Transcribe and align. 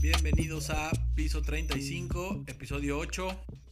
Bienvenidos 0.00 0.70
a 0.70 0.90
Piso 1.14 1.42
35, 1.42 2.44
episodio 2.48 2.98
8. 2.98 3.28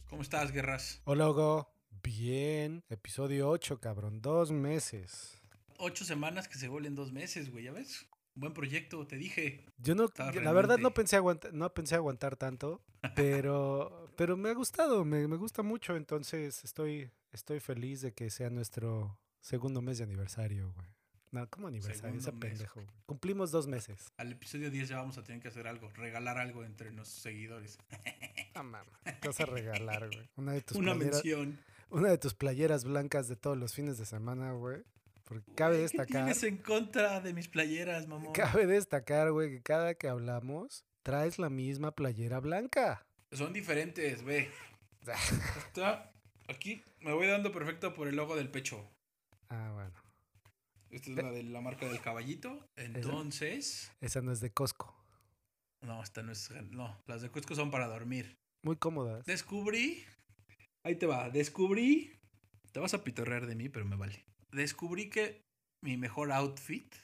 ¿Cómo 0.09 0.21
estás, 0.21 0.53
Guerras? 0.53 1.01
Hola, 1.03 1.29
Hugo. 1.29 1.69
Bien. 2.01 2.85
Episodio 2.87 3.49
8, 3.49 3.81
cabrón. 3.81 4.21
Dos 4.21 4.51
meses. 4.53 5.41
Ocho 5.77 6.05
semanas 6.05 6.47
que 6.47 6.57
se 6.57 6.69
vuelven 6.69 6.95
dos 6.95 7.11
meses, 7.11 7.51
güey, 7.51 7.65
¿ya 7.65 7.73
ves? 7.73 8.07
Buen 8.35 8.53
proyecto, 8.53 9.05
te 9.05 9.17
dije. 9.17 9.65
Yo 9.77 9.93
no, 9.93 10.07
yo- 10.33 10.41
la 10.41 10.53
verdad 10.53 10.77
no 10.77 10.93
pensé, 10.93 11.17
aguantar, 11.17 11.53
no 11.53 11.73
pensé 11.73 11.95
aguantar 11.95 12.37
tanto, 12.37 12.81
pero, 13.13 14.09
pero 14.15 14.37
me 14.37 14.49
ha 14.49 14.53
gustado, 14.53 15.03
me, 15.03 15.27
me 15.27 15.35
gusta 15.35 15.63
mucho, 15.63 15.97
entonces 15.97 16.63
estoy, 16.63 17.11
estoy 17.33 17.59
feliz 17.59 17.99
de 18.01 18.13
que 18.13 18.29
sea 18.29 18.49
nuestro 18.49 19.19
segundo 19.41 19.81
mes 19.81 19.97
de 19.97 20.05
aniversario, 20.05 20.71
güey. 20.73 20.87
No, 21.31 21.47
¿cómo 21.49 21.67
aniversario? 21.67 22.17
Ese 22.19 22.31
mes, 22.31 22.39
pendejo. 22.39 22.75
güey. 22.75 22.87
Cumplimos 23.05 23.51
dos 23.51 23.67
meses. 23.67 24.07
Al 24.17 24.31
episodio 24.31 24.71
10 24.71 24.89
ya 24.89 24.97
vamos 24.97 25.17
a 25.17 25.23
tener 25.23 25.41
que 25.41 25.49
hacer 25.49 25.67
algo, 25.67 25.89
regalar 25.91 26.37
algo 26.37 26.63
entre 26.63 26.91
nuestros 26.91 27.21
seguidores. 27.21 27.77
No 28.55 28.63
mames, 28.63 28.91
te 29.21 29.27
vas 29.27 29.39
a 29.39 29.45
regalar, 29.45 30.07
güey. 30.07 30.27
Una 30.35 30.53
de 30.53 30.61
tus 30.63 30.77
Una 30.77 30.95
playeras, 30.95 31.13
mención. 31.23 31.59
una 31.91 32.09
de 32.09 32.17
tus 32.17 32.33
playeras 32.33 32.85
blancas 32.85 33.27
de 33.27 33.35
todos 33.35 33.55
los 33.55 33.75
fines 33.75 33.99
de 33.99 34.05
semana, 34.07 34.51
güey. 34.53 34.81
Porque 35.25 35.53
cabe 35.53 35.75
Güey, 35.75 35.87
¿Qué 35.91 35.97
destacar. 35.97 36.23
tienes 36.23 36.41
en 36.41 36.57
contra 36.57 37.19
de 37.21 37.33
mis 37.35 37.47
playeras, 37.49 38.07
mamón? 38.07 38.33
Cabe 38.33 38.65
destacar, 38.65 39.31
güey, 39.31 39.51
que 39.51 39.61
cada 39.61 39.93
que 39.93 40.07
hablamos 40.07 40.85
traes 41.03 41.37
la 41.37 41.51
misma 41.51 41.91
playera 41.91 42.39
blanca. 42.39 43.05
Son 43.31 43.53
diferentes, 43.53 44.23
ve. 44.23 44.49
Está 45.67 46.11
aquí, 46.47 46.83
me 47.01 47.13
voy 47.13 47.27
dando 47.27 47.51
perfecto 47.51 47.93
por 47.93 48.07
el 48.07 48.15
logo 48.15 48.35
del 48.35 48.49
pecho. 48.49 48.89
Ah, 49.49 49.71
bueno. 49.75 49.93
Esta 50.91 51.09
es 51.11 51.15
la 51.17 51.31
de 51.31 51.43
la 51.43 51.61
marca 51.61 51.87
del 51.87 51.99
caballito. 52.01 52.65
Entonces, 52.75 53.91
Esa 54.01 54.21
no 54.21 54.31
es 54.31 54.39
de 54.39 54.51
Costco. 54.51 54.95
no, 55.81 56.01
esta 56.01 56.23
no 56.23 56.31
es. 56.31 56.49
No, 56.71 57.01
las 57.07 57.21
de 57.21 57.29
Cusco 57.29 57.55
son 57.55 57.71
para 57.71 57.87
dormir. 57.87 58.37
Muy 58.63 58.77
cómodas. 58.77 59.25
Descubrí. 59.25 60.03
Ahí 60.83 60.95
te 60.95 61.05
va. 61.05 61.29
Descubrí. 61.29 62.13
Te 62.71 62.79
vas 62.79 62.93
a 62.93 63.03
pitorrear 63.03 63.45
de 63.47 63.55
mí, 63.55 63.69
pero 63.69 63.85
me 63.85 63.95
vale. 63.95 64.25
Descubrí 64.51 65.09
que 65.09 65.41
mi 65.83 65.97
mejor 65.97 66.31
outfit 66.31 66.95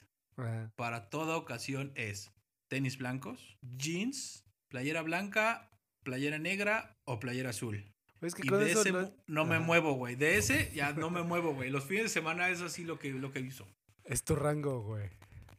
para 0.75 1.09
toda 1.09 1.37
ocasión 1.37 1.91
es 1.95 2.31
tenis 2.69 2.97
blancos, 2.97 3.57
jeans, 3.61 4.43
playera 4.69 5.01
blanca, 5.03 5.69
playera 6.03 6.39
negra 6.39 6.97
o 7.05 7.19
playera 7.19 7.51
azul. 7.51 7.85
Es 8.23 8.35
que 8.35 8.43
Y 8.45 8.49
con 8.49 8.59
de 8.59 8.71
eso 8.71 8.81
ese 8.81 8.91
no- 9.27 9.45
me 9.45 9.59
muevo, 9.59 9.93
güey. 9.93 10.15
De 10.15 10.37
ese 10.37 10.71
ya 10.73 10.93
no 10.93 11.09
me 11.09 11.21
muevo, 11.23 11.53
güey. 11.53 11.69
Los 11.69 11.83
fines 11.85 12.03
de 12.03 12.09
semana 12.09 12.49
es 12.49 12.61
así 12.61 12.83
lo 12.83 12.97
que, 12.99 13.09
lo 13.11 13.31
que 13.31 13.39
hizo. 13.41 13.67
es 14.05 14.23
tu 14.23 14.35
rango, 14.35 14.81
güey. 14.81 15.09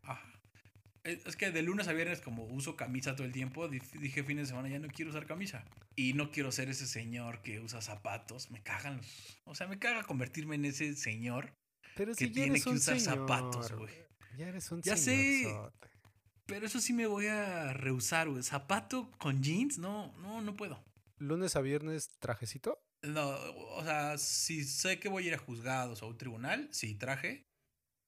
Ajá. 0.02 0.22
Es 1.02 1.36
que 1.36 1.50
de 1.50 1.62
lunes 1.62 1.88
a 1.88 1.92
viernes, 1.92 2.20
como 2.20 2.44
uso 2.44 2.76
camisa 2.76 3.14
todo 3.14 3.26
el 3.26 3.32
tiempo, 3.32 3.68
di- 3.68 3.80
dije 4.00 4.22
fin 4.24 4.38
de 4.38 4.46
semana 4.46 4.68
ya 4.68 4.78
no 4.78 4.88
quiero 4.88 5.10
usar 5.10 5.26
camisa. 5.26 5.64
Y 5.96 6.14
no 6.14 6.30
quiero 6.30 6.50
ser 6.52 6.68
ese 6.70 6.86
señor 6.86 7.42
que 7.42 7.60
usa 7.60 7.80
zapatos. 7.82 8.50
Me 8.50 8.62
cagan 8.62 8.96
los. 8.98 9.38
O 9.44 9.54
sea, 9.54 9.66
me 9.66 9.78
caga 9.78 10.02
convertirme 10.04 10.54
en 10.56 10.64
ese 10.64 10.94
señor 10.96 11.52
Pero 11.94 12.12
que 12.12 12.18
si 12.24 12.26
ya 12.28 12.32
tiene 12.32 12.48
eres 12.52 12.64
que 12.64 12.70
un 12.70 12.76
usar 12.76 12.98
señor, 12.98 13.18
zapatos, 13.28 13.72
güey. 13.72 13.92
Ya 14.38 14.48
eres 14.48 14.70
un 14.72 14.80
Ya 14.82 14.96
sé. 14.96 15.54
Pero 16.46 16.66
eso 16.66 16.80
sí 16.80 16.92
me 16.92 17.06
voy 17.06 17.26
a 17.26 17.72
rehusar, 17.72 18.28
güey. 18.28 18.42
Zapato 18.42 19.10
con 19.18 19.42
jeans, 19.42 19.78
no, 19.78 20.12
no, 20.18 20.40
no 20.42 20.56
puedo. 20.56 20.82
Lunes 21.18 21.56
a 21.56 21.60
viernes, 21.60 22.10
trajecito. 22.18 22.78
No, 23.02 23.30
o 23.76 23.82
sea, 23.84 24.18
si 24.18 24.64
sé 24.64 24.98
que 24.98 25.08
voy 25.08 25.24
a 25.24 25.26
ir 25.28 25.34
a 25.34 25.38
juzgados 25.38 26.02
o 26.02 26.06
a 26.06 26.08
un 26.08 26.18
tribunal, 26.18 26.68
sí 26.72 26.94
traje. 26.94 27.46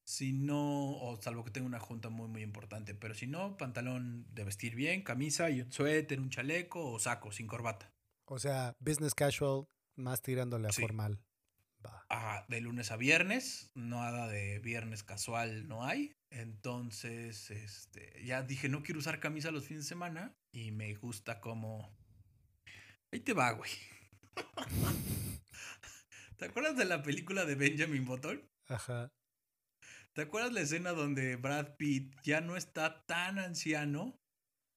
Si 0.09 0.33
no, 0.33 0.93
o 0.93 1.21
salvo 1.21 1.45
que 1.45 1.51
tenga 1.51 1.67
una 1.67 1.81
junta 1.81 2.09
muy, 2.09 2.29
muy 2.29 2.43
importante. 2.43 2.95
Pero 2.95 3.15
si 3.15 3.27
no, 3.27 3.57
pantalón 3.57 4.27
de 4.33 4.45
vestir 4.45 4.75
bien, 4.77 5.03
camisa 5.03 5.51
y 5.51 5.63
un 5.63 5.73
suéter, 5.73 6.21
un 6.21 6.31
chaleco 6.31 6.93
o 6.93 6.99
saco 6.99 7.33
sin 7.33 7.47
corbata. 7.47 7.93
O 8.27 8.39
sea, 8.39 8.75
business 8.79 9.15
casual, 9.15 9.67
más 9.97 10.23
tirándole 10.23 10.69
a 10.69 10.73
Sí. 10.73 10.83
formal. 10.83 11.21
Va. 11.85 12.05
Ajá, 12.09 12.47
de 12.49 12.61
lunes 12.61 12.91
a 12.91 12.97
viernes, 12.97 13.71
nada 13.75 14.29
de 14.29 14.61
viernes 14.61 15.03
casual 15.03 15.67
no 15.69 15.85
hay. 15.85 16.13
Entonces, 16.31 17.51
este, 17.51 18.25
ya 18.25 18.43
dije, 18.43 18.69
no 18.69 18.83
quiero 18.83 19.01
usar 19.01 19.21
camisa 19.21 19.51
los 19.51 19.67
fines 19.67 19.85
de 19.85 19.89
semana 19.89 20.37
y 20.53 20.71
me 20.71 20.95
gusta 20.95 21.41
como... 21.41 21.95
Ahí 23.13 23.21
te 23.21 23.33
va, 23.33 23.53
güey. 23.53 23.71
¿Te 26.37 26.45
acuerdas 26.45 26.77
de 26.77 26.85
la 26.85 27.03
película 27.03 27.45
de 27.45 27.55
Benjamin 27.55 28.05
Button? 28.05 28.43
Ajá. 28.69 29.13
¿Te 30.13 30.23
acuerdas 30.23 30.53
la 30.53 30.61
escena 30.61 30.93
donde 30.93 31.37
Brad 31.37 31.77
Pitt 31.77 32.15
ya 32.23 32.41
no 32.41 32.57
está 32.57 33.05
tan 33.07 33.39
anciano 33.39 34.19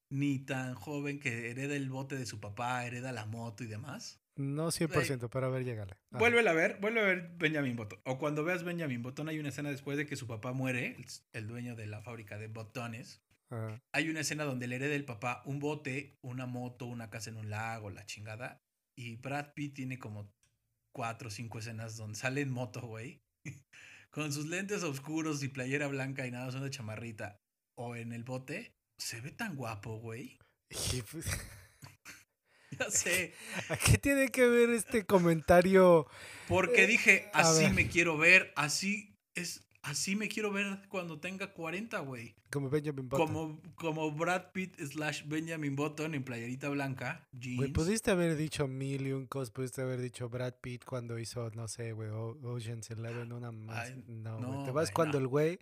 ni 0.10 0.40
tan 0.40 0.76
joven 0.76 1.20
que 1.20 1.50
hereda 1.50 1.76
el 1.76 1.90
bote 1.90 2.18
de 2.18 2.26
su 2.26 2.40
papá, 2.40 2.86
hereda 2.86 3.12
la 3.12 3.26
moto 3.26 3.64
y 3.64 3.68
demás? 3.68 4.22
No 4.36 4.68
100%, 4.68 5.30
pero 5.30 5.48
a 5.48 5.50
ver, 5.50 5.66
llégale. 5.66 5.98
Vuélvela 6.12 6.52
a 6.52 6.54
ver, 6.54 6.78
vuelve 6.80 7.02
a 7.02 7.04
ver 7.04 7.32
Benjamin 7.38 7.76
Button. 7.76 8.00
O 8.06 8.18
cuando 8.18 8.46
veas 8.46 8.64
Benjamin 8.64 9.02
Button, 9.02 9.28
hay 9.28 9.40
una 9.40 9.50
escena 9.50 9.70
después 9.70 9.98
de 9.98 10.06
que 10.06 10.16
su 10.16 10.28
papá 10.28 10.54
muere, 10.54 10.96
el, 10.98 11.06
el 11.34 11.48
dueño 11.48 11.76
de 11.76 11.88
la 11.88 12.02
fábrica 12.02 12.38
de 12.38 12.48
botones. 12.48 13.22
Ajá. 13.50 13.82
Hay 13.94 14.10
una 14.10 14.22
escena 14.22 14.44
donde 14.44 14.68
le 14.68 14.76
hereda 14.76 14.96
el 14.96 15.06
papá 15.06 15.42
un 15.46 15.60
bote, 15.60 16.18
una 16.22 16.46
moto, 16.46 16.86
una 16.86 17.10
casa 17.10 17.30
en 17.30 17.38
un 17.38 17.50
lago, 17.50 17.90
la 17.90 18.06
chingada. 18.06 18.62
Y 18.98 19.16
Brad 19.16 19.54
Pitt 19.54 19.76
tiene 19.76 19.98
como 19.98 20.32
cuatro 20.94 21.30
o 21.30 21.32
cinco 21.32 21.60
escenas 21.60 21.96
donde 21.98 22.18
sale 22.18 22.42
en 22.42 22.52
moto, 22.52 22.82
güey. 22.82 23.22
Con 24.12 24.34
sus 24.34 24.48
lentes 24.48 24.84
oscuros 24.84 25.44
y 25.44 25.50
playera 25.50 25.88
blanca 25.88 26.26
y 26.26 26.32
nada, 26.32 26.52
son 26.52 26.64
de 26.64 26.70
chamarrita. 26.70 27.40
O 27.78 27.96
en 27.96 28.12
el 28.12 28.24
bote. 28.24 28.76
Se 28.98 29.22
ve 29.22 29.32
tan 29.32 29.56
guapo, 29.56 29.98
güey. 30.00 30.38
Pues, 30.68 31.26
Ya 32.78 32.90
sé. 32.90 33.34
¿A 33.70 33.78
qué 33.78 33.98
tiene 33.98 34.30
que 34.30 34.48
ver 34.48 34.70
este 34.70 35.06
comentario? 35.06 36.08
Porque 36.48 36.88
dije, 36.88 37.30
así 37.34 37.68
me 37.70 37.88
quiero 37.88 38.18
ver, 38.18 38.54
así 38.56 39.16
es, 39.36 39.68
así 39.82 40.16
me 40.16 40.28
quiero 40.28 40.52
ver 40.52 40.82
cuando 40.90 41.20
tenga 41.20 41.54
40, 41.54 42.00
güey. 42.00 42.36
Como 42.52 42.70
Benjamin 42.70 43.08
Button. 43.08 43.28
Como, 43.28 43.62
como 43.76 44.12
Brad 44.12 44.52
Pitt 44.52 44.80
slash 44.80 45.24
Benjamin 45.28 45.76
Button 45.76 46.16
en 46.16 46.24
playerita 46.24 46.70
blanca, 46.70 47.28
jeans. 47.32 47.58
Güey, 47.58 47.72
pudiste 47.72 48.12
haber 48.12 48.36
dicho 48.36 48.68
mil 48.68 49.08
y 49.08 49.12
un 49.12 49.28
cos, 49.28 49.52
pudiste 49.52 49.82
haber 49.82 50.02
dicho 50.02 50.30
Brad 50.30 50.56
Pitt 50.62 50.84
cuando 50.86 51.20
hizo, 51.20 51.50
no 51.52 51.68
sé, 51.68 51.92
güey, 51.92 52.10
Ocean's 52.10 52.90
Eleven, 52.90 53.32
una 53.32 53.52
más. 53.52 53.90
Ay, 53.90 54.04
no, 54.08 54.40
no, 54.40 54.64
Te 54.66 54.72
vas 54.72 54.92
cuando 54.92 55.20
no. 55.20 55.26
el 55.26 55.28
güey 55.28 55.60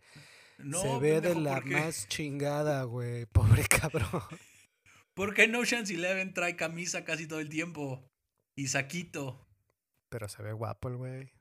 No, 0.57 0.81
se 0.81 0.97
ve 0.99 1.21
de 1.21 1.35
la 1.35 1.55
porque, 1.55 1.71
más 1.71 2.07
chingada, 2.07 2.83
güey. 2.83 3.25
Pobre 3.31 3.63
cabrón. 3.65 4.23
Porque 5.13 5.43
en 5.43 5.55
Ocean's 5.55 5.89
Eleven 5.89 6.33
trae 6.33 6.55
camisa 6.55 7.03
casi 7.03 7.27
todo 7.27 7.39
el 7.39 7.49
tiempo. 7.49 8.07
Y 8.55 8.67
saquito. 8.67 9.47
Pero 10.09 10.27
se 10.27 10.41
ve 10.41 10.53
guapo 10.53 10.89
el 10.89 10.97
güey. 10.97 11.36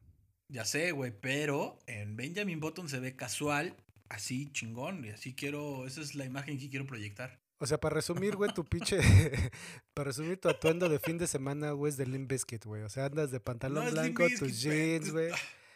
Ya 0.48 0.64
sé, 0.64 0.92
güey, 0.92 1.12
pero 1.12 1.78
en 1.86 2.16
Benjamin 2.16 2.60
Button 2.60 2.88
se 2.88 3.00
ve 3.00 3.16
casual, 3.16 3.74
así 4.08 4.50
chingón. 4.52 5.04
Y 5.04 5.10
así 5.10 5.34
quiero, 5.34 5.86
esa 5.86 6.00
es 6.00 6.14
la 6.14 6.24
imagen 6.24 6.58
que 6.58 6.70
quiero 6.70 6.86
proyectar. 6.86 7.40
O 7.58 7.66
sea, 7.66 7.78
para 7.78 7.94
resumir, 7.94 8.36
güey, 8.36 8.52
tu 8.52 8.64
pinche. 8.64 8.98
para 9.94 10.08
resumir 10.08 10.38
tu 10.38 10.48
atuendo 10.48 10.88
de 10.88 10.98
fin 10.98 11.18
de 11.18 11.26
semana, 11.26 11.70
güey, 11.70 11.90
es 11.90 11.96
de 11.96 12.06
Limp 12.06 12.30
Bizkit, 12.30 12.64
güey. 12.64 12.82
O 12.82 12.88
sea, 12.88 13.06
andas 13.06 13.30
de 13.30 13.40
pantalón 13.40 13.86
No, 13.86 13.90
blanco, 13.90 14.26
tus 14.38 14.60
jeans, 14.60 15.10
güey. 15.10 15.30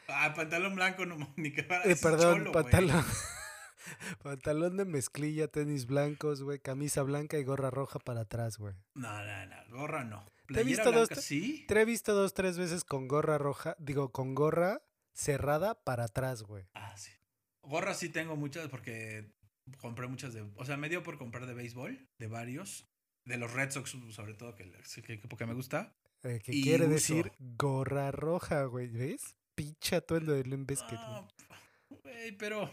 Ah, 0.08 0.34
pantalón 0.34 0.74
blanco, 0.74 1.06
no, 1.06 1.16
ni 1.36 1.52
que 1.52 1.62
fuera 1.62 1.84
Eh, 1.84 1.96
perdón, 1.96 2.38
cholo, 2.38 2.52
pantalón. 2.52 3.04
pantalón 4.22 4.76
de 4.76 4.84
mezclilla, 4.84 5.48
tenis 5.48 5.86
blancos, 5.86 6.42
güey, 6.42 6.58
camisa 6.58 7.02
blanca 7.02 7.38
y 7.38 7.44
gorra 7.44 7.70
roja 7.70 7.98
para 7.98 8.22
atrás, 8.22 8.58
güey. 8.58 8.74
No, 8.94 9.24
no, 9.24 9.46
no, 9.46 9.56
gorra 9.70 10.04
no. 10.04 10.24
Te 10.52 10.60
he 10.60 10.64
visto 10.64 10.92
dos- 10.92 11.08
sí. 11.20 11.64
Te 11.68 11.80
he 11.80 11.84
visto 11.84 12.14
dos, 12.14 12.34
tres 12.34 12.58
veces 12.58 12.84
con 12.84 13.08
gorra 13.08 13.38
roja, 13.38 13.76
digo, 13.78 14.10
con 14.12 14.34
gorra 14.34 14.82
cerrada 15.12 15.74
para 15.82 16.04
atrás, 16.04 16.42
güey. 16.42 16.64
Ah, 16.74 16.96
sí. 16.96 17.10
Gorras 17.62 17.98
sí 17.98 18.08
tengo 18.08 18.36
muchas 18.36 18.68
porque 18.68 19.32
compré 19.78 20.06
muchas 20.06 20.32
de. 20.34 20.42
O 20.56 20.64
sea, 20.64 20.76
me 20.76 20.88
dio 20.88 21.02
por 21.02 21.18
comprar 21.18 21.46
de 21.46 21.54
béisbol, 21.54 22.08
de 22.18 22.26
varios. 22.26 22.86
De 23.26 23.36
los 23.36 23.52
Red 23.52 23.70
Sox, 23.70 23.94
sobre 24.10 24.32
todo, 24.34 24.54
que, 24.56 24.72
que, 25.04 25.20
que 25.20 25.28
porque 25.28 25.44
me 25.46 25.52
gusta. 25.54 25.94
Eh, 26.22 26.40
que 26.42 26.52
Y 26.54 26.62
quiere 26.62 26.84
uso. 26.84 26.94
decir 26.94 27.32
gorra 27.38 28.10
roja, 28.10 28.64
güey. 28.64 28.88
¿Ves? 28.88 29.36
Pinche 29.54 29.96
atuendo 29.96 30.32
de 30.32 30.42
Bizkit, 30.42 30.88
güey. 30.88 31.00
Ah, 31.00 31.28
güey, 32.02 32.32
pero. 32.38 32.70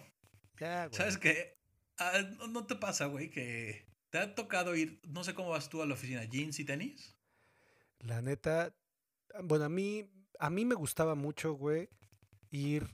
Ya, 0.58 0.88
güey. 0.88 0.98
¿Sabes 0.98 1.18
qué? 1.18 1.58
Ah, 1.98 2.22
¿no- 2.38 2.48
¿No 2.48 2.66
te 2.66 2.76
pasa, 2.76 3.06
güey, 3.08 3.30
que 3.30 3.86
te 4.10 4.20
ha 4.20 4.36
tocado 4.36 4.76
ir. 4.76 5.02
No 5.04 5.24
sé 5.26 5.34
cómo 5.34 5.50
vas 5.50 5.70
tú 5.70 5.82
a 5.82 5.86
la 5.86 5.96
oficina, 5.96 6.24
jeans 6.24 6.60
y 6.60 6.66
tenis? 6.66 7.17
La 8.00 8.22
neta, 8.22 8.74
bueno, 9.44 9.66
a 9.66 9.70
mí, 9.70 10.10
a 10.40 10.50
mí 10.50 10.66
me 10.66 10.76
gustaba 10.76 11.16
mucho, 11.16 11.54
güey, 11.54 11.90
ir 12.52 12.88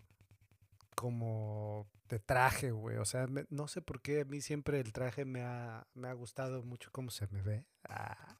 como 0.96 1.88
de 2.10 2.20
traje, 2.20 2.72
güey. 2.72 2.98
O 2.98 3.06
sea, 3.06 3.28
me- 3.28 3.46
no 3.50 3.68
sé 3.68 3.82
por 3.82 4.02
qué 4.02 4.22
a 4.22 4.26
mí 4.26 4.42
siempre 4.42 4.80
el 4.80 4.94
traje 4.94 5.26
me 5.26 5.42
ha, 5.42 5.86
me 5.94 6.08
ha 6.08 6.14
gustado 6.14 6.64
mucho 6.64 6.90
cómo 6.92 7.10
se 7.12 7.28
me 7.28 7.42
ve. 7.42 7.66
Ah, 7.90 8.36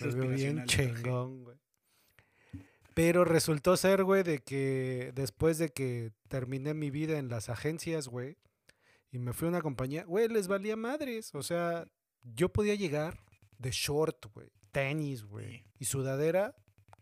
me 0.00 0.06
veo 0.16 0.24
bien 0.36 0.56
chingón, 0.66 1.44
güey. 1.44 1.56
Pero 2.94 3.24
resultó 3.24 3.76
ser, 3.76 4.04
güey, 4.04 4.22
de 4.22 4.38
que 4.40 5.12
después 5.14 5.58
de 5.58 5.68
que 5.70 6.12
terminé 6.28 6.74
mi 6.74 6.90
vida 6.90 7.18
en 7.18 7.28
las 7.28 7.48
agencias, 7.48 8.08
güey, 8.08 8.36
y 9.10 9.18
me 9.18 9.32
fui 9.32 9.46
a 9.46 9.50
una 9.50 9.62
compañía, 9.62 10.04
güey, 10.04 10.28
les 10.28 10.48
valía 10.48 10.76
madres. 10.76 11.34
O 11.34 11.42
sea, 11.42 11.86
yo 12.22 12.48
podía 12.52 12.74
llegar 12.74 13.18
de 13.58 13.70
short, 13.70 14.26
güey, 14.32 14.48
tenis, 14.74 15.24
güey, 15.24 15.58
Sí. 15.58 15.64
y 15.78 15.84
sudadera. 15.86 16.54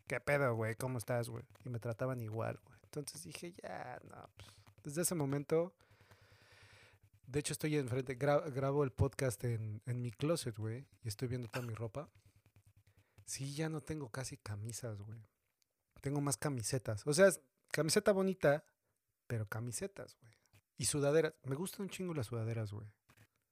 ¿Qué 0.07 0.21
pedo, 0.21 0.55
güey? 0.55 0.75
¿Cómo 0.77 0.99
estás, 0.99 1.29
güey? 1.29 1.45
Y 1.65 1.71
me 1.71 1.81
trataban 1.81 2.21
igual, 2.21 2.61
güey. 2.65 2.79
Entonces 2.85 3.23
dije, 3.25 3.53
ya, 3.53 3.99
no. 4.11 4.29
pues, 4.37 4.51
desde 4.85 5.03
ese 5.03 5.15
momento, 5.15 5.75
de 7.27 7.41
hecho 7.41 7.53
estoy 7.55 7.77
enfrente, 7.77 8.19
gra- 8.19 8.53
grabo 8.53 8.85
el 8.85 8.91
podcast 8.93 9.43
en, 9.45 9.81
en 9.87 10.03
mi 10.03 10.11
closet, 10.11 10.57
güey, 10.59 10.87
y 11.03 11.09
estoy 11.09 11.29
viendo 11.29 11.49
toda 11.49 11.65
mi 11.67 11.73
ropa. 11.75 12.09
Sí, 13.25 13.55
ya 13.55 13.69
no 13.69 13.81
tengo 13.81 14.11
casi 14.11 14.37
camisas, 14.37 15.01
güey. 15.01 15.19
Tengo 16.01 16.21
más 16.21 16.37
camisetas. 16.37 17.07
O 17.07 17.15
sea, 17.15 17.31
camiseta 17.71 18.13
bonita, 18.13 18.65
pero 19.27 19.47
camisetas, 19.47 20.17
güey. 20.21 20.33
Y 20.77 20.85
sudaderas. 20.87 21.33
Me 21.45 21.55
gustan 21.55 21.83
un 21.83 21.89
chingo 21.91 22.13
las 22.13 22.27
sudaderas, 22.27 22.73
güey. 22.73 22.89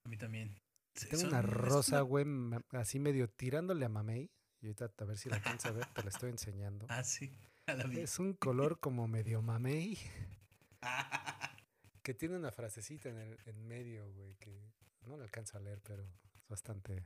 A 0.05 0.09
mí 0.09 0.17
también. 0.19 0.61
Sí, 1.01 1.09
Tengo 1.09 1.29
una 1.29 1.41
rosa, 1.41 2.03
güey, 2.03 2.27
así 2.73 2.99
medio 3.01 3.31
tirándole 3.31 3.87
a 3.87 3.89
mamey. 3.89 4.31
Y 4.61 4.67
ahorita 4.67 4.93
a 4.99 5.05
ver 5.07 5.17
si 5.17 5.31
la 5.31 5.37
alcanza 5.37 5.71
a 5.71 5.73
ver, 5.73 5.87
te 5.87 6.03
la 6.03 6.11
estoy 6.11 6.29
enseñando. 6.29 6.87
Ah, 6.91 7.03
sí. 7.03 7.33
A 7.67 7.73
la. 7.73 7.85
Es 7.99 8.19
un 8.19 8.35
color 8.35 8.81
como 8.81 9.09
medio 9.09 9.41
mamey. 9.41 9.99
Que 12.03 12.15
tiene 12.15 12.37
una 12.37 12.51
frasecita 12.51 13.11
en 13.11 13.19
el 13.19 13.39
en 13.45 13.69
medio, 13.69 14.11
güey, 14.13 14.35
que 14.37 14.73
no 15.07 15.19
la 15.19 15.25
alcanzo 15.25 15.59
a 15.59 15.61
leer, 15.61 15.83
pero 15.83 16.03
es 16.03 16.49
bastante, 16.49 17.05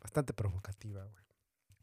bastante 0.00 0.32
provocativa, 0.32 1.04
güey. 1.04 1.24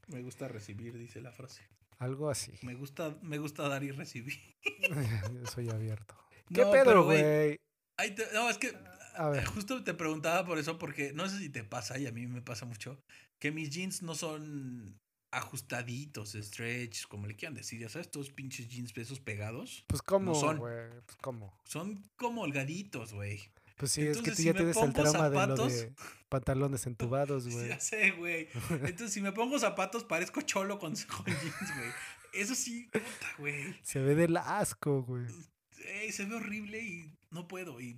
Me 0.08 0.22
gusta 0.22 0.48
recibir, 0.48 0.98
dice 0.98 1.20
la 1.20 1.34
frase. 1.34 1.68
Algo 1.98 2.30
así. 2.30 2.58
Me 2.62 2.74
gusta, 2.74 3.18
me 3.22 3.40
gusta 3.40 3.68
dar 3.68 3.84
y 3.84 3.92
recibir. 3.92 4.40
Yo 4.64 5.46
soy 5.52 5.70
abierto. 5.70 6.16
¿Qué 6.48 6.66
pedo, 6.66 7.04
güey, 7.04 7.60
no, 8.34 8.50
es 8.50 8.58
que 8.58 8.74
A 9.18 9.30
ver, 9.30 9.46
justo 9.46 9.84
te 9.84 9.94
preguntaba 9.94 10.46
por 10.46 10.58
eso, 10.58 10.78
porque 10.78 11.14
no 11.14 11.28
sé 11.30 11.40
si 11.40 11.50
te 11.50 11.64
pasa, 11.64 11.98
y 11.98 12.08
a 12.08 12.12
mí 12.12 12.28
me 12.28 12.42
pasa 12.42 12.66
mucho, 12.66 13.00
que 13.40 13.52
mis 13.52 13.70
jeans 13.70 14.02
no 14.02 14.16
son 14.16 15.00
ajustaditos, 15.32 16.34
stretch, 16.34 17.08
como 17.08 17.28
le 17.28 17.36
quieran 17.36 17.56
decir, 17.56 17.80
ya 17.80 17.90
sabes, 17.90 18.08
estos 18.08 18.32
pinches 18.32 18.68
jeans 18.70 18.96
esos 18.98 19.20
pegados, 19.20 19.84
pues 19.88 20.02
cómo, 20.02 20.34
son. 20.36 20.58
güey, 20.58 20.90
pues 21.06 21.18
cómo. 21.22 21.58
son 21.66 22.04
como 22.16 22.42
holgaditos, 22.44 23.14
güey. 23.14 23.42
Pues 23.78 23.92
sí, 23.92 24.04
es 24.04 24.22
que 24.22 24.32
tú 24.32 24.38
si 24.38 24.44
ya 24.46 24.54
tienes 24.54 24.78
el 24.78 24.94
trauma 24.94 25.30
de 25.30 25.36
lo 25.36 25.42
zapatos- 25.58 25.74
de 25.74 25.94
pantalones 26.30 26.86
entubados, 26.88 27.48
güey. 27.52 27.68
Ya 27.68 27.80
sé, 27.80 28.12
güey. 28.12 28.48
Entonces, 28.70 29.12
si 29.12 29.22
me 29.22 29.34
pongo 29.34 29.60
zapatos, 29.60 30.06
parezco 30.06 30.42
cholo 30.42 30.80
con, 30.80 30.94
con 31.18 31.26
jeans, 31.26 31.76
güey. 31.76 31.90
Eso 32.34 32.56
sí, 32.56 32.86
puta, 32.92 33.34
güey. 33.38 33.76
Se 33.84 34.00
ve 34.00 34.16
del 34.16 34.38
asco, 34.38 35.04
güey. 35.04 35.26
Ey, 35.86 36.12
se 36.14 36.26
ve 36.26 36.36
horrible 36.36 36.82
y 36.82 37.12
no 37.32 37.48
puedo. 37.50 37.82
Y 37.82 37.98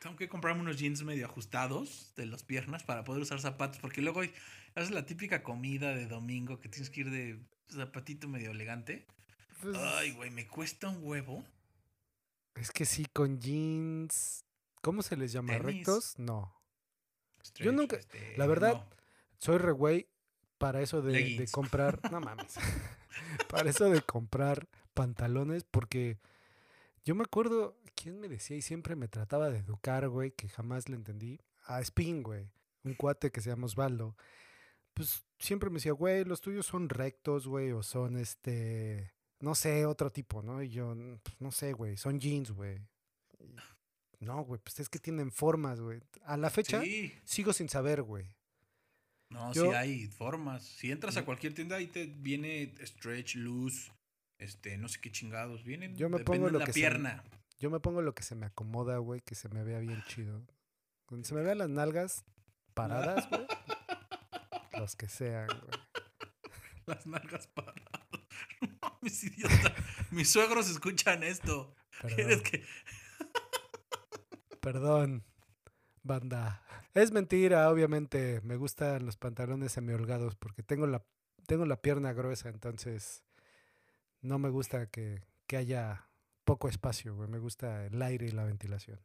tengo 0.00 0.16
que 0.16 0.28
comprarme 0.28 0.62
unos 0.62 0.78
jeans 0.78 1.02
medio 1.04 1.26
ajustados 1.26 2.12
de 2.16 2.26
las 2.26 2.42
piernas 2.42 2.82
para 2.82 3.04
poder 3.04 3.22
usar 3.22 3.38
zapatos. 3.40 3.78
Porque 3.80 4.00
luego 4.02 4.22
haces 4.74 4.90
la 4.90 5.06
típica 5.06 5.42
comida 5.42 5.94
de 5.94 6.06
domingo 6.06 6.58
que 6.58 6.68
tienes 6.68 6.90
que 6.90 7.00
ir 7.02 7.10
de 7.10 7.38
zapatito 7.70 8.26
medio 8.26 8.50
elegante. 8.50 9.06
Pues, 9.60 9.76
Ay, 9.78 10.12
güey, 10.12 10.30
me 10.30 10.48
cuesta 10.48 10.88
un 10.88 11.00
huevo. 11.04 11.44
es 12.54 12.72
que 12.72 12.86
sí, 12.86 13.06
con 13.12 13.40
jeans. 13.40 14.44
¿Cómo 14.80 15.02
se 15.02 15.16
les 15.16 15.32
llama? 15.32 15.52
Tenis. 15.52 15.64
¿Rectos? 15.64 16.18
No. 16.18 16.56
Stretch, 17.44 17.72
nunca- 17.72 17.96
este, 17.96 18.36
la 18.38 18.46
verdad, 18.46 18.74
no. 18.74 18.88
Soy 19.38 19.58
re 19.58 19.72
güey 19.72 20.08
para 20.58 20.80
eso 20.80 21.02
de, 21.02 21.36
de 21.36 21.48
comprar. 21.48 22.00
No 22.10 22.20
mames. 22.20 22.54
para 23.50 23.68
eso 23.68 23.90
de 23.90 24.00
comprar 24.00 24.66
pantalones, 24.94 25.64
porque 25.64 26.18
yo 27.10 27.14
me 27.16 27.24
acuerdo. 27.24 27.76
¿Quién 27.96 28.20
me 28.20 28.28
decía? 28.28 28.56
Y 28.56 28.62
siempre 28.62 28.94
me 28.94 29.08
trataba 29.08 29.50
de 29.50 29.58
educar, 29.58 30.08
güey, 30.08 30.30
que 30.30 30.48
jamás 30.48 30.88
le 30.88 30.94
entendí. 30.94 31.40
A 31.66 31.80
Spin, 31.80 32.22
güey. 32.22 32.48
Un 32.84 32.94
cuate 32.94 33.32
que 33.32 33.40
se 33.40 33.50
llama 33.50 33.66
Osvaldo. 33.66 34.16
Pues 34.94 35.24
siempre 35.38 35.70
me 35.70 35.74
decía, 35.78 35.90
güey, 35.92 36.24
los 36.24 36.40
tuyos 36.40 36.66
son 36.66 36.88
rectos, 36.88 37.48
güey, 37.48 37.72
o 37.72 37.82
son 37.82 38.16
este. 38.16 39.12
No 39.40 39.56
sé, 39.56 39.86
otro 39.86 40.12
tipo, 40.12 40.40
¿no? 40.42 40.62
Y 40.62 40.68
yo, 40.70 40.94
"Mm, 40.94 41.18
pues, 41.22 41.40
no 41.40 41.50
sé, 41.50 41.72
güey, 41.72 41.96
son 41.96 42.20
jeans, 42.20 42.52
güey. 42.52 42.78
No, 44.20 44.44
güey, 44.44 44.60
pues 44.62 44.78
es 44.78 44.88
que 44.88 44.98
tienen 45.00 45.32
formas, 45.32 45.80
güey. 45.80 46.00
A 46.24 46.36
la 46.36 46.48
fecha 46.50 46.80
Sí. 46.82 47.12
sigo 47.24 47.52
sin 47.52 47.68
saber, 47.68 48.02
güey. 48.02 48.26
No, 49.30 49.52
Yo- 49.52 49.64
sí 49.70 49.76
hay 49.76 50.06
formas. 50.06 50.62
Si 50.64 50.92
entras 50.92 51.16
a 51.16 51.24
cualquier 51.24 51.54
tienda, 51.54 51.76
ahí 51.76 51.86
te 51.88 52.06
viene 52.06 52.72
stretch, 52.84 53.34
loose, 53.36 53.90
este, 54.40 54.76
no 54.78 54.88
sé 54.88 55.00
qué 55.00 55.10
chingados. 55.12 55.62
Vienen 55.64 55.94
Yo 55.96 56.08
me 56.08 56.18
pongo 56.20 56.48
lo 56.50 56.58
la 56.58 56.64
que 56.64 56.72
se 56.72 56.78
me- 56.80 56.82
pierna. 56.82 57.22
Yo 57.58 57.70
me 57.70 57.78
pongo 57.80 58.00
lo 58.02 58.14
que 58.14 58.22
se 58.22 58.34
me 58.34 58.46
acomoda, 58.46 58.96
güey, 58.98 59.20
que 59.20 59.34
se 59.34 59.48
me 59.50 59.62
vea 59.62 59.78
bien 59.80 60.02
chido. 60.08 60.42
Cuando 61.06 61.26
se 61.28 61.34
me 61.34 61.42
vean 61.42 61.58
las 61.58 61.68
nalgas 61.68 62.24
paradas, 62.74 63.28
güey. 63.28 63.46
los 64.78 64.96
que 64.96 65.08
sean, 65.08 65.46
güey. 65.46 65.80
Las 66.86 67.06
nalgas 67.06 67.46
paradas. 67.48 67.76
No 68.60 68.68
mames, 68.82 69.24
idiota. 69.24 69.74
Mis 70.10 70.30
suegros 70.30 70.68
escuchan 70.68 71.22
esto. 71.22 71.74
¿Quieres 72.14 72.42
Perdón, 72.42 72.42
que.? 72.42 72.64
perdón, 74.60 75.24
banda. 76.02 76.62
Es 76.94 77.12
mentira, 77.12 77.70
obviamente. 77.70 78.40
Me 78.42 78.56
gustan 78.56 79.06
los 79.06 79.16
pantalones 79.16 79.72
semiholgados 79.72 80.34
porque 80.36 80.62
tengo 80.62 80.86
la, 80.86 81.04
tengo 81.46 81.64
la 81.64 81.80
pierna 81.80 82.12
gruesa, 82.12 82.48
entonces 82.50 83.22
no 84.22 84.38
me 84.38 84.48
gusta 84.50 84.86
que, 84.90 85.22
que 85.46 85.56
haya 85.56 86.06
poco 86.44 86.68
espacio, 86.68 87.14
güey. 87.14 87.28
Me 87.28 87.38
gusta 87.38 87.86
el 87.86 88.00
aire 88.02 88.26
y 88.26 88.30
la 88.30 88.44
ventilación. 88.44 89.00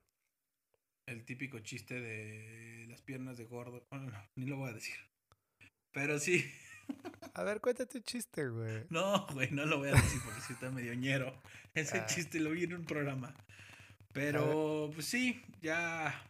El 1.06 1.24
típico 1.24 1.60
chiste 1.60 2.00
de 2.00 2.86
las 2.88 3.02
piernas 3.02 3.38
de 3.38 3.46
gordo. 3.46 3.86
Bueno, 3.92 4.10
no, 4.12 4.24
ni 4.36 4.46
lo 4.46 4.58
voy 4.58 4.70
a 4.70 4.74
decir. 4.74 4.96
Pero 5.92 6.20
sí. 6.20 6.44
A 7.34 7.44
ver, 7.44 7.62
cuéntate 7.62 7.98
un 7.98 8.04
chiste, 8.04 8.48
güey. 8.48 8.86
No, 8.90 9.26
güey, 9.34 9.50
no 9.52 9.66
lo 9.66 9.80
voy 9.80 9.90
a 9.90 9.94
decir 9.94 10.22
porque 10.24 10.42
sí 10.42 10.54
está 10.54 10.70
medio 10.72 10.94
ñero. 10.94 11.36
Ese 11.74 12.00
Ah. 12.00 12.06
chiste 12.06 12.40
lo 12.40 12.52
vi 12.52 12.64
en 12.64 12.74
un 12.74 12.86
programa. 12.86 13.36
Pero, 14.14 14.92
pues 14.94 15.06
sí, 15.08 15.42
ya. 15.62 16.24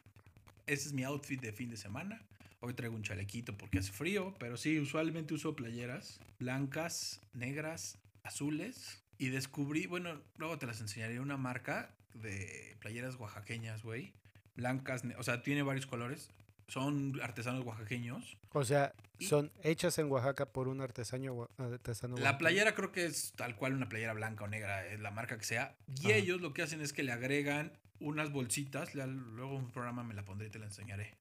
Ese 0.65 0.87
es 0.87 0.93
mi 0.93 1.03
outfit 1.03 1.39
de 1.39 1.51
fin 1.51 1.69
de 1.69 1.77
semana. 1.77 2.21
Hoy 2.61 2.73
traigo 2.73 2.95
un 2.95 3.03
chalequito 3.03 3.55
porque 3.55 3.77
hace 3.79 3.91
frío, 3.91 4.33
pero 4.39 4.57
sí, 4.57 4.79
usualmente 4.79 5.33
uso 5.35 5.55
playeras 5.55 6.19
blancas, 6.39 7.21
negras, 7.33 7.99
azules. 8.25 9.04
Y 9.18 9.30
descubrí, 9.30 9.88
bueno, 9.88 10.22
luego 10.38 10.57
te 10.57 10.66
las 10.68 10.81
enseñaré, 10.81 11.19
una 11.19 11.38
marca 11.38 11.95
de 12.13 12.75
playeras 12.81 13.16
oaxaqueñas, 13.16 13.81
güey. 13.83 14.13
Blancas, 14.56 15.04
o 15.18 15.23
sea, 15.23 15.42
tiene 15.42 15.64
varios 15.64 15.85
colores. 15.85 16.30
Son 16.68 17.19
artesanos 17.21 17.64
oaxaqueños. 17.66 18.38
O 18.52 18.64
sea, 18.66 18.94
Y- 19.19 19.28
son 19.28 19.52
hechas 19.64 19.97
en 19.99 20.09
Oaxaca 20.11 20.47
por 20.47 20.68
un 20.68 20.81
artesano, 20.81 21.47
artesano 21.57 22.18
La 22.18 22.38
playera 22.38 22.73
creo 22.73 22.92
que 22.92 23.06
es 23.06 23.33
tal 23.35 23.56
cual 23.56 23.73
una 23.73 23.88
playera 23.88 24.14
blanca 24.14 24.45
o 24.45 24.47
negra, 24.47 24.85
es 24.88 24.99
la 24.99 25.11
marca 25.11 25.38
que 25.38 25.44
sea. 25.45 25.76
Y 26.02 26.07
Ajá. 26.07 26.16
ellos 26.16 26.42
lo 26.42 26.54
que 26.54 26.64
hacen 26.64 26.81
es 26.81 26.92
que 26.92 27.04
le 27.04 27.11
agregan 27.11 27.71
unas 27.99 28.31
bolsitas. 28.31 28.95
luego 28.95 29.57
en 29.57 29.66
un 29.66 29.71
programa 29.71 30.04
me 30.04 30.14
la 30.16 30.26
pondré 30.26 30.47
y 30.47 30.49
te 30.52 30.59
la 30.59 30.66
enseñaré. 30.66 31.14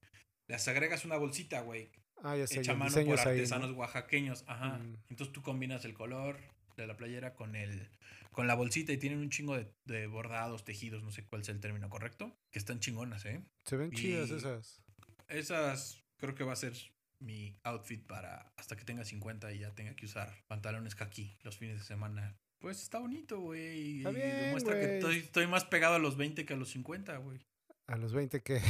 Les 0.47 0.67
agregas 0.67 1.05
una 1.05 1.15
bolsita, 1.17 1.61
güey. 1.61 1.89
Ah, 2.23 2.35
ya 2.35 2.47
sé, 2.47 2.59
Hecha 2.61 2.73
mano 2.73 2.91
por 2.91 2.99
ahí, 2.99 3.05
¿no? 3.07 3.13
artesanos 3.13 3.71
oaxaqueños. 3.71 4.43
Ajá. 4.47 4.77
Mm. 4.79 4.97
Entonces 5.09 5.31
tú 5.33 5.41
combinas 5.43 5.85
el 5.85 5.93
color 5.93 6.37
de 6.75 6.87
la 6.87 6.97
playera 6.97 7.33
con 7.33 7.55
el 7.55 7.89
con 8.31 8.47
la 8.47 8.55
bolsita 8.55 8.91
y 8.91 8.97
tienen 8.97 9.19
un 9.19 9.29
chingo 9.29 9.55
de, 9.55 9.71
de 9.85 10.07
bordados, 10.07 10.65
tejidos, 10.65 11.03
no 11.03 11.11
sé 11.11 11.23
cuál 11.23 11.45
sea 11.45 11.53
el 11.55 11.61
término 11.61 11.89
correcto, 11.89 12.37
que 12.51 12.59
están 12.59 12.81
chingonas, 12.81 13.25
¿eh? 13.25 13.41
Se 13.63 13.77
ven 13.77 13.91
chidas 13.91 14.29
esas. 14.29 14.81
Esas 15.29 16.03
creo 16.17 16.35
que 16.35 16.43
va 16.43 16.51
a 16.53 16.57
ser 16.57 16.73
mi 17.19 17.57
outfit 17.63 18.05
para 18.05 18.51
hasta 18.57 18.75
que 18.75 18.83
tenga 18.83 19.05
50 19.05 19.53
y 19.53 19.59
ya 19.59 19.71
tenga 19.73 19.95
que 19.95 20.05
usar 20.05 20.33
pantalones 20.47 20.95
kaki 20.95 21.37
los 21.43 21.57
fines 21.57 21.79
de 21.79 21.85
semana. 21.85 22.37
Pues 22.59 22.81
está 22.81 22.99
bonito, 22.99 23.39
güey. 23.39 23.99
Demuestra 23.99 24.73
que 24.79 24.97
estoy, 24.97 25.17
estoy 25.17 25.47
más 25.47 25.65
pegado 25.65 25.95
a 25.95 25.99
los 25.99 26.17
20 26.17 26.45
que 26.45 26.53
a 26.53 26.57
los 26.57 26.69
50, 26.71 27.17
güey. 27.17 27.39
A 27.87 27.97
los 27.97 28.13
20 28.13 28.41
que... 28.41 28.61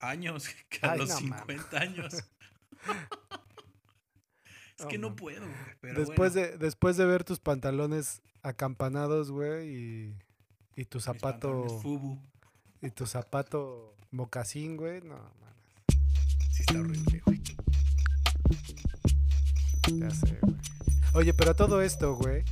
Años 0.00 0.48
que 0.68 0.86
a 0.86 0.92
Ay, 0.92 0.98
los 0.98 1.08
no 1.08 1.16
50 1.16 1.80
años. 1.80 2.14
es 4.78 4.86
que 4.86 4.98
no 4.98 5.16
puedo, 5.16 5.40
güey. 5.40 5.54
Pero 5.80 6.00
después, 6.00 6.34
bueno, 6.34 6.48
de, 6.48 6.58
después 6.58 6.96
de 6.96 7.06
ver 7.06 7.24
tus 7.24 7.40
pantalones 7.40 8.22
acampanados, 8.42 9.30
güey, 9.30 9.68
y, 9.68 10.16
y 10.76 10.84
tu 10.84 11.00
zapato... 11.00 11.80
Fubu. 11.80 12.18
Y 12.80 12.90
tu 12.90 13.06
zapato 13.06 13.96
mocasín, 14.12 14.76
güey. 14.76 15.00
No, 15.00 15.16
mames. 15.16 16.52
Sí 16.52 16.62
está 16.62 16.78
horrible, 16.78 17.22
güey. 17.24 17.42
Ya 19.92 20.10
sé, 20.10 20.38
güey. 20.40 20.56
Oye, 21.14 21.34
pero 21.34 21.56
todo 21.56 21.80
esto, 21.82 22.14
güey, 22.14 22.44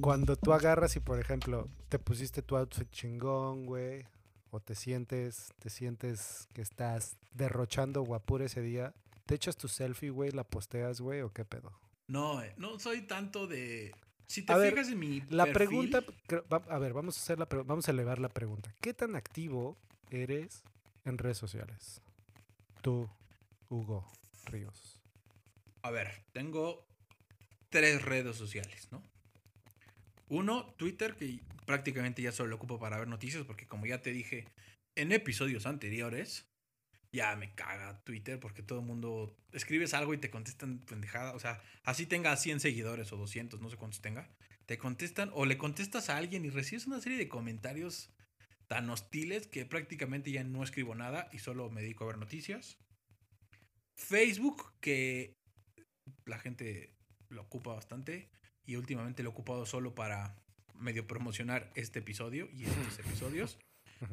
cuando 0.00 0.36
tú 0.36 0.52
agarras 0.52 0.96
y, 0.96 1.00
por 1.00 1.20
ejemplo, 1.20 1.68
te 1.88 1.98
pusiste 1.98 2.42
tu 2.42 2.56
outfit 2.56 2.90
chingón, 2.90 3.66
güey, 3.66 4.06
o 4.50 4.60
te 4.60 4.74
sientes, 4.74 5.52
te 5.58 5.70
sientes 5.70 6.48
que 6.54 6.62
estás 6.62 7.16
derrochando 7.32 8.02
guapura 8.02 8.46
ese 8.46 8.62
día, 8.62 8.94
¿te 9.32 9.36
echas 9.36 9.56
tu 9.56 9.66
selfie, 9.66 10.10
güey, 10.10 10.30
la 10.30 10.44
posteas, 10.44 11.00
güey, 11.00 11.22
o 11.22 11.32
qué 11.32 11.46
pedo? 11.46 11.72
No, 12.06 12.42
eh, 12.42 12.52
no 12.58 12.78
soy 12.78 13.00
tanto 13.06 13.46
de. 13.46 13.90
Si 14.26 14.42
te 14.42 14.52
A 14.52 14.58
ver, 14.58 14.74
fijas 14.74 14.90
en 14.90 14.98
mi. 14.98 15.22
La 15.30 15.46
perfil, 15.46 15.88
pregunta, 15.88 16.04
a 16.68 16.78
ver, 16.78 16.92
vamos 16.92 17.16
a 17.16 17.20
hacer 17.22 17.38
la, 17.38 17.46
vamos 17.64 17.88
a 17.88 17.92
elevar 17.92 18.18
la 18.18 18.28
pregunta. 18.28 18.74
¿Qué 18.82 18.92
tan 18.92 19.16
activo 19.16 19.78
eres 20.10 20.64
en 21.06 21.16
redes 21.16 21.38
sociales? 21.38 22.02
Tú, 22.82 23.08
Hugo 23.70 24.06
Ríos. 24.44 25.00
A 25.80 25.90
ver, 25.90 26.10
tengo 26.32 26.86
tres 27.70 28.02
redes 28.02 28.36
sociales, 28.36 28.88
¿no? 28.90 29.02
Uno, 30.28 30.74
Twitter, 30.76 31.16
que 31.16 31.40
prácticamente 31.64 32.20
ya 32.20 32.32
solo 32.32 32.50
lo 32.50 32.56
ocupo 32.56 32.78
para 32.78 32.98
ver 32.98 33.08
noticias, 33.08 33.46
porque 33.46 33.66
como 33.66 33.86
ya 33.86 34.02
te 34.02 34.10
dije 34.10 34.44
en 34.94 35.10
episodios 35.10 35.64
anteriores, 35.64 36.51
ya 37.12 37.36
me 37.36 37.54
caga 37.54 38.02
Twitter 38.04 38.40
porque 38.40 38.62
todo 38.62 38.80
el 38.80 38.86
mundo 38.86 39.36
escribes 39.52 39.92
algo 39.94 40.14
y 40.14 40.18
te 40.18 40.30
contestan 40.30 40.78
pendejada. 40.80 41.32
O 41.34 41.38
sea, 41.38 41.62
así 41.84 42.06
tenga 42.06 42.36
100 42.36 42.60
seguidores 42.60 43.12
o 43.12 43.16
200, 43.16 43.60
no 43.60 43.68
sé 43.68 43.76
cuántos 43.76 44.00
tenga. 44.00 44.28
Te 44.66 44.78
contestan 44.78 45.30
o 45.34 45.44
le 45.44 45.58
contestas 45.58 46.08
a 46.08 46.16
alguien 46.16 46.44
y 46.44 46.50
recibes 46.50 46.86
una 46.86 47.00
serie 47.00 47.18
de 47.18 47.28
comentarios 47.28 48.10
tan 48.66 48.88
hostiles 48.88 49.46
que 49.46 49.66
prácticamente 49.66 50.30
ya 50.30 50.42
no 50.44 50.64
escribo 50.64 50.94
nada 50.94 51.28
y 51.32 51.38
solo 51.38 51.68
me 51.68 51.82
dedico 51.82 52.04
a 52.04 52.08
ver 52.08 52.18
noticias. 52.18 52.78
Facebook, 53.94 54.72
que 54.80 55.36
la 56.24 56.38
gente 56.38 56.94
lo 57.28 57.42
ocupa 57.42 57.74
bastante 57.74 58.30
y 58.64 58.76
últimamente 58.76 59.22
lo 59.22 59.28
he 59.28 59.32
ocupado 59.32 59.66
solo 59.66 59.94
para 59.94 60.42
medio 60.74 61.06
promocionar 61.06 61.70
este 61.74 61.98
episodio 61.98 62.48
y 62.52 62.64
estos 62.64 62.98
episodios. 63.06 63.58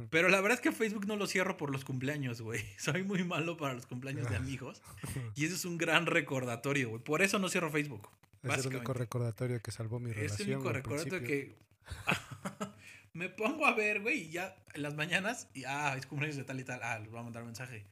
Pero 0.10 0.30
la 0.30 0.42
verdad 0.42 0.58
es 0.58 0.62
que 0.62 0.72
Facebook 0.72 1.08
no 1.08 1.16
lo 1.16 1.28
cierro 1.28 1.58
por 1.58 1.72
los 1.72 1.86
cumpleaños, 1.86 2.42
güey. 2.42 2.64
Soy 2.78 3.04
muy 3.04 3.24
malo 3.24 3.58
para 3.58 3.74
los 3.74 3.86
cumpleaños 3.86 4.30
de 4.30 4.36
amigos. 4.36 4.82
Y 5.36 5.46
eso 5.46 5.56
es 5.56 5.66
un 5.66 5.78
gran 5.78 6.06
recordatorio, 6.06 6.90
güey. 6.90 7.02
Por 7.02 7.22
eso 7.22 7.40
no 7.40 7.50
cierro 7.50 7.72
Facebook. 7.72 8.10
Es 8.44 8.66
el 8.66 8.76
único 8.76 8.94
recordatorio 8.94 9.62
que 9.62 9.72
salvó 9.72 10.00
mi 10.00 10.12
relación. 10.12 10.34
Es 10.34 10.48
el 10.48 10.56
único 10.56 10.72
recordatorio 10.72 11.28
que... 11.28 11.56
me 13.14 13.30
pongo 13.30 13.66
a 13.66 13.74
ver, 13.74 14.02
güey, 14.02 14.24
y 14.24 14.30
ya 14.32 14.56
en 14.74 14.82
las 14.82 14.96
mañanas, 14.96 15.50
y 15.54 15.64
ah, 15.66 15.96
es 15.98 16.06
cumpleaños 16.06 16.38
de 16.38 16.44
tal 16.44 16.60
y 16.60 16.64
tal, 16.64 16.82
ah, 16.84 17.00
les 17.00 17.10
voy 17.10 17.20
a 17.20 17.24
mandar 17.24 17.44
un 17.44 17.50
mensaje. 17.50 17.86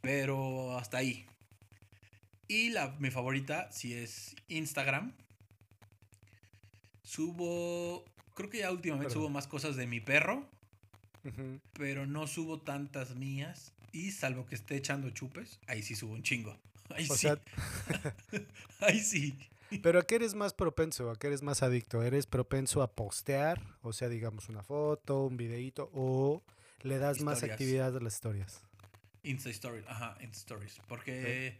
Pero 0.00 0.78
hasta 0.78 0.98
ahí. 0.98 1.26
Y 2.48 2.70
la, 2.70 2.96
mi 2.98 3.10
favorita, 3.10 3.70
si 3.72 3.94
es 3.94 4.36
Instagram. 4.48 5.14
Subo, 7.02 8.04
creo 8.34 8.50
que 8.50 8.58
ya 8.58 8.70
últimamente 8.70 9.12
subo 9.12 9.28
más 9.28 9.46
cosas 9.46 9.76
de 9.76 9.86
mi 9.86 10.00
perro 10.00 10.48
pero 11.72 12.06
no 12.06 12.26
subo 12.26 12.60
tantas 12.60 13.14
mías. 13.14 13.72
Y 13.92 14.12
salvo 14.12 14.46
que 14.46 14.54
esté 14.54 14.76
echando 14.76 15.10
chupes, 15.10 15.58
ahí 15.66 15.82
sí 15.82 15.96
subo 15.96 16.14
un 16.14 16.22
chingo. 16.22 16.56
Ahí 16.90 17.06
sí. 17.06 17.28
ahí 18.80 18.98
sí. 18.98 19.38
Pero 19.80 20.00
¿a 20.00 20.02
qué 20.02 20.16
eres 20.16 20.34
más 20.34 20.54
propenso? 20.54 21.08
¿A 21.10 21.16
qué 21.16 21.28
eres 21.28 21.42
más 21.42 21.62
adicto? 21.62 22.02
¿Eres 22.02 22.26
propenso 22.26 22.82
a 22.82 22.90
postear? 22.90 23.62
O 23.82 23.92
sea, 23.92 24.08
digamos 24.08 24.48
una 24.48 24.64
foto, 24.64 25.26
un 25.26 25.36
videito, 25.36 25.88
o 25.94 26.42
le 26.82 26.98
das 26.98 27.20
más 27.20 27.44
actividad 27.44 27.96
a 27.96 28.00
las 28.00 28.14
historias. 28.14 28.64
Insta 29.22 29.50
Stories, 29.50 29.86
ajá, 29.86 30.16
Insta 30.20 30.38
Stories. 30.38 30.80
Porque 30.88 31.56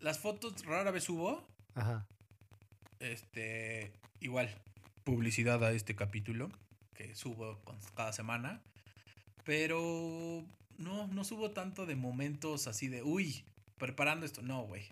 las 0.00 0.18
fotos 0.18 0.64
rara 0.64 0.90
vez 0.90 1.04
subo. 1.04 1.46
Ajá. 1.74 2.06
Este, 3.00 3.92
igual, 4.20 4.48
publicidad 5.02 5.62
a 5.62 5.72
este 5.72 5.94
capítulo 5.94 6.50
que 6.94 7.14
subo 7.14 7.60
cada 7.94 8.12
semana. 8.12 8.62
Pero 9.44 10.44
no, 10.78 11.06
no 11.08 11.24
subo 11.24 11.50
tanto 11.50 11.86
de 11.86 11.96
momentos 11.96 12.66
así 12.66 12.88
de, 12.88 13.02
uy, 13.02 13.44
preparando 13.78 14.26
esto. 14.26 14.42
No, 14.42 14.62
güey. 14.62 14.82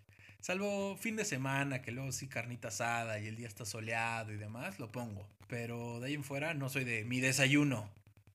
Salvo 0.40 0.96
fin 0.96 1.16
de 1.16 1.24
semana, 1.24 1.82
que 1.82 1.92
luego 1.92 2.10
sí 2.10 2.26
carnita 2.26 2.68
asada 2.68 3.20
y 3.20 3.28
el 3.28 3.36
día 3.36 3.46
está 3.46 3.64
soleado 3.64 4.32
y 4.32 4.36
demás, 4.36 4.80
lo 4.80 4.90
pongo. 4.90 5.26
Pero 5.46 6.00
de 6.00 6.08
ahí 6.08 6.14
en 6.14 6.24
fuera 6.24 6.52
no 6.52 6.68
soy 6.68 6.84
de 6.84 7.04
mi 7.04 7.20
desayuno, 7.20 7.88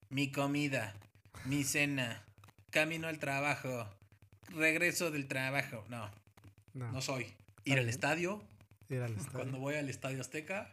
mi 0.09 0.31
comida, 0.31 0.95
mi 1.43 1.65
cena, 1.65 2.23
camino 2.69 3.07
al 3.07 3.19
trabajo, 3.19 3.89
regreso 4.49 5.11
del 5.11 5.27
trabajo. 5.27 5.83
No, 5.89 6.09
no, 6.73 7.01
soy. 7.01 7.27
Ir 7.65 7.79
al 7.79 7.89
estadio. 7.89 8.41
Ir 8.89 9.01
al 9.01 9.11
estadio. 9.11 9.33
Cuando 9.33 9.59
voy 9.59 9.75
al 9.75 9.89
estadio 9.89 10.21
Azteca, 10.21 10.71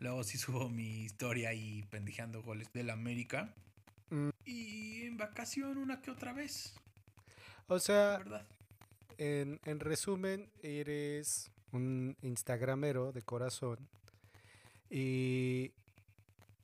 luego 0.00 0.22
sí 0.22 0.36
subo 0.36 0.68
mi 0.68 1.04
historia 1.04 1.48
ahí 1.48 1.84
pendejeando 1.90 2.42
goles 2.42 2.70
del 2.74 2.90
América. 2.90 3.54
Y 4.48 5.02
en 5.02 5.18
vacación 5.18 5.76
una 5.76 6.00
que 6.00 6.10
otra 6.10 6.32
vez. 6.32 6.74
O 7.66 7.78
sea, 7.78 8.18
En, 9.18 9.60
en 9.66 9.78
resumen, 9.78 10.50
eres 10.62 11.50
un 11.72 12.16
instagramero 12.22 13.12
de 13.12 13.20
corazón 13.20 13.86
y, 14.88 15.72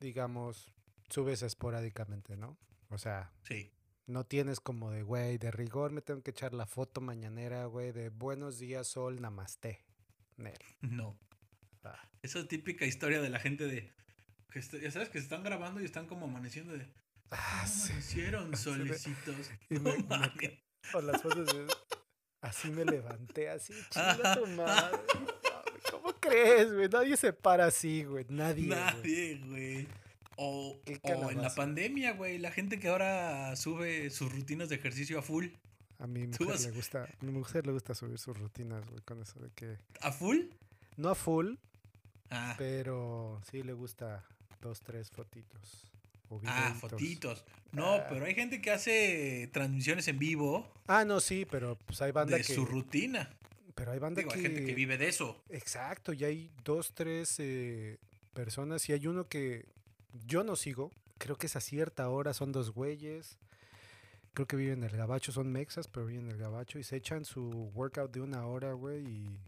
digamos, 0.00 0.72
subes 1.10 1.42
esporádicamente, 1.42 2.38
¿no? 2.38 2.56
O 2.88 2.96
sea, 2.96 3.30
sí. 3.42 3.70
no 4.06 4.24
tienes 4.24 4.60
como 4.60 4.90
de, 4.90 5.02
güey, 5.02 5.36
de 5.36 5.50
rigor 5.50 5.92
me 5.92 6.00
tengo 6.00 6.22
que 6.22 6.30
echar 6.30 6.54
la 6.54 6.64
foto 6.64 7.02
mañanera, 7.02 7.66
güey, 7.66 7.92
de 7.92 8.08
buenos 8.08 8.58
días, 8.58 8.86
sol, 8.86 9.20
namaste. 9.20 9.84
No. 10.80 11.18
Ah. 11.82 12.00
Esa 12.22 12.48
típica 12.48 12.86
historia 12.86 13.20
de 13.20 13.28
la 13.28 13.40
gente 13.40 13.66
de, 13.66 13.92
que 14.50 14.62
ya 14.62 14.90
sabes, 14.90 15.10
que 15.10 15.18
se 15.18 15.24
están 15.24 15.42
grabando 15.42 15.82
y 15.82 15.84
están 15.84 16.06
como 16.06 16.24
amaneciendo 16.24 16.72
de, 16.72 16.88
Ah, 17.30 17.66
hicieron 17.98 18.56
solicitos. 18.56 19.50
Me, 19.68 19.80
las 21.02 21.22
fotos 21.22 21.48
así 22.40 22.70
me 22.70 22.84
levanté, 22.84 23.48
así, 23.48 23.72
chinga 23.90 24.36
tu 24.36 24.46
madre. 24.48 24.98
¿Cómo 25.90 26.12
crees, 26.20 26.72
güey? 26.72 26.88
Nadie 26.88 27.16
se 27.16 27.32
para 27.32 27.66
así, 27.66 28.04
güey. 28.04 28.26
Nadie. 28.28 28.68
Nadie, 28.68 29.40
güey. 29.46 29.88
O, 30.36 30.80
o 31.02 31.30
en 31.30 31.40
la 31.40 31.54
pandemia, 31.54 32.12
güey, 32.12 32.38
la 32.38 32.50
gente 32.50 32.80
que 32.80 32.88
ahora 32.88 33.54
sube 33.54 34.10
sus 34.10 34.32
rutinas 34.32 34.68
de 34.68 34.76
ejercicio 34.76 35.18
a 35.18 35.22
full. 35.22 35.46
A 36.00 36.08
mi 36.08 36.26
mujer 36.26 36.60
le 36.60 36.70
gusta, 36.72 37.04
a 37.04 37.24
mi 37.24 37.30
mujer 37.30 37.66
le 37.66 37.72
gusta 37.72 37.94
subir 37.94 38.18
sus 38.18 38.36
rutinas, 38.36 38.84
güey, 38.88 39.00
con 39.02 39.22
eso 39.22 39.38
de 39.38 39.50
que. 39.50 39.78
¿A 40.00 40.10
full? 40.10 40.38
No 40.96 41.10
a 41.10 41.14
full. 41.14 41.54
Ah. 42.30 42.56
Pero 42.58 43.40
sí 43.48 43.62
le 43.62 43.74
gusta 43.74 44.24
dos, 44.60 44.80
tres 44.80 45.10
fotitos 45.10 45.93
ah, 46.46 46.74
fotitos. 46.78 47.44
No, 47.72 47.94
ah. 47.94 48.06
pero 48.08 48.24
hay 48.24 48.34
gente 48.34 48.60
que 48.60 48.70
hace 48.70 49.48
transmisiones 49.52 50.06
en 50.08 50.18
vivo. 50.18 50.70
Ah, 50.86 51.04
no, 51.04 51.20
sí, 51.20 51.46
pero 51.50 51.76
pues 51.86 52.00
hay 52.02 52.12
banda 52.12 52.36
de 52.36 52.44
su 52.44 52.64
rutina. 52.64 53.30
Pero 53.74 53.92
hay 53.92 53.98
banda 53.98 54.22
que... 54.22 54.34
hay 54.34 54.42
gente 54.42 54.64
que 54.64 54.74
vive 54.74 54.96
de 54.98 55.08
eso. 55.08 55.42
Exacto, 55.50 56.12
y 56.12 56.24
hay 56.24 56.50
dos, 56.64 56.92
tres 56.94 57.36
eh, 57.38 57.98
personas 58.32 58.88
y 58.88 58.92
hay 58.92 59.06
uno 59.06 59.28
que 59.28 59.66
yo 60.26 60.44
no 60.44 60.56
sigo. 60.56 60.92
Creo 61.18 61.36
que 61.36 61.46
es 61.46 61.56
a 61.56 61.60
cierta 61.60 62.08
hora, 62.08 62.34
son 62.34 62.52
dos 62.52 62.70
güeyes. 62.70 63.38
Creo 64.32 64.46
que 64.46 64.56
viven 64.56 64.82
en 64.82 64.90
el 64.90 64.96
gabacho, 64.96 65.32
son 65.32 65.50
mexas, 65.50 65.88
pero 65.88 66.06
viven 66.06 66.26
en 66.26 66.32
el 66.32 66.38
gabacho 66.38 66.78
y 66.78 66.84
se 66.84 66.96
echan 66.96 67.24
su 67.24 67.70
workout 67.74 68.12
de 68.12 68.20
una 68.20 68.46
hora, 68.46 68.72
güey, 68.72 69.06
y 69.06 69.38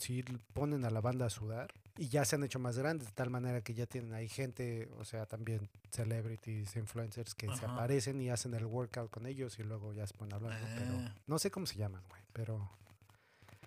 sí 0.00 0.24
ponen 0.52 0.84
a 0.84 0.90
la 0.90 1.00
banda 1.00 1.26
a 1.26 1.30
sudar 1.30 1.72
y 1.96 2.08
ya 2.08 2.24
se 2.24 2.36
han 2.36 2.44
hecho 2.44 2.58
más 2.58 2.78
grandes, 2.78 3.08
de 3.08 3.12
tal 3.12 3.30
manera 3.30 3.60
que 3.60 3.74
ya 3.74 3.86
tienen 3.86 4.14
ahí 4.14 4.28
gente, 4.28 4.88
o 4.98 5.04
sea, 5.04 5.26
también 5.26 5.68
celebrities, 5.90 6.74
influencers 6.76 7.34
que 7.34 7.54
se 7.54 7.66
aparecen 7.66 8.20
y 8.22 8.30
hacen 8.30 8.54
el 8.54 8.64
workout 8.64 9.10
con 9.10 9.26
ellos 9.26 9.58
y 9.58 9.64
luego 9.64 9.92
ya 9.92 10.06
se 10.06 10.14
ponen 10.14 10.34
hablando. 10.34 10.66
Pero 10.76 10.92
ah. 10.98 11.14
no 11.26 11.38
sé 11.38 11.50
cómo 11.50 11.66
se 11.66 11.76
llaman, 11.76 12.02
güey, 12.08 12.22
pero. 12.32 12.70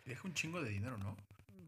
Deja 0.06 0.28
un 0.28 0.34
chingo 0.34 0.62
de 0.62 0.70
dinero, 0.70 0.98
¿no? 0.98 1.16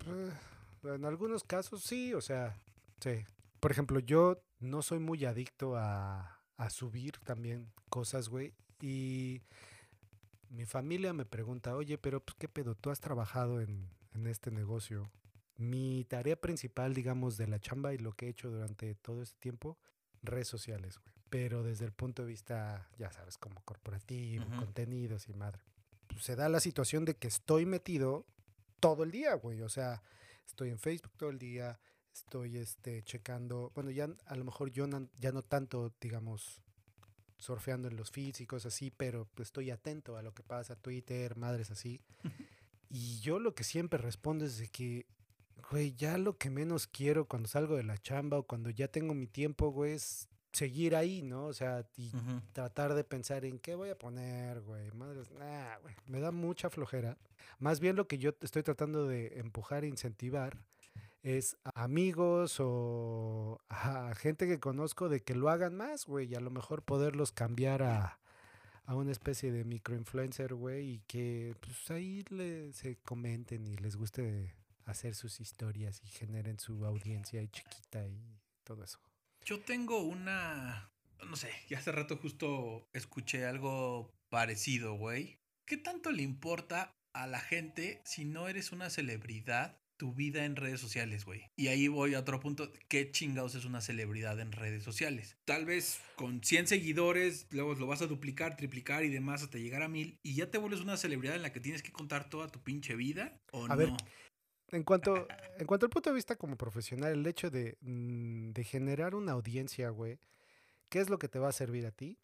Pues, 0.04 0.96
en 0.96 1.06
algunos 1.06 1.44
casos 1.44 1.84
sí, 1.84 2.14
o 2.14 2.22
sea, 2.22 2.58
sí. 3.00 3.24
Por 3.60 3.72
ejemplo, 3.72 4.00
yo 4.00 4.42
no 4.60 4.82
soy 4.82 5.00
muy 5.00 5.24
adicto 5.26 5.78
a, 5.78 6.40
a 6.58 6.70
subir 6.70 7.20
también 7.20 7.72
cosas, 7.90 8.28
güey. 8.30 8.54
Y 8.82 9.42
mi 10.50 10.66
familia 10.66 11.14
me 11.14 11.26
pregunta, 11.26 11.76
oye, 11.76 11.98
pero 11.98 12.22
pues, 12.22 12.36
¿qué 12.40 12.48
pedo? 12.48 12.76
¿Tú 12.76 12.90
has 12.90 13.00
trabajado 13.00 13.62
en, 13.62 13.90
en 14.16 14.28
este 14.28 14.52
negocio? 14.52 15.12
Mi 15.58 16.04
tarea 16.06 16.36
principal, 16.36 16.94
digamos, 16.94 17.38
de 17.38 17.48
la 17.48 17.60
chamba 17.60 17.94
y 17.94 17.98
lo 17.98 18.12
que 18.14 18.28
he 18.28 18.30
hecho 18.30 18.50
durante 18.50 18.96
todo 18.96 19.22
este 19.22 19.40
tiempo, 19.40 19.78
redes 20.22 20.48
sociales, 20.48 21.00
güey. 21.00 21.14
Pero 21.30 21.64
desde 21.64 21.86
el 21.86 21.92
punto 21.92 22.24
de 22.24 22.30
vista, 22.30 22.90
ya 22.98 23.12
sabes, 23.12 23.38
como 23.38 23.62
corporativo, 23.64 24.46
contenidos 24.58 25.28
y 25.28 25.34
madre. 25.34 25.62
Pues, 26.08 26.24
se 26.24 26.36
da 26.36 26.50
la 26.50 26.60
situación 26.60 27.06
de 27.06 27.16
que 27.16 27.28
estoy 27.28 27.66
metido 27.66 28.26
todo 28.80 29.04
el 29.04 29.12
día, 29.12 29.34
güey. 29.36 29.62
O 29.62 29.70
sea, 29.70 30.02
estoy 30.46 30.70
en 30.70 30.80
Facebook 30.80 31.14
todo 31.18 31.30
el 31.30 31.40
día, 31.40 31.80
estoy 32.14 32.58
este, 32.58 33.04
checando, 33.04 33.72
bueno, 33.76 33.92
ya 33.92 34.08
a 34.26 34.36
lo 34.36 34.46
mejor 34.46 34.72
yo 34.72 34.88
ya 35.18 35.32
no 35.32 35.42
tanto, 35.42 35.94
digamos, 36.00 36.62
surfeando 37.38 37.88
en 37.88 37.96
los 37.96 38.12
feeds 38.12 38.42
y 38.42 38.48
cosas 38.48 38.74
así, 38.74 38.92
pero 38.92 39.28
pues, 39.36 39.50
estoy 39.50 39.72
atento 39.72 40.18
a 40.18 40.22
lo 40.22 40.34
que 40.34 40.44
pasa, 40.44 40.76
Twitter, 40.76 41.36
madres 41.36 41.72
así. 41.72 42.02
Y 42.90 43.20
yo 43.20 43.40
lo 43.40 43.56
que 43.56 43.64
siempre 43.64 44.00
respondo 44.00 44.46
es 44.46 44.58
de 44.58 44.68
que 44.68 45.06
güey, 45.70 45.96
ya 45.96 46.18
lo 46.18 46.38
que 46.38 46.50
menos 46.50 46.88
quiero 46.88 47.26
cuando 47.26 47.48
salgo 47.48 47.76
de 47.76 47.84
la 47.84 47.98
chamba 47.98 48.38
o 48.38 48.44
cuando 48.44 48.70
ya 48.70 48.88
tengo 48.88 49.14
mi 49.14 49.28
tiempo, 49.28 49.70
güey, 49.70 49.94
es 49.94 50.30
seguir 50.52 50.96
ahí, 50.96 51.22
¿no? 51.22 51.46
O 51.46 51.54
sea, 51.54 51.86
y 51.98 52.12
tratar 52.54 52.94
de 52.94 53.04
pensar 53.04 53.46
en 53.46 53.60
qué 53.60 53.76
voy 53.76 53.90
a 53.90 53.98
poner, 53.98 54.62
güey. 54.62 54.90
Madres, 54.92 55.30
nah, 55.32 55.78
güey, 55.80 55.96
me 56.08 56.20
da 56.20 56.32
mucha 56.32 56.70
flojera. 56.70 57.18
Más 57.60 57.80
bien 57.80 57.96
lo 57.96 58.08
que 58.08 58.18
yo 58.18 58.32
estoy 58.42 58.64
tratando 58.64 59.08
de 59.08 59.40
empujar 59.40 59.84
e 59.84 59.88
incentivar 59.88 60.58
es 61.24 61.58
a 61.64 61.84
amigos 61.84 62.58
o 62.60 63.60
a 63.68 64.14
gente 64.16 64.48
que 64.48 64.60
conozco 64.60 65.10
de 65.10 65.22
que 65.22 65.36
lo 65.36 65.50
hagan 65.50 65.76
más, 65.76 66.06
güey, 66.06 66.28
y 66.28 66.36
a 66.36 66.40
lo 66.40 66.52
mejor 66.52 66.84
poderlos 66.84 67.32
cambiar 67.32 67.84
a, 67.84 68.20
a 68.86 68.96
una 68.96 69.12
especie 69.12 69.52
de 69.52 69.64
microinfluencer, 69.64 70.54
güey, 70.54 70.90
y 70.96 71.00
que 71.08 71.56
pues 71.60 71.90
ahí 71.92 72.24
le, 72.30 72.72
se 72.74 72.98
comenten 72.98 73.66
y 73.66 73.78
les 73.78 73.96
guste 73.96 74.56
hacer 74.86 75.16
sus 75.16 75.40
historias 75.40 76.02
y 76.04 76.08
generen 76.08 76.60
su 76.60 76.86
audiencia 76.86 77.42
y 77.42 77.48
chiquita 77.48 78.08
y 78.08 78.40
todo 78.64 78.84
eso. 78.84 79.00
Yo 79.44 79.60
tengo 79.62 80.02
una, 80.02 80.92
no 81.28 81.36
sé, 81.36 81.52
ya 81.68 81.80
hace 81.80 81.92
rato 81.92 82.18
justo 82.18 82.88
escuché 82.94 83.46
algo 83.46 84.12
parecido, 84.30 84.96
güey. 84.96 85.40
¿Qué 85.66 85.78
tanto 85.78 86.12
le 86.12 86.22
importa 86.24 86.96
a 87.14 87.28
la 87.28 87.40
gente 87.40 88.02
si 88.06 88.26
no 88.26 88.48
eres 88.48 88.72
una 88.72 88.90
celebridad 88.90 89.80
tu 89.98 90.14
vida 90.14 90.46
en 90.46 90.56
redes 90.56 90.80
sociales, 90.80 91.26
güey. 91.26 91.50
Y 91.56 91.68
ahí 91.68 91.88
voy 91.88 92.16
a 92.16 92.20
otro 92.20 92.40
punto. 92.40 92.72
¿Qué 92.88 93.12
chingados 93.12 93.56
es 93.56 93.66
una 93.66 93.82
celebridad 93.82 94.40
en 94.40 94.52
redes 94.52 94.84
sociales? 94.84 95.38
Tal 95.46 95.66
vez 95.66 96.00
con 96.16 96.44
100 96.44 96.68
seguidores, 96.68 97.48
luego 97.52 97.74
lo 97.76 97.88
vas 97.88 98.02
a 98.02 98.08
duplicar, 98.08 98.58
triplicar 98.58 99.04
y 99.04 99.10
demás 99.10 99.44
hasta 99.44 99.58
llegar 99.58 99.84
a 99.84 99.88
mil. 99.88 100.20
Y 100.24 100.36
ya 100.36 100.52
te 100.52 100.58
vuelves 100.58 100.82
una 100.82 100.98
celebridad 100.98 101.36
en 101.36 101.42
la 101.42 101.52
que 101.52 101.60
tienes 101.60 101.82
que 101.82 101.92
contar 101.92 102.30
toda 102.30 102.48
tu 102.48 102.62
pinche 102.62 102.96
vida. 102.96 103.40
¿O 103.52 103.66
a 103.66 103.76
ver, 103.76 103.92
en 104.70 104.84
cuanto, 104.84 105.28
en 105.58 105.66
cuanto 105.66 105.86
al 105.86 105.90
punto 105.90 106.10
de 106.10 106.16
vista 106.16 106.36
como 106.36 106.58
profesional, 106.58 107.14
el 107.14 107.26
hecho 107.26 107.50
de, 107.50 107.78
mm, 107.82 108.52
de 108.52 108.64
generar 108.64 109.16
una 109.16 109.34
audiencia, 109.34 109.90
güey, 109.90 110.20
¿qué 110.90 111.00
es 111.00 111.10
lo 111.10 111.20
que 111.20 111.30
te 111.30 111.40
va 111.40 111.50
a 111.50 111.54
servir 111.54 111.86
a 111.86 111.92
ti? 111.92 112.18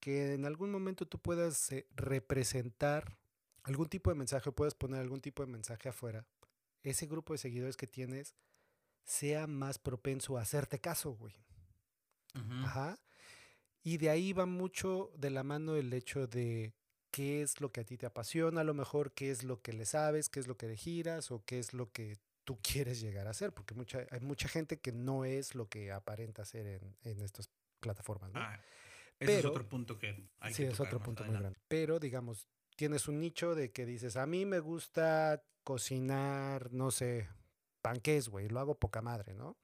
Que 0.00 0.34
en 0.34 0.44
algún 0.44 0.70
momento 0.70 1.06
tú 1.06 1.18
puedas 1.18 1.70
eh, 1.72 1.86
representar 1.94 3.16
algún 3.62 3.88
tipo 3.88 4.10
de 4.10 4.16
mensaje, 4.16 4.52
puedas 4.52 4.74
poner 4.74 5.00
algún 5.00 5.20
tipo 5.20 5.44
de 5.44 5.52
mensaje 5.52 5.88
afuera 5.88 6.26
ese 6.82 7.06
grupo 7.06 7.32
de 7.32 7.38
seguidores 7.38 7.76
que 7.76 7.86
tienes 7.86 8.34
sea 9.04 9.46
más 9.46 9.78
propenso 9.78 10.36
a 10.36 10.42
hacerte 10.42 10.80
caso, 10.80 11.12
güey. 11.12 11.34
Ajá. 12.34 12.98
Y 13.82 13.98
de 13.98 14.10
ahí 14.10 14.32
va 14.32 14.46
mucho 14.46 15.12
de 15.16 15.30
la 15.30 15.42
mano 15.42 15.76
el 15.76 15.92
hecho 15.92 16.26
de 16.26 16.74
qué 17.10 17.42
es 17.42 17.60
lo 17.60 17.72
que 17.72 17.80
a 17.80 17.84
ti 17.84 17.96
te 17.96 18.06
apasiona, 18.06 18.60
a 18.60 18.64
lo 18.64 18.74
mejor 18.74 19.12
qué 19.12 19.30
es 19.30 19.44
lo 19.44 19.62
que 19.62 19.72
le 19.72 19.86
sabes, 19.86 20.28
qué 20.28 20.40
es 20.40 20.48
lo 20.48 20.56
que 20.56 20.66
le 20.66 20.76
giras 20.76 21.30
o 21.30 21.44
qué 21.44 21.58
es 21.58 21.72
lo 21.72 21.90
que 21.92 22.18
tú 22.44 22.58
quieres 22.62 23.00
llegar 23.00 23.28
a 23.28 23.32
ser, 23.32 23.52
porque 23.52 23.74
mucha, 23.74 24.06
hay 24.10 24.20
mucha 24.20 24.48
gente 24.48 24.80
que 24.80 24.92
no 24.92 25.24
es 25.24 25.54
lo 25.54 25.68
que 25.68 25.92
aparenta 25.92 26.44
ser 26.44 26.66
en, 26.66 26.96
en 27.04 27.20
estas 27.20 27.48
plataformas. 27.80 28.32
¿no? 28.32 28.40
Ah, 28.40 28.60
ese 29.18 29.38
es 29.38 29.44
otro 29.44 29.68
punto 29.68 29.98
que 29.98 30.28
hay 30.40 30.52
sí, 30.52 30.64
es 30.64 30.78
otro 30.78 31.00
punto 31.00 31.24
muy 31.24 31.36
grande. 31.36 31.58
Pero 31.68 31.98
digamos, 31.98 32.48
tienes 32.76 33.08
un 33.08 33.20
nicho 33.20 33.54
de 33.54 33.72
que 33.72 33.86
dices, 33.86 34.16
a 34.16 34.26
mí 34.26 34.44
me 34.44 34.60
gusta 34.60 35.42
cocinar, 35.64 36.72
no 36.72 36.90
sé, 36.90 37.28
panques, 37.82 38.28
güey, 38.28 38.48
lo 38.48 38.60
hago 38.60 38.78
poca 38.78 39.02
madre, 39.02 39.34
¿no? 39.34 39.56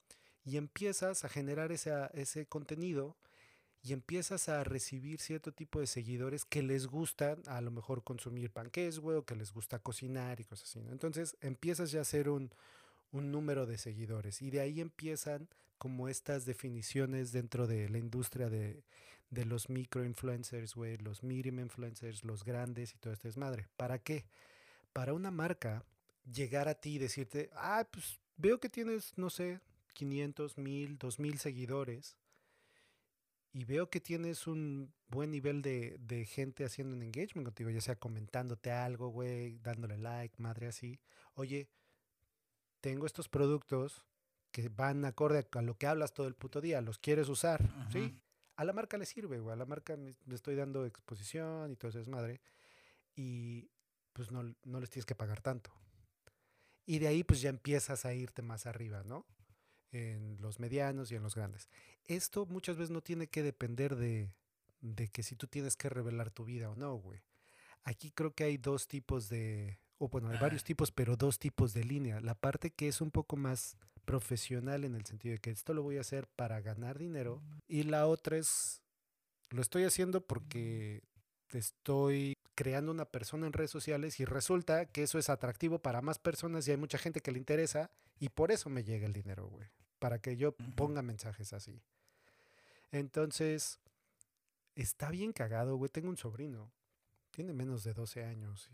Y 0.45 0.57
empiezas 0.57 1.25
a 1.25 1.29
generar 1.29 1.71
ese, 1.71 1.93
ese 2.15 2.47
contenido 2.47 3.17
y 3.83 3.93
empiezas 3.93 4.49
a 4.49 4.65
recibir 4.65 5.21
cierto 5.21 5.53
tipo 5.53 5.81
de 5.81 5.87
seguidores 5.87 6.45
que 6.45 6.63
les 6.63 6.87
gusta 6.87 7.37
a 7.47 7.61
lo 7.61 7.71
mejor 7.71 8.03
consumir 8.03 8.51
panques, 8.51 8.99
güey, 8.99 9.19
o 9.19 9.25
que 9.25 9.37
les 9.37 9.53
gusta 9.53 9.79
cocinar 9.79 10.41
y 10.41 10.45
cosas 10.45 10.69
así, 10.69 10.83
¿no? 10.83 10.93
Entonces 10.93 11.37
empiezas 11.41 11.93
ya 11.93 12.01
a 12.01 12.03
hacer 12.03 12.29
un, 12.29 12.53
un 13.13 13.31
número 13.31 13.67
de 13.67 13.79
seguidores 13.79 14.43
y 14.43 14.51
de 14.51 14.61
ahí 14.61 14.81
empiezan 14.81 15.49
como 15.79 16.09
estas 16.09 16.47
definiciones 16.47 17.33
dentro 17.33 17.67
de 17.67 17.89
la 17.89 17.99
industria 17.99 18.49
de, 18.49 18.85
de 19.33 19.47
los 19.47 19.71
microinfluencers, 19.71 20.75
güey, 20.75 20.99
los 20.99 21.23
medium 21.23 21.59
influencers, 21.59 22.23
los 22.23 22.45
grandes 22.45 22.95
y 22.95 22.99
todo 22.99 23.15
esto 23.15 23.29
es 23.29 23.39
madre. 23.39 23.67
¿Para 23.79 23.99
qué? 23.99 24.27
Para 24.93 25.15
una 25.15 25.31
marca 25.31 25.85
llegar 26.31 26.69
a 26.69 26.75
ti 26.75 26.97
y 26.97 26.99
decirte, 26.99 27.49
ah, 27.55 27.89
pues 27.91 28.21
veo 28.37 28.61
que 28.61 28.69
tienes, 28.69 29.17
no 29.17 29.31
sé, 29.31 29.61
500, 29.95 30.59
1000, 30.59 30.99
2000 30.99 31.39
seguidores 31.39 32.19
y 33.55 33.65
veo 33.65 33.89
que 33.89 34.01
tienes 34.01 34.47
un 34.47 34.93
buen 35.09 35.31
nivel 35.31 35.63
de, 35.63 35.97
de, 35.99 36.27
gente 36.27 36.67
haciendo 36.67 36.95
un 36.95 37.03
engagement 37.03 37.47
contigo, 37.47 37.71
ya 37.71 37.81
sea 37.81 37.97
comentándote 37.97 38.71
algo, 38.71 39.09
güey, 39.09 39.59
dándole 39.61 39.97
like, 39.97 40.35
madre 40.43 40.69
así. 40.69 41.01
Oye, 41.35 41.71
tengo 42.83 43.07
estos 43.07 43.31
productos 43.31 44.05
que 44.51 44.69
van 44.69 45.07
acorde 45.07 45.47
a 45.51 45.63
lo 45.63 45.75
que 45.79 45.87
hablas 45.87 46.13
todo 46.13 46.29
el 46.29 46.35
puto 46.35 46.61
día, 46.61 46.83
los 46.83 46.99
quieres 46.99 47.31
usar, 47.31 47.63
¿sí? 47.91 48.15
A 48.63 48.65
la 48.65 48.73
marca 48.73 48.97
le 48.97 49.07
sirve, 49.07 49.41
güey, 49.41 49.53
a 49.53 49.57
la 49.57 49.67
marca 49.67 49.97
le 49.97 50.35
estoy 50.37 50.55
dando 50.55 50.87
exposición 50.87 51.73
y 51.73 51.75
todo 51.75 51.89
eso 51.89 51.99
es 51.99 52.07
madre. 52.07 52.41
Y 53.17 53.69
pues 54.13 54.31
no, 54.31 54.55
no 54.63 54.79
les 54.79 54.89
tienes 54.89 55.05
que 55.05 55.17
pagar 55.17 55.41
tanto. 55.41 55.73
Y 56.87 57.01
de 57.01 57.09
ahí 57.09 57.25
pues 57.25 57.41
ya 57.41 57.51
empiezas 57.51 58.05
a 58.05 58.15
irte 58.15 58.41
más 58.41 58.67
arriba, 58.67 59.03
¿no? 59.03 59.27
En 59.91 60.41
los 60.41 60.61
medianos 60.61 61.11
y 61.11 61.17
en 61.17 61.25
los 61.25 61.35
grandes. 61.35 61.69
Esto 62.05 62.47
muchas 62.47 62.77
veces 62.77 62.91
no 62.91 63.01
tiene 63.01 63.27
que 63.27 63.43
depender 63.43 63.97
de, 63.97 64.33
de 64.81 65.09
que 65.09 65.25
si 65.25 65.35
tú 65.35 65.49
tienes 65.49 65.75
que 65.75 65.89
revelar 65.89 66.31
tu 66.31 66.45
vida 66.45 66.71
o 66.71 66.77
no, 66.77 66.95
güey. 66.95 67.21
Aquí 67.83 68.13
creo 68.13 68.33
que 68.33 68.45
hay 68.45 68.59
dos 68.59 68.87
tipos 68.87 69.29
de, 69.29 69.81
o 69.99 70.07
bueno, 70.09 70.29
hay 70.29 70.39
varios 70.39 70.63
tipos, 70.63 70.93
pero 70.93 71.17
dos 71.17 71.41
tipos 71.41 71.75
de 71.75 71.83
línea. 71.83 72.21
La 72.21 72.37
parte 72.37 72.71
que 72.71 72.87
es 72.87 73.01
un 73.01 73.11
poco 73.11 73.35
más 73.35 73.77
profesional 74.05 74.85
en 74.85 74.95
el 74.95 75.05
sentido 75.05 75.33
de 75.33 75.39
que 75.39 75.51
esto 75.51 75.75
lo 75.75 75.83
voy 75.83 75.99
a 75.99 76.03
hacer 76.03 76.27
para 76.27 76.61
ganar 76.61 76.99
dinero 76.99 77.43
y 77.69 77.85
la 77.85 78.07
otra 78.07 78.37
es, 78.37 78.83
lo 79.51 79.63
estoy 79.63 79.85
haciendo 79.85 80.21
porque 80.21 81.03
estoy 81.51 82.37
creando 82.55 82.91
una 82.91 83.05
persona 83.05 83.47
en 83.47 83.53
redes 83.53 83.71
sociales 83.71 84.21
y 84.21 84.25
resulta 84.25 84.87
que 84.87 85.03
eso 85.03 85.19
es 85.19 85.31
atractivo 85.31 85.79
para 85.79 86.03
más 86.03 86.19
personas 86.19 86.67
y 86.67 86.71
hay 86.71 86.77
mucha 86.77 86.99
gente 86.99 87.21
que 87.21 87.33
le 87.33 87.39
interesa 87.39 87.91
y 88.19 88.29
por 88.29 88.53
eso 88.53 88.71
me 88.71 88.85
llega 88.85 89.07
el 89.07 89.13
dinero, 89.13 89.47
güey. 89.49 89.69
Para 89.99 90.21
que 90.21 90.37
yo 90.37 90.53
ponga 90.77 91.03
mensajes 91.03 91.53
así. 91.53 91.81
Entonces, 92.91 93.79
está 94.75 95.11
bien 95.11 95.33
cagado, 95.33 95.77
güey. 95.77 95.91
Tengo 95.91 96.09
un 96.09 96.17
sobrino. 96.17 96.71
Tiene 97.31 97.53
menos 97.53 97.85
de 97.85 97.95
12 97.95 98.25
años. 98.25 98.71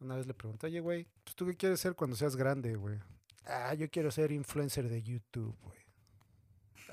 Una 0.00 0.16
vez 0.16 0.26
le 0.26 0.34
pregunté, 0.34 0.66
oye, 0.66 0.80
güey, 0.80 1.06
pues, 1.24 1.34
¿tú 1.34 1.46
qué 1.46 1.56
quieres 1.56 1.80
ser 1.80 1.94
cuando 1.94 2.16
seas 2.16 2.36
grande, 2.36 2.74
güey? 2.76 2.98
Ah, 3.44 3.74
yo 3.74 3.90
quiero 3.90 4.10
ser 4.10 4.32
influencer 4.32 4.88
de 4.88 5.02
YouTube, 5.02 5.56
güey. 5.62 5.78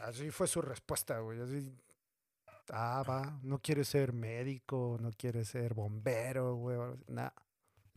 Así 0.02 0.32
fue 0.32 0.48
su 0.48 0.62
respuesta, 0.62 1.20
güey. 1.20 1.42
Así, 1.42 1.74
ah, 2.70 3.04
va, 3.08 3.40
no 3.44 3.60
quiere 3.60 3.84
ser 3.84 4.14
médico, 4.14 4.98
no 5.00 5.12
quiere 5.12 5.44
ser 5.46 5.74
bombero, 5.74 6.56
güey. 6.56 6.78
Nada, 7.08 7.34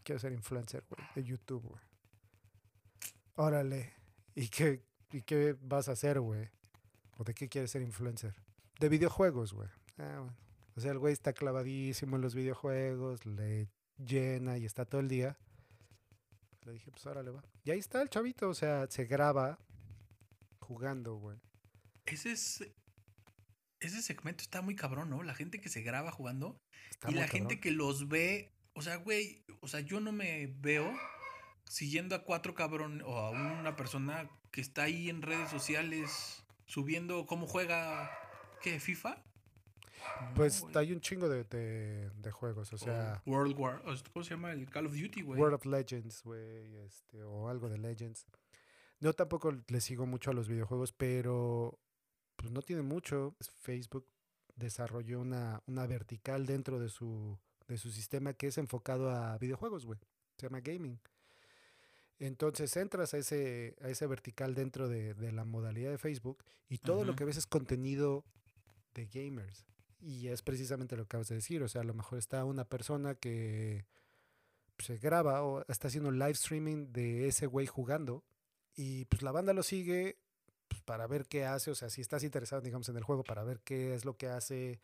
quiero 0.03 0.19
ser 0.19 0.33
influencer, 0.33 0.85
güey, 0.89 1.07
de 1.15 1.25
YouTube, 1.25 1.67
güey. 1.69 1.83
Órale, 3.37 3.93
¿y 4.35 4.49
qué, 4.49 4.83
¿y 5.13 5.23
qué 5.23 5.57
vas 5.61 5.89
a 5.89 5.93
hacer, 5.93 6.21
güey? 6.21 6.49
¿O 7.19 7.25
de 7.25 7.35
qué 7.35 7.49
quieres 7.49 7.71
ser 7.71 7.83
influencer? 7.83 8.35
De 8.79 8.89
videojuegos, 8.89 9.53
güey. 9.53 9.69
Ah, 9.99 10.19
bueno. 10.19 10.37
O 10.77 10.81
sea, 10.81 10.93
el 10.93 10.99
güey 10.99 11.13
está 11.13 11.33
clavadísimo 11.33 12.17
en 12.17 12.23
los 12.23 12.35
videojuegos, 12.35 13.27
le 13.27 13.69
llena 13.99 14.57
y 14.57 14.65
está 14.65 14.85
todo 14.85 15.01
el 15.01 15.09
día. 15.09 15.39
Le 16.71 16.75
dije, 16.75 16.91
pues 16.91 17.05
órale, 17.07 17.31
va. 17.31 17.43
Y 17.65 17.73
ahí 17.73 17.79
está 17.79 18.01
el 18.01 18.09
chavito, 18.09 18.49
o 18.49 18.55
sea, 18.55 18.87
se 18.89 19.05
graba 19.05 19.59
jugando, 20.61 21.17
güey. 21.17 21.37
Ese 22.07 22.33
es 22.33 22.65
ese 23.81 24.03
segmento 24.03 24.43
está 24.43 24.63
muy 24.63 24.77
cabrón, 24.77 25.11
¿no? 25.11 25.23
La 25.23 25.35
gente 25.35 25.61
que 25.61 25.69
se 25.69 25.83
graba 25.83 26.13
jugando 26.13 26.61
y 27.09 27.15
la 27.15 27.27
gente 27.27 27.61
que 27.61 27.71
los 27.71 28.09
ve, 28.09 28.53
o 28.75 28.83
sea, 28.83 28.97
güey, 28.97 29.43
o 29.61 29.69
sea, 29.69 29.81
yo 29.81 30.01
no 30.01 30.13
me 30.13 30.55
veo 30.59 30.93
siguiendo 31.65 32.15
a 32.15 32.25
cuatro 32.25 32.55
cabrón 32.55 33.03
o 33.05 33.19
a 33.19 33.31
una 33.31 33.77
persona 33.77 34.31
que 34.51 34.61
está 34.61 34.85
ahí 34.85 35.09
en 35.09 35.23
redes 35.23 35.49
sociales 35.51 36.45
subiendo 36.67 37.27
cómo 37.27 37.47
juega, 37.47 38.11
¿qué? 38.63 38.79
¿FIFA? 38.79 39.25
Pues 40.35 40.65
hay 40.75 40.93
un 40.93 41.01
chingo 41.01 41.29
de, 41.29 41.45
de, 41.45 42.31
juegos, 42.31 42.73
o 42.73 42.79
sea... 42.79 43.23
World 43.27 43.59
War, 43.59 43.83
¿cómo 44.13 44.25
se 44.25 44.31
llama? 44.31 44.53
El 44.53 44.69
Call 44.69 44.87
of 44.87 44.93
Duty, 44.93 45.23
güey. 45.23 45.41
World 45.41 45.55
of 45.55 45.67
Legends, 45.67 46.23
güey, 46.23 46.77
este, 46.77 47.23
o 47.23 47.49
algo 47.49 47.69
de 47.69 47.79
Legends. 47.79 48.27
Yo 49.01 49.13
tampoco 49.15 49.53
le 49.67 49.81
sigo 49.81 50.07
mucho 50.07 50.31
a 50.31 50.35
los 50.35 50.49
videojuegos, 50.49 50.93
pero 50.93 51.79
pues 52.37 52.53
no 52.53 52.63
tiene 52.63 52.83
mucho. 52.83 53.35
Facebook 53.61 54.07
desarrolló 54.57 55.21
una, 55.21 55.63
una 55.67 55.87
vertical 55.87 56.47
dentro 56.47 56.79
de 56.79 56.89
su, 56.89 57.39
de 57.67 57.79
su 57.79 57.91
sistema 57.91 58.35
que 58.35 58.49
es 58.49 58.59
enfocado 58.59 59.11
a 59.11 59.39
videojuegos, 59.39 59.87
güey. 59.87 59.99
Se 60.37 60.47
llama 60.47 60.61
gaming. 60.61 61.01
Entonces 62.19 62.77
entras 62.77 63.15
a 63.15 63.19
ese, 63.19 63.77
a 63.81 63.89
ese 63.89 64.07
vertical 64.07 64.55
dentro 64.55 64.89
de, 64.89 65.15
de 65.15 65.33
la 65.33 65.47
modalidad 65.47 65.91
de 65.91 65.99
Facebook 65.99 66.45
y 66.69 66.79
todo 66.79 67.05
lo 67.05 67.17
que 67.17 67.25
ves 67.25 67.39
es 67.39 67.47
contenido 67.47 68.25
de 68.95 69.07
gamers. 69.07 69.67
Y 70.01 70.29
es 70.29 70.43
precisamente 70.43 70.97
lo 70.97 71.05
que 71.05 71.09
acabas 71.09 71.29
de 71.29 71.37
decir. 71.37 71.63
O 71.63 71.69
sea, 71.69 71.83
a 71.83 71.85
lo 71.85 71.95
mejor 71.95 72.19
está 72.19 72.45
una 72.45 72.65
persona 72.65 73.15
que 73.15 73.85
se 74.79 74.97
graba 74.97 75.43
o 75.43 75.65
está 75.69 75.89
haciendo 75.89 76.11
live 76.11 76.31
streaming 76.31 76.93
de 76.93 77.29
ese 77.29 77.47
güey 77.47 77.67
jugando 77.67 78.25
y 78.75 79.05
pues 79.07 79.23
la 79.23 79.33
banda 79.33 79.53
lo 79.53 79.63
sigue 79.63 80.17
pues, 80.69 80.81
para 80.83 81.07
ver 81.07 81.27
qué 81.27 81.45
hace, 81.45 81.71
o 81.71 81.75
sea, 81.75 81.91
si 81.91 82.01
estás 82.01 82.25
interesado, 82.25 82.63
digamos, 82.63 82.89
en 82.89 82.97
el 82.97 83.03
juego, 83.03 83.25
para 83.25 83.45
ver 83.45 83.61
qué 83.61 83.95
es 83.95 84.05
lo 84.05 84.17
que 84.17 84.29
hace, 84.29 84.81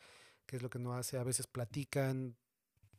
qué 0.47 0.57
es 0.57 0.63
lo 0.63 0.71
que 0.71 0.79
no 0.79 0.95
hace, 0.95 1.19
a 1.19 1.25
veces 1.25 1.47
platican. 1.47 2.37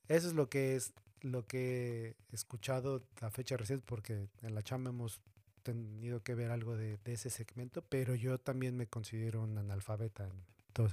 Eso 0.07 0.27
es 0.27 0.33
lo 0.33 0.49
que 0.49 0.75
es 0.75 0.93
lo 1.21 1.45
que 1.45 2.15
he 2.31 2.35
escuchado 2.35 3.03
a 3.21 3.29
fecha 3.29 3.57
reciente, 3.57 3.85
porque 3.85 4.27
en 4.41 4.55
la 4.55 4.63
chamba 4.63 4.89
hemos 4.89 5.21
tenido 5.63 6.23
que 6.23 6.35
ver 6.35 6.51
algo 6.51 6.77
de, 6.77 6.97
ese 7.05 7.29
segmento, 7.29 7.81
pero 7.81 8.15
yo 8.15 8.39
también 8.39 8.77
me 8.77 8.87
considero 8.87 9.41
un 9.41 9.57
analfabeta 9.57 10.25
en 10.25 10.45
todo. 10.73 10.87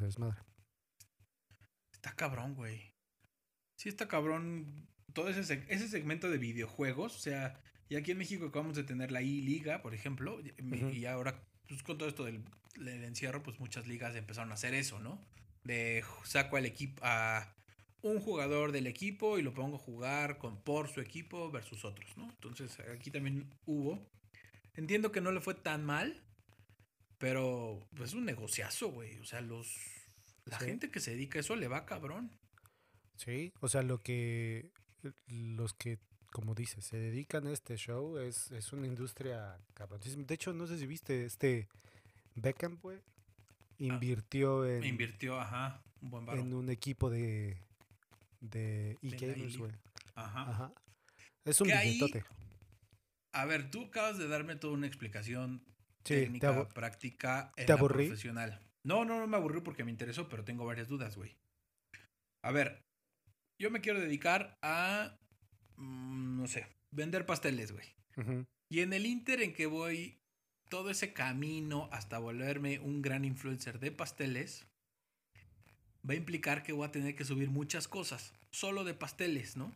Está 2.05 2.17
cabrón, 2.17 2.55
güey. 2.55 2.93
sí 3.77 3.88
está 3.88 4.07
cabrón 4.09 4.87
todo 5.14 5.31
ese, 5.31 5.64
ese 5.69 5.88
segmento 5.88 6.29
de 6.29 6.37
videojuegos. 6.37 7.17
O 7.17 7.19
sea, 7.19 7.59
y 7.88 7.97
aquí 7.97 8.11
en 8.11 8.19
México 8.19 8.45
acabamos 8.47 8.77
de 8.77 8.85
tener 8.85 9.11
la 9.11 9.23
I-Liga, 9.23 9.81
por 9.81 9.95
ejemplo. 9.95 10.38
y- 10.93 11.07
ahora, 11.07 11.43
pues 11.67 11.83
con 11.83 11.97
todo 11.97 12.09
esto 12.11 12.25
del, 12.25 12.43
del 12.77 13.05
encierro, 13.05 13.43
pues 13.43 13.59
muchas 13.59 13.87
ligas 13.87 14.14
empezaron 14.17 14.51
a 14.51 14.55
hacer 14.55 14.75
eso, 14.75 14.99
¿no? 14.99 15.19
De 15.62 16.05
saco 16.25 16.59
al 16.59 16.67
equipo 16.67 17.01
a 17.07 17.55
un 18.03 18.21
jugador 18.21 18.71
del 18.73 18.87
equipo 18.87 19.38
y 19.38 19.43
lo 19.43 19.55
pongo 19.55 19.77
a 19.77 19.79
jugar 19.79 20.37
con, 20.37 20.61
por 20.61 20.88
su 20.88 21.01
equipo 21.01 21.51
versus 21.51 21.87
otros, 21.87 22.14
¿no? 22.19 22.29
Entonces 22.29 22.79
aquí 22.95 23.11
también 23.11 23.49
hubo. 23.64 24.07
Entiendo 24.75 25.11
que 25.11 25.23
no 25.23 25.33
le 25.33 25.40
fue 25.40 25.55
tan 25.55 25.87
mal, 25.87 26.21
pero 27.17 27.81
pues 27.97 28.11
es 28.11 28.14
un 28.14 28.27
negociazo, 28.27 28.88
güey. 28.90 29.17
O 29.21 29.25
sea, 29.25 29.40
los 29.40 29.75
la 30.46 30.59
Sí. 30.59 30.66
gente 30.66 30.90
que 30.90 31.00
se 31.00 31.12
dedica 31.12 31.38
a 31.38 31.40
eso 31.40 31.57
le 31.57 31.68
va 31.68 31.87
cabrón. 31.87 32.30
Sí, 33.16 33.52
o 33.61 33.68
sea, 33.68 33.83
lo 33.83 33.98
que 34.02 34.70
los 35.28 35.74
que, 35.74 35.98
como 36.33 36.54
dices, 36.54 36.85
se 36.85 36.96
dedican 36.96 37.46
a 37.46 37.52
este 37.52 37.76
show 37.76 38.18
es, 38.18 38.50
es 38.52 38.72
una 38.72 38.87
industria 38.87 39.59
cabronísima. 39.74 40.24
De 40.24 40.35
hecho, 40.35 40.52
no 40.52 40.66
sé 40.66 40.78
si 40.78 40.87
viste 40.87 41.24
este 41.26 41.68
Beckham, 42.35 42.78
güey, 42.83 42.98
invirtió 43.78 44.66
en, 44.66 44.85
Invirtió, 44.85 45.38
ajá, 45.40 45.83
un 46.00 46.11
buen 46.11 46.26
varo. 46.26 46.40
en 46.40 46.54
un 46.54 46.68
equipo 46.70 47.11
de 47.11 47.59
de 48.40 48.98
e-gamers, 49.02 49.57
güey. 49.57 49.72
Ajá. 50.14 50.50
Ajá. 50.50 50.72
Es 51.44 51.61
un 51.61 51.70
ahí- 51.72 51.92
billetote. 51.98 52.24
A 53.33 53.46
ver, 53.46 53.70
tú 53.70 53.85
acabas 53.87 54.18
de 54.18 54.28
darme 54.28 54.54
toda 54.57 54.74
una 54.74 54.87
explicación 54.87 55.64
Sí, 56.04 56.14
técnica, 56.14 56.68
práctica, 56.68 57.52
en 57.57 57.66
¿te 57.66 57.72
la 57.72 57.78
aburrí? 57.78 58.07
profesional. 58.07 58.61
No, 58.85 59.05
no, 59.05 59.18
no 59.18 59.27
me 59.27 59.37
aburrí 59.37 59.61
porque 59.61 59.85
me 59.85 59.90
interesó, 59.90 60.29
pero 60.29 60.44
tengo 60.44 60.66
varias 60.66 60.88
dudas, 60.88 61.16
güey. 61.16 61.37
A 62.42 62.53
ver, 62.53 62.85
yo 63.61 63.70
me 63.70 63.81
quiero 63.81 64.01
dedicar 64.01 64.59
a, 64.62 65.18
mm, 65.77 66.37
no 66.37 66.47
sé, 66.47 66.66
vender 66.90 67.25
pasteles, 67.25 67.73
güey. 67.73 67.94
Y 68.70 68.81
en 68.81 68.92
el 68.92 69.07
inter 69.07 69.42
en 69.42 69.55
que 69.55 69.66
voy 69.66 70.18
todo 70.68 70.90
ese 70.90 71.12
camino 71.12 71.88
hasta 71.92 72.18
volverme 72.18 72.79
un 72.79 73.03
gran 73.03 73.25
influencer 73.25 73.79
de 73.79 73.90
pasteles, 73.90 74.66
va 76.09 76.14
a 76.14 76.16
implicar 76.16 76.62
que 76.62 76.73
voy 76.73 76.87
a 76.87 76.92
tener 76.92 77.16
que 77.16 77.25
subir 77.25 77.51
muchas 77.51 77.88
cosas, 77.88 78.35
solo 78.51 78.85
de 78.85 78.94
pasteles, 78.94 79.57
¿no? 79.57 79.73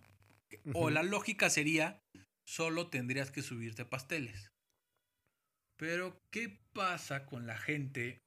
O 0.74 0.90
la 0.90 1.02
lógica 1.02 1.50
sería, 1.50 2.00
solo 2.46 2.88
tendrías 2.88 3.30
que 3.30 3.42
subirte 3.42 3.84
pasteles. 3.84 4.50
Pero, 5.78 6.20
¿qué 6.30 6.58
pasa 6.72 7.26
con 7.26 7.46
la 7.46 7.56
gente 7.56 8.20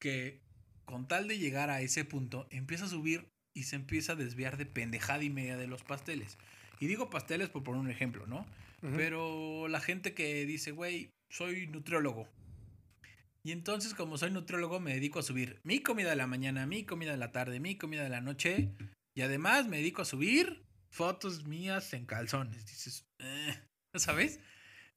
que, 0.00 0.40
con 0.84 1.08
tal 1.08 1.28
de 1.28 1.38
llegar 1.38 1.70
a 1.70 1.80
ese 1.80 2.04
punto, 2.04 2.46
empieza 2.50 2.84
a 2.84 2.88
subir 2.88 3.28
y 3.54 3.64
se 3.64 3.76
empieza 3.76 4.12
a 4.12 4.16
desviar 4.16 4.56
de 4.56 4.66
pendejada 4.66 5.24
y 5.24 5.30
media 5.30 5.56
de 5.56 5.66
los 5.66 5.82
pasteles? 5.82 6.38
Y 6.80 6.86
digo 6.86 7.10
pasteles 7.10 7.48
por 7.48 7.62
poner 7.64 7.80
un 7.80 7.90
ejemplo, 7.90 8.26
¿no? 8.26 8.46
Pero 8.94 9.66
la 9.68 9.80
gente 9.80 10.14
que 10.14 10.46
dice, 10.46 10.70
güey, 10.70 11.10
soy 11.30 11.66
nutriólogo. 11.66 12.28
Y 13.42 13.52
entonces, 13.52 13.94
como 13.94 14.18
soy 14.18 14.30
nutriólogo, 14.30 14.78
me 14.80 14.92
dedico 14.94 15.18
a 15.18 15.22
subir 15.22 15.60
mi 15.64 15.80
comida 15.80 16.10
de 16.10 16.16
la 16.16 16.26
mañana, 16.26 16.66
mi 16.66 16.84
comida 16.84 17.12
de 17.12 17.16
la 17.16 17.32
tarde, 17.32 17.58
mi 17.58 17.76
comida 17.76 18.02
de 18.02 18.10
la 18.10 18.20
noche. 18.20 18.70
Y 19.16 19.22
además 19.22 19.66
me 19.66 19.78
dedico 19.78 20.02
a 20.02 20.04
subir 20.04 20.62
fotos 20.92 21.46
mías 21.46 21.92
en 21.94 22.06
calzones. 22.06 22.66
Dices, 22.66 23.06
"Eh", 23.18 23.58
¿sabes? 23.94 24.40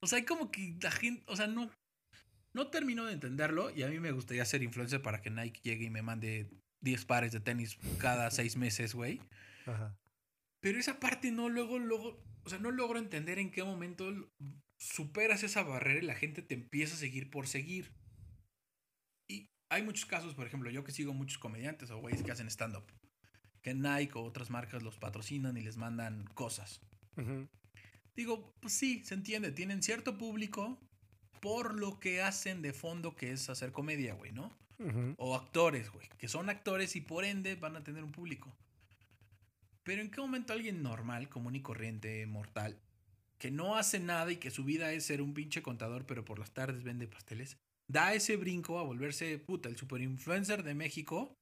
O 0.01 0.07
sea, 0.07 0.17
hay 0.17 0.25
como 0.25 0.51
que 0.51 0.75
la 0.81 0.91
gente, 0.91 1.23
o 1.27 1.35
sea, 1.35 1.47
no, 1.47 1.71
no 2.53 2.67
termino 2.67 3.05
de 3.05 3.13
entenderlo. 3.13 3.69
Y 3.71 3.83
a 3.83 3.87
mí 3.87 3.99
me 3.99 4.11
gustaría 4.11 4.45
ser 4.45 4.63
influencer 4.63 5.01
para 5.01 5.21
que 5.21 5.29
Nike 5.29 5.61
llegue 5.63 5.85
y 5.85 5.89
me 5.89 6.01
mande 6.01 6.49
10 6.81 7.05
pares 7.05 7.31
de 7.31 7.39
tenis 7.39 7.77
cada 7.97 8.31
seis 8.31 8.57
meses, 8.57 8.93
güey. 8.93 9.21
Ajá. 9.65 9.97
Pero 10.61 10.79
esa 10.79 10.99
parte 10.99 11.31
no, 11.31 11.49
luego, 11.49 11.79
luego, 11.79 12.21
o 12.43 12.49
sea, 12.49 12.59
no 12.59 12.71
logro 12.71 12.99
entender 12.99 13.39
en 13.39 13.51
qué 13.51 13.63
momento 13.63 14.13
superas 14.77 15.43
esa 15.43 15.63
barrera 15.63 15.99
y 15.99 16.05
la 16.05 16.15
gente 16.15 16.41
te 16.41 16.53
empieza 16.53 16.95
a 16.95 16.97
seguir 16.97 17.29
por 17.29 17.47
seguir. 17.47 17.93
Y 19.27 19.49
hay 19.69 19.83
muchos 19.83 20.05
casos, 20.05 20.35
por 20.35 20.47
ejemplo, 20.47 20.69
yo 20.69 20.83
que 20.83 20.91
sigo 20.91 21.13
muchos 21.13 21.37
comediantes 21.37 21.91
o 21.91 21.99
güeyes 21.99 22.23
que 22.23 22.31
hacen 22.31 22.47
stand-up, 22.47 22.91
que 23.61 23.73
Nike 23.73 24.17
o 24.17 24.23
otras 24.23 24.49
marcas 24.49 24.83
los 24.83 24.97
patrocinan 24.97 25.55
y 25.55 25.61
les 25.61 25.77
mandan 25.77 26.25
cosas. 26.33 26.81
Digo, 28.15 28.53
pues 28.59 28.73
sí, 28.73 29.03
se 29.03 29.13
entiende, 29.13 29.51
tienen 29.51 29.83
cierto 29.83 30.17
público 30.17 30.77
por 31.39 31.73
lo 31.73 31.99
que 31.99 32.21
hacen 32.21 32.61
de 32.61 32.73
fondo 32.73 33.15
que 33.15 33.31
es 33.31 33.49
hacer 33.49 33.71
comedia, 33.71 34.13
güey, 34.13 34.31
¿no? 34.31 34.51
O 35.17 35.35
actores, 35.35 35.91
güey, 35.91 36.07
que 36.17 36.29
son 36.29 36.49
actores 36.49 36.95
y 36.95 37.01
por 37.01 37.25
ende 37.25 37.55
van 37.55 37.75
a 37.75 37.83
tener 37.83 38.01
un 38.01 38.13
público. 38.13 38.55
Pero 39.83 40.01
¿en 40.01 40.09
qué 40.09 40.21
momento 40.21 40.53
alguien 40.53 40.81
normal, 40.81 41.27
común 41.27 41.55
y 41.55 41.61
corriente, 41.61 42.25
mortal, 42.27 42.79
que 43.39 43.51
no 43.51 43.75
hace 43.75 43.99
nada 43.99 44.31
y 44.31 44.37
que 44.37 44.51
su 44.51 44.63
vida 44.63 44.93
es 44.93 45.05
ser 45.05 45.21
un 45.21 45.33
pinche 45.33 45.61
contador, 45.61 46.05
pero 46.05 46.23
por 46.23 46.39
las 46.39 46.51
tardes 46.51 46.83
vende 46.83 47.07
pasteles, 47.07 47.57
da 47.89 48.13
ese 48.13 48.37
brinco 48.37 48.79
a 48.79 48.83
volverse, 48.83 49.37
puta, 49.39 49.67
el 49.67 49.77
super 49.77 50.01
influencer 50.01 50.63
de 50.63 50.75
México, 50.75 51.33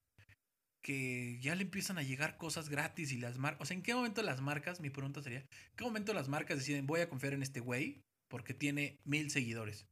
que 0.81 1.38
ya 1.41 1.53
le 1.55 1.63
empiezan 1.63 1.97
a 1.97 2.03
llegar 2.03 2.38
cosas 2.38 2.69
gratis 2.69 3.12
y 3.12 3.17
las 3.17 3.38
marcas, 3.38 3.62
o 3.62 3.65
sea, 3.65 3.75
¿en 3.75 3.83
qué 3.83 3.93
momento 3.93 4.23
las 4.23 4.41
marcas, 4.41 4.79
mi 4.79 4.89
pregunta 4.89 5.21
sería, 5.21 5.39
¿en 5.39 5.75
qué 5.75 5.83
momento 5.83 6.13
las 6.13 6.29
marcas 6.29 6.57
deciden, 6.57 6.88
voy 6.88 7.01
a 7.01 7.10
confiar 7.10 7.33
en 7.33 7.43
este 7.43 7.60
güey 7.60 8.01
porque 8.28 8.54
tiene 8.54 9.00
mil 9.06 9.30
seguidores? 9.32 9.86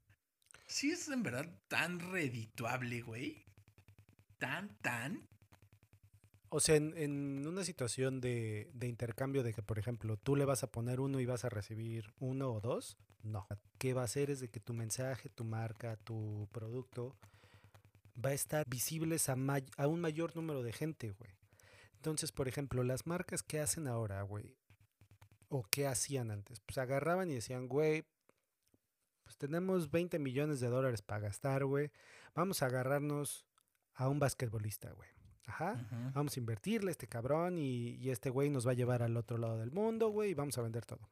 ¿Sí 0.68 0.92
es 0.92 1.08
en 1.10 1.24
verdad 1.24 1.50
tan 1.68 2.00
redituable, 2.00 3.02
güey? 3.02 3.46
¿Tan, 4.38 4.76
tan? 4.82 5.28
O 6.50 6.60
sea, 6.60 6.76
en, 6.76 6.98
en 6.98 7.46
una 7.48 7.64
situación 7.64 8.22
de, 8.22 8.70
de 8.74 8.88
intercambio 8.88 9.44
de 9.44 9.54
que, 9.54 9.62
por 9.62 9.80
ejemplo, 9.80 10.18
tú 10.18 10.36
le 10.36 10.46
vas 10.46 10.64
a 10.64 10.72
poner 10.72 11.00
uno 11.00 11.20
y 11.20 11.26
vas 11.26 11.46
a 11.46 11.50
recibir 11.50 12.14
uno 12.20 12.52
o 12.52 12.62
dos, 12.62 12.98
no. 13.24 13.48
¿Qué 13.78 13.94
va 13.94 14.02
a 14.02 14.06
hacer 14.06 14.30
es 14.30 14.40
de 14.40 14.50
que 14.50 14.60
tu 14.60 14.74
mensaje, 14.74 15.30
tu 15.30 15.44
marca, 15.44 15.98
tu 15.98 16.48
producto 16.52 17.16
va 18.24 18.30
a 18.30 18.34
estar 18.34 18.68
visibles 18.70 19.30
a, 19.30 19.36
a 19.78 19.88
un 19.88 20.00
mayor 20.00 20.36
número 20.36 20.64
de 20.64 20.74
gente, 20.74 21.12
güey. 21.12 21.32
Entonces, 21.96 22.32
por 22.32 22.48
ejemplo, 22.48 22.84
las 22.84 23.08
marcas 23.08 23.44
que 23.44 23.60
hacen 23.60 23.88
ahora, 23.88 24.22
güey, 24.22 24.56
o 25.50 25.64
que 25.64 25.88
hacían 25.88 26.32
antes, 26.32 26.60
pues 26.60 26.78
agarraban 26.78 27.30
y 27.32 27.36
decían, 27.36 27.68
güey, 27.68 28.06
pues 29.26 29.38
tenemos 29.38 29.92
20 29.92 30.20
millones 30.20 30.60
de 30.60 30.68
dólares 30.68 31.02
para 31.02 31.22
gastar, 31.22 31.66
güey. 31.66 31.92
Vamos 32.36 32.62
a 32.62 32.68
agarrarnos 32.68 33.46
a 33.96 34.08
un 34.08 34.20
basquetbolista, 34.20 34.92
güey. 34.92 35.10
Ajá. 35.48 35.86
Vamos 36.14 36.38
a 36.38 36.40
invertirle 36.40 36.90
a 36.90 36.92
este 36.92 37.08
cabrón 37.08 37.58
y, 37.58 37.96
y 37.96 38.12
este 38.12 38.30
güey 38.30 38.50
nos 38.50 38.66
va 38.66 38.72
a 38.72 38.76
llevar 38.76 39.04
al 39.04 39.18
otro 39.18 39.38
lado 39.38 39.58
del 39.58 39.72
mundo, 39.72 40.10
güey, 40.10 40.32
y 40.32 40.34
vamos 40.34 40.58
a 40.58 40.62
vender 40.62 40.86
todo. 40.86 41.10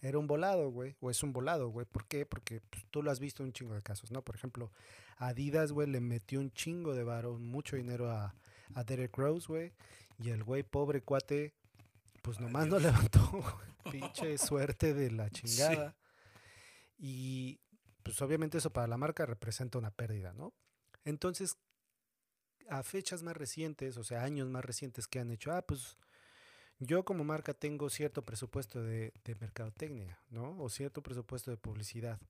Era 0.00 0.18
un 0.18 0.26
volado, 0.26 0.70
güey, 0.70 0.96
o 1.00 1.10
es 1.10 1.22
un 1.22 1.32
volado, 1.32 1.68
güey. 1.68 1.86
¿Por 1.86 2.06
qué? 2.06 2.26
Porque 2.26 2.60
pues, 2.60 2.84
tú 2.90 3.02
lo 3.02 3.10
has 3.10 3.20
visto 3.20 3.42
en 3.42 3.48
un 3.48 3.52
chingo 3.52 3.74
de 3.74 3.82
casos, 3.82 4.10
¿no? 4.10 4.22
Por 4.22 4.34
ejemplo, 4.36 4.70
Adidas, 5.18 5.72
güey, 5.72 5.88
le 5.88 6.00
metió 6.00 6.40
un 6.40 6.50
chingo 6.52 6.94
de 6.94 7.04
varo, 7.04 7.38
mucho 7.38 7.76
dinero 7.76 8.10
a, 8.10 8.34
a 8.74 8.84
Derek 8.84 9.16
Rose, 9.16 9.46
güey, 9.48 9.72
y 10.18 10.30
el 10.30 10.42
güey, 10.42 10.62
pobre 10.62 11.02
cuate, 11.02 11.54
pues 12.22 12.40
nomás 12.40 12.66
no 12.66 12.76
Adiós. 12.76 12.92
levantó, 12.92 13.30
güey. 13.30 13.72
pinche 13.92 14.38
suerte 14.38 14.94
de 14.94 15.10
la 15.10 15.28
chingada. 15.30 15.96
Y 17.04 17.58
pues 18.04 18.22
obviamente 18.22 18.58
eso 18.58 18.72
para 18.72 18.86
la 18.86 18.96
marca 18.96 19.26
representa 19.26 19.76
una 19.76 19.90
pérdida, 19.90 20.32
¿no? 20.32 20.54
Entonces, 21.04 21.58
a 22.68 22.84
fechas 22.84 23.24
más 23.24 23.36
recientes, 23.36 23.96
o 23.96 24.04
sea, 24.04 24.22
años 24.22 24.48
más 24.48 24.64
recientes 24.64 25.08
que 25.08 25.18
han 25.18 25.32
hecho, 25.32 25.50
ah, 25.50 25.62
pues 25.62 25.96
yo 26.78 27.04
como 27.04 27.24
marca 27.24 27.54
tengo 27.54 27.90
cierto 27.90 28.24
presupuesto 28.24 28.80
de, 28.80 29.12
de 29.24 29.34
mercadotecnia, 29.34 30.20
¿no? 30.30 30.56
O 30.62 30.68
cierto 30.68 31.02
presupuesto 31.02 31.50
de 31.50 31.56
publicidad. 31.56 32.20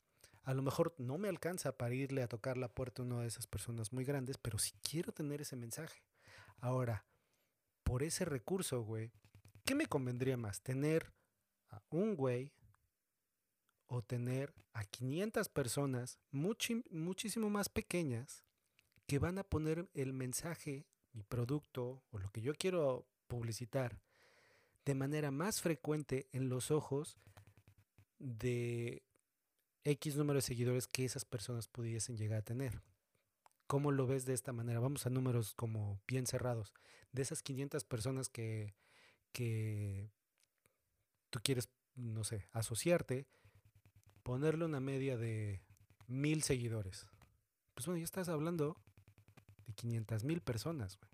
A 0.42 0.54
lo 0.54 0.62
mejor 0.62 0.94
no 0.96 1.18
me 1.18 1.28
alcanza 1.28 1.76
para 1.76 1.94
irle 1.94 2.22
a 2.22 2.28
tocar 2.28 2.56
la 2.56 2.68
puerta 2.68 3.02
a 3.02 3.04
una 3.04 3.20
de 3.20 3.28
esas 3.28 3.46
personas 3.46 3.92
muy 3.92 4.06
grandes, 4.06 4.38
pero 4.38 4.58
sí 4.58 4.72
quiero 4.82 5.12
tener 5.12 5.42
ese 5.42 5.54
mensaje. 5.54 6.02
Ahora, 6.60 7.04
por 7.82 8.02
ese 8.02 8.24
recurso, 8.24 8.80
güey, 8.80 9.12
¿qué 9.66 9.74
me 9.74 9.84
convendría 9.84 10.38
más? 10.38 10.62
¿Tener 10.62 11.12
a 11.68 11.82
un 11.90 12.16
güey 12.16 12.54
o 13.92 14.00
tener 14.00 14.54
a 14.72 14.84
500 14.84 15.50
personas 15.50 16.18
muchísimo 16.30 17.50
más 17.50 17.68
pequeñas 17.68 18.42
que 19.06 19.18
van 19.18 19.36
a 19.36 19.44
poner 19.44 19.86
el 19.92 20.14
mensaje, 20.14 20.86
mi 21.12 21.22
producto 21.22 22.02
o 22.10 22.18
lo 22.18 22.30
que 22.30 22.40
yo 22.40 22.54
quiero 22.54 23.06
publicitar 23.26 24.00
de 24.86 24.94
manera 24.94 25.30
más 25.30 25.60
frecuente 25.60 26.26
en 26.32 26.48
los 26.48 26.70
ojos 26.70 27.18
de 28.18 29.02
X 29.84 30.16
número 30.16 30.38
de 30.38 30.42
seguidores 30.42 30.86
que 30.86 31.04
esas 31.04 31.26
personas 31.26 31.68
pudiesen 31.68 32.16
llegar 32.16 32.38
a 32.38 32.42
tener. 32.42 32.80
¿Cómo 33.66 33.92
lo 33.92 34.06
ves 34.06 34.24
de 34.24 34.32
esta 34.32 34.54
manera? 34.54 34.80
Vamos 34.80 35.04
a 35.04 35.10
números 35.10 35.52
como 35.52 36.00
bien 36.08 36.26
cerrados. 36.26 36.72
De 37.12 37.20
esas 37.20 37.42
500 37.42 37.84
personas 37.84 38.30
que, 38.30 38.74
que 39.32 40.10
tú 41.28 41.40
quieres, 41.42 41.68
no 41.94 42.24
sé, 42.24 42.48
asociarte, 42.52 43.26
ponerle 44.22 44.64
una 44.64 44.80
media 44.80 45.16
de 45.16 45.60
mil 46.06 46.42
seguidores. 46.42 47.06
Pues 47.74 47.86
bueno, 47.86 47.98
ya 47.98 48.04
estás 48.04 48.28
hablando 48.28 48.76
de 49.66 49.74
500 49.74 50.24
mil 50.24 50.40
personas, 50.40 50.98
güey. 50.98 51.10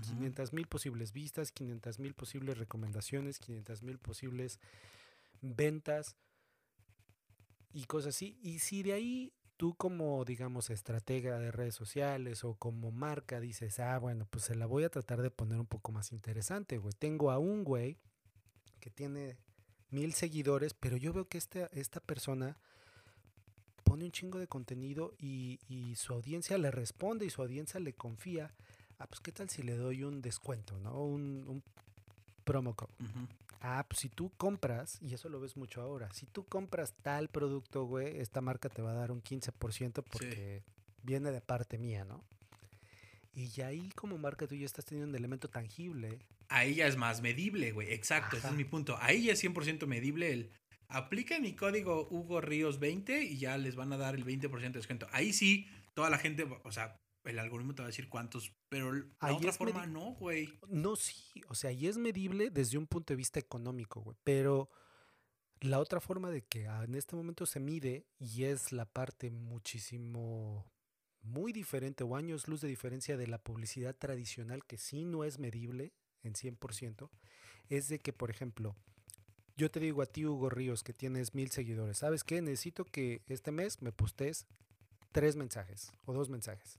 Ujú. 0.00 0.14
500 0.14 0.52
mil 0.52 0.66
posibles 0.66 1.12
vistas, 1.12 1.50
500 1.52 1.98
mil 1.98 2.14
posibles 2.14 2.58
recomendaciones, 2.58 3.38
500 3.38 3.82
mil 3.82 3.98
posibles 3.98 4.60
ventas 5.40 6.16
y 7.72 7.84
cosas 7.84 8.14
así. 8.14 8.38
Y 8.42 8.60
si 8.60 8.82
de 8.82 8.92
ahí 8.92 9.32
tú 9.56 9.74
como, 9.74 10.24
digamos, 10.24 10.70
estratega 10.70 11.38
de 11.38 11.50
redes 11.50 11.74
sociales 11.74 12.44
o 12.44 12.54
como 12.54 12.90
marca 12.92 13.40
dices, 13.40 13.78
ah, 13.80 13.98
bueno, 13.98 14.26
pues 14.30 14.44
se 14.44 14.54
la 14.54 14.66
voy 14.66 14.84
a 14.84 14.90
tratar 14.90 15.22
de 15.22 15.30
poner 15.30 15.58
un 15.58 15.66
poco 15.66 15.92
más 15.92 16.12
interesante, 16.12 16.78
güey. 16.78 16.94
Tengo 16.98 17.30
a 17.30 17.38
un 17.38 17.64
güey 17.64 17.98
que 18.80 18.90
tiene 18.90 19.36
mil 19.92 20.14
seguidores, 20.14 20.74
pero 20.74 20.96
yo 20.96 21.12
veo 21.12 21.28
que 21.28 21.38
esta, 21.38 21.66
esta 21.72 22.00
persona 22.00 22.56
pone 23.84 24.04
un 24.04 24.12
chingo 24.12 24.38
de 24.38 24.46
contenido 24.46 25.14
y, 25.18 25.58
y 25.68 25.96
su 25.96 26.12
audiencia 26.12 26.58
le 26.58 26.70
responde 26.70 27.26
y 27.26 27.30
su 27.30 27.42
audiencia 27.42 27.80
le 27.80 27.92
confía. 27.92 28.52
Ah, 28.98 29.06
pues 29.06 29.20
qué 29.20 29.32
tal 29.32 29.48
si 29.48 29.62
le 29.62 29.76
doy 29.76 30.04
un 30.04 30.22
descuento, 30.22 30.78
¿no? 30.78 31.02
Un, 31.02 31.44
un 31.48 31.62
promo 32.44 32.74
code. 32.74 32.92
Ah, 33.62 33.84
pues 33.88 34.00
si 34.00 34.08
tú 34.08 34.30
compras, 34.36 34.98
y 35.02 35.14
eso 35.14 35.28
lo 35.28 35.40
ves 35.40 35.56
mucho 35.56 35.82
ahora, 35.82 36.10
si 36.12 36.26
tú 36.26 36.44
compras 36.44 36.94
tal 37.02 37.28
producto, 37.28 37.84
güey, 37.84 38.18
esta 38.18 38.40
marca 38.40 38.68
te 38.68 38.80
va 38.80 38.92
a 38.92 38.94
dar 38.94 39.12
un 39.12 39.22
15% 39.22 40.02
porque 40.02 40.62
viene 41.02 41.30
de 41.30 41.40
parte 41.40 41.78
mía, 41.78 42.04
¿no? 42.04 42.22
Y 43.32 43.48
ya 43.48 43.68
ahí 43.68 43.90
como 43.94 44.18
marca 44.18 44.46
tú 44.46 44.54
ya 44.54 44.66
estás 44.66 44.84
teniendo 44.84 45.10
un 45.10 45.16
elemento 45.16 45.48
tangible. 45.48 46.18
Ahí 46.48 46.76
ya 46.76 46.86
es 46.86 46.96
más 46.96 47.22
medible, 47.22 47.72
güey. 47.72 47.92
Exacto, 47.92 48.36
ese 48.36 48.48
es 48.48 48.54
mi 48.54 48.64
punto. 48.64 48.96
Ahí 49.00 49.24
ya 49.24 49.32
es 49.32 49.44
100% 49.44 49.86
medible 49.86 50.32
el... 50.32 50.50
Aplica 50.88 51.38
mi 51.38 51.54
código 51.54 52.08
Hugo 52.10 52.40
Ríos 52.40 52.80
20 52.80 53.22
y 53.22 53.38
ya 53.38 53.56
les 53.56 53.76
van 53.76 53.92
a 53.92 53.96
dar 53.96 54.16
el 54.16 54.24
20% 54.24 54.50
de 54.50 54.70
descuento. 54.70 55.06
Ahí 55.12 55.32
sí, 55.32 55.68
toda 55.94 56.10
la 56.10 56.18
gente, 56.18 56.48
o 56.64 56.72
sea, 56.72 57.00
el 57.24 57.38
algoritmo 57.38 57.74
te 57.74 57.82
va 57.82 57.86
a 57.86 57.90
decir 57.90 58.08
cuántos, 58.08 58.52
pero 58.68 58.92
la 58.92 59.04
Ahí 59.20 59.36
otra 59.36 59.52
forma 59.52 59.86
no, 59.86 60.14
güey. 60.14 60.58
No, 60.68 60.96
sí, 60.96 61.42
o 61.48 61.54
sea, 61.54 61.70
y 61.70 61.86
es 61.86 61.98
medible 61.98 62.50
desde 62.50 62.78
un 62.78 62.86
punto 62.86 63.12
de 63.12 63.18
vista 63.18 63.38
económico, 63.38 64.00
güey, 64.00 64.16
pero 64.24 64.70
la 65.60 65.78
otra 65.78 66.00
forma 66.00 66.30
de 66.30 66.42
que 66.42 66.64
en 66.64 66.94
este 66.94 67.16
momento 67.16 67.46
se 67.46 67.60
mide 67.60 68.06
y 68.18 68.44
es 68.44 68.72
la 68.72 68.86
parte 68.86 69.30
muchísimo, 69.30 70.66
muy 71.22 71.52
diferente 71.52 72.04
o 72.04 72.16
años 72.16 72.48
luz 72.48 72.60
de 72.60 72.68
diferencia 72.68 73.16
de 73.16 73.26
la 73.26 73.38
publicidad 73.38 73.94
tradicional 73.94 74.64
que 74.64 74.78
sí 74.78 75.04
no 75.04 75.24
es 75.24 75.38
medible 75.38 75.92
en 76.22 76.34
100%, 76.34 77.08
es 77.68 77.88
de 77.88 77.98
que, 77.98 78.12
por 78.12 78.30
ejemplo, 78.30 78.74
yo 79.56 79.70
te 79.70 79.80
digo 79.80 80.02
a 80.02 80.06
ti, 80.06 80.24
Hugo 80.26 80.48
Ríos, 80.48 80.82
que 80.82 80.92
tienes 80.92 81.34
mil 81.34 81.50
seguidores, 81.50 81.98
¿sabes 81.98 82.24
qué? 82.24 82.40
Necesito 82.40 82.84
que 82.84 83.22
este 83.28 83.52
mes 83.52 83.82
me 83.82 83.92
postes 83.92 84.46
tres 85.12 85.36
mensajes 85.36 85.92
o 86.06 86.12
dos 86.12 86.28
mensajes. 86.28 86.78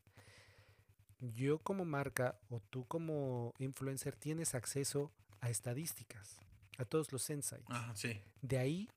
Yo 1.20 1.60
como 1.60 1.86
marca 1.86 2.40
o 2.50 2.60
tú 2.60 2.86
como 2.86 3.54
influencer 3.60 4.16
tienes 4.16 4.56
acceso 4.56 5.12
a 5.40 5.50
estadísticas, 5.50 6.40
a 6.78 6.86
todos 6.86 7.12
los 7.12 7.30
insights. 7.30 7.68
Sí. 7.94 8.20
De 8.42 8.58
ahí 8.58 8.90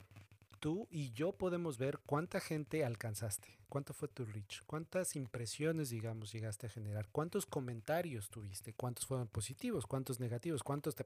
tú 0.64 0.88
y 0.90 1.12
yo 1.12 1.32
podemos 1.32 1.76
ver 1.76 1.98
cuánta 2.06 2.40
gente 2.40 2.86
alcanzaste, 2.86 3.58
cuánto 3.68 3.92
fue 3.92 4.08
tu 4.08 4.24
reach, 4.24 4.62
cuántas 4.64 5.14
impresiones, 5.14 5.90
digamos, 5.90 6.32
llegaste 6.32 6.68
a 6.68 6.70
generar, 6.70 7.06
cuántos 7.12 7.44
comentarios 7.44 8.30
tuviste, 8.30 8.72
cuántos 8.72 9.04
fueron 9.04 9.28
positivos, 9.28 9.86
cuántos 9.86 10.20
negativos, 10.20 10.62
cuántos 10.62 10.94
te... 10.94 11.04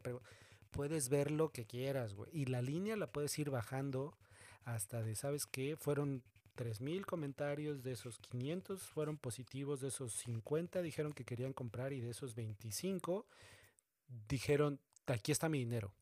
Puedes 0.70 1.08
ver 1.08 1.32
lo 1.32 1.50
que 1.50 1.66
quieras, 1.66 2.14
güey. 2.14 2.30
Y 2.32 2.44
la 2.44 2.62
línea 2.62 2.94
la 2.94 3.10
puedes 3.10 3.36
ir 3.40 3.50
bajando 3.50 4.16
hasta 4.64 5.02
de, 5.02 5.16
¿sabes 5.16 5.44
qué? 5.44 5.74
Fueron 5.74 6.22
3.000 6.56 7.04
comentarios, 7.04 7.82
de 7.82 7.90
esos 7.90 8.20
500 8.20 8.80
fueron 8.82 9.16
positivos, 9.16 9.80
de 9.80 9.88
esos 9.88 10.12
50 10.12 10.82
dijeron 10.82 11.12
que 11.12 11.24
querían 11.24 11.52
comprar 11.52 11.92
y 11.92 12.00
de 12.00 12.10
esos 12.10 12.36
25 12.36 13.26
dijeron, 14.28 14.78
aquí 15.08 15.32
está 15.32 15.48
mi 15.48 15.58
dinero. 15.58 15.92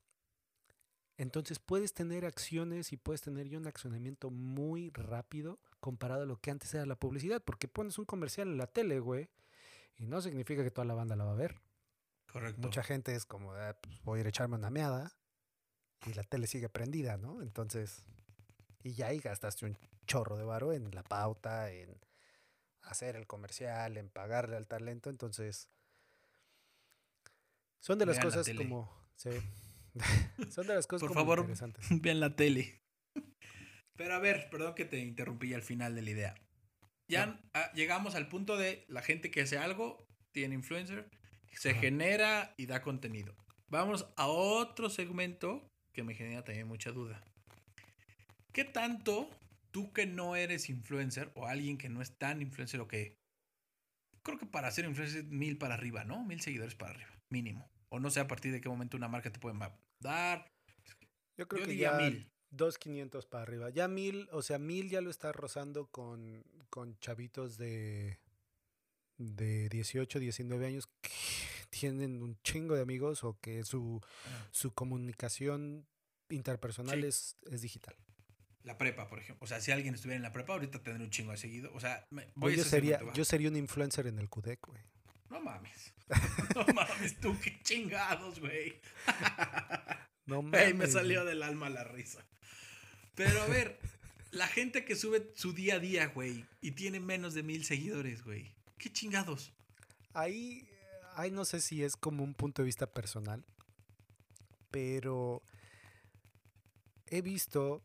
Entonces 1.19 1.59
puedes 1.59 1.95
tener 1.95 2.27
acciones 2.27 2.93
y 2.93 2.97
puedes 2.97 3.23
tener 3.23 3.49
ya 3.49 3.59
un 3.59 3.67
accionamiento 3.67 4.31
muy 4.31 4.91
rápido 4.91 5.59
comparado 5.81 6.23
a 6.23 6.27
lo 6.27 6.37
que 6.37 6.51
antes 6.51 6.75
era 6.75 6.85
la 6.85 6.97
publicidad, 6.97 7.43
porque 7.43 7.69
pones 7.69 7.99
un 7.99 8.05
comercial 8.05 8.49
en 8.49 8.59
la 8.59 8.67
tele, 8.67 9.01
güey, 9.01 9.29
y 9.97 10.07
no 10.07 10.21
significa 10.21 10.63
que 10.63 10.71
toda 10.71 10.85
la 10.85 10.95
banda 10.95 11.17
la 11.17 11.25
va 11.25 11.33
a 11.33 11.37
ver. 11.37 11.61
Correcto. 12.31 12.61
Mucha 12.61 12.83
gente 12.83 13.15
es 13.15 13.25
como, 13.25 13.53
"Ah, 13.53 13.77
pues, 13.81 14.03
voy 14.03 14.19
a 14.19 14.21
ir 14.21 14.27
a 14.27 14.29
echarme 14.29 14.57
una 14.57 14.69
meada 14.69 15.17
y 16.07 16.13
la 16.13 16.23
tele 16.23 16.47
sigue 16.47 16.69
prendida, 16.69 17.17
¿no? 17.17 17.41
Entonces, 17.41 18.05
y 18.83 18.93
ya 18.93 19.07
ahí 19.07 19.19
gastaste 19.21 19.65
un 19.65 19.79
chorro 20.07 20.37
de 20.37 20.45
varo 20.45 20.73
en 20.73 20.91
la 20.95 21.03
pauta, 21.03 21.71
en 21.71 21.99
hacer 22.83 23.17
el 23.17 23.27
comercial, 23.27 23.97
en 23.97 24.11
pagarle 24.11 24.57
al 24.57 24.67
talento, 24.67 25.09
entonces 25.09 25.69
son 27.81 27.99
de 27.99 28.07
las 28.07 28.17
Vean 28.17 28.29
cosas 28.29 28.49
como, 28.55 28.91
sí, 29.17 29.31
son 30.51 30.67
de 30.67 30.75
las 30.75 30.87
cosas 30.87 31.01
Por 31.01 31.09
como 31.11 31.21
favor, 31.21 31.39
interesantes. 31.41 31.87
Vean 32.03 32.21
la 32.21 32.35
tele. 32.37 32.81
Pero 33.97 34.15
a 34.15 34.19
ver, 34.19 34.49
perdón 34.51 34.75
que 34.75 34.85
te 34.85 34.99
interrumpí 34.99 35.55
al 35.55 35.63
final 35.63 35.95
de 35.95 36.03
la 36.03 36.11
idea. 36.11 36.35
Ya 37.09 37.27
No. 37.27 37.39
ah, 37.55 37.71
llegamos 37.75 38.15
al 38.15 38.29
punto 38.29 38.57
de 38.57 38.85
la 38.89 39.01
gente 39.03 39.31
que 39.31 39.43
hace 39.43 39.59
algo, 39.59 40.07
tiene 40.33 40.55
influencer, 40.55 41.09
se 41.53 41.71
Ajá. 41.71 41.81
genera 41.81 42.55
y 42.59 42.67
da 42.67 42.83
contenido. 42.83 43.35
Vamos 43.69 44.07
a 44.17 44.27
otro 44.27 44.91
segmento 44.91 45.67
que 45.95 46.03
me 46.03 46.15
genera 46.15 46.45
también 46.45 46.69
mucha 46.69 46.93
duda. 46.93 47.23
¿Qué 48.53 48.65
tanto 48.65 49.31
tú 49.71 49.93
que 49.93 50.07
no 50.07 50.37
eres 50.37 50.69
influencer 50.69 51.31
o 51.35 51.47
alguien 51.47 51.79
que 51.79 51.89
no 51.89 52.03
es 52.03 52.17
tan 52.19 52.43
influencer 52.43 52.81
o 52.81 52.89
que... 52.89 53.17
Creo 54.23 54.39
que 54.39 54.47
para 54.47 54.71
ser 54.71 54.85
influencer 54.85 55.25
mil 55.25 55.57
para 55.57 55.75
arriba, 55.75 56.05
¿no? 56.05 56.25
Mil 56.25 56.41
seguidores 56.41 56.75
para 56.75 56.93
arriba, 56.93 57.11
mínimo. 57.31 57.71
O 57.89 58.01
no 58.01 58.11
sé 58.11 58.21
a 58.21 58.27
partir 58.27 58.53
de 58.53 58.61
qué 58.61 58.69
momento 58.69 58.97
una 58.97 59.09
marca 59.09 59.31
te 59.33 59.39
puede 59.39 59.55
dar. 60.01 60.53
Yo 61.37 61.47
creo 61.49 61.63
Yo 61.63 61.69
que 61.69 61.77
ya 61.77 61.93
mil. 61.99 62.31
dos 62.51 62.79
quinientos 62.79 63.27
para 63.27 63.43
arriba. 63.43 63.71
Ya 63.71 63.89
mil, 63.89 64.29
o 64.33 64.43
sea, 64.43 64.59
mil 64.59 64.89
ya 64.89 65.01
lo 65.01 65.11
está 65.11 65.33
rozando 65.33 65.87
con, 65.89 66.45
con 66.71 66.99
chavitos 66.99 67.59
de, 67.59 68.19
de 69.19 69.69
18, 69.69 70.19
19 70.19 70.67
años 70.67 70.89
que 71.03 71.11
tienen 71.71 72.23
un 72.23 72.39
chingo 72.43 72.75
de 72.75 72.83
amigos 72.83 73.25
o 73.25 73.39
que 73.41 73.65
su, 73.65 74.01
su 74.51 74.73
comunicación 74.73 75.87
interpersonal 76.31 77.01
Sí. 77.03 77.07
es, 77.07 77.37
es 77.51 77.63
digital. 77.63 77.95
La 78.63 78.79
prepa, 78.79 79.09
por 79.09 79.21
ejemplo. 79.21 79.45
O 79.45 79.47
sea, 79.47 79.61
si 79.61 79.71
alguien 79.71 79.95
estuviera 79.95 80.17
en 80.17 80.23
la 80.23 80.33
prepa, 80.33 80.55
ahorita 80.55 80.83
tendría 80.83 81.05
un 81.05 81.11
chingo 81.11 81.31
de 81.31 81.37
seguido. 81.37 81.73
O 81.73 81.79
sea, 81.79 82.05
voy 82.35 82.53
a 82.55 82.57
yo, 82.57 82.63
ese 82.63 82.71
sería, 82.71 83.01
yo 83.15 83.25
sería 83.25 83.49
un 83.49 83.57
influencer 83.57 84.09
en 84.09 84.19
el 84.19 84.29
CUDEC, 84.29 84.67
güey. 84.67 84.83
No 85.31 85.41
mames. 85.41 85.93
No 86.55 86.65
mames, 86.73 87.19
tú 87.21 87.37
qué 87.43 87.61
chingados, 87.63 88.41
güey. 88.41 88.81
No 90.27 90.41
Ey, 90.41 90.73
me 90.73 90.75
mames, 90.75 90.93
salió 90.93 91.25
del 91.25 91.43
alma 91.43 91.69
la 91.71 91.85
risa. 91.85 92.25
Pero 93.15 93.43
a 93.43 93.47
ver, 93.47 93.79
la 94.33 94.49
gente 94.49 94.85
que 94.85 94.97
sube 94.97 95.31
su 95.35 95.53
día 95.53 95.77
a 95.77 95.79
día, 95.79 96.07
güey, 96.07 96.45
y 96.61 96.73
tiene 96.73 96.99
menos 96.99 97.33
de 97.35 97.45
mil 97.45 97.65
seguidores, 97.65 98.25
güey. 98.25 98.53
¿Qué 98.77 98.93
chingados? 98.93 99.53
Ahí, 100.15 100.69
ahí 101.15 101.31
no 101.31 101.45
sé 101.45 101.61
si 101.61 101.85
es 101.85 101.97
como 101.97 102.25
un 102.25 102.35
punto 102.35 102.63
de 102.63 102.67
vista 102.67 102.87
personal, 102.87 103.45
pero 104.71 105.43
he 107.07 107.23
visto 107.23 107.85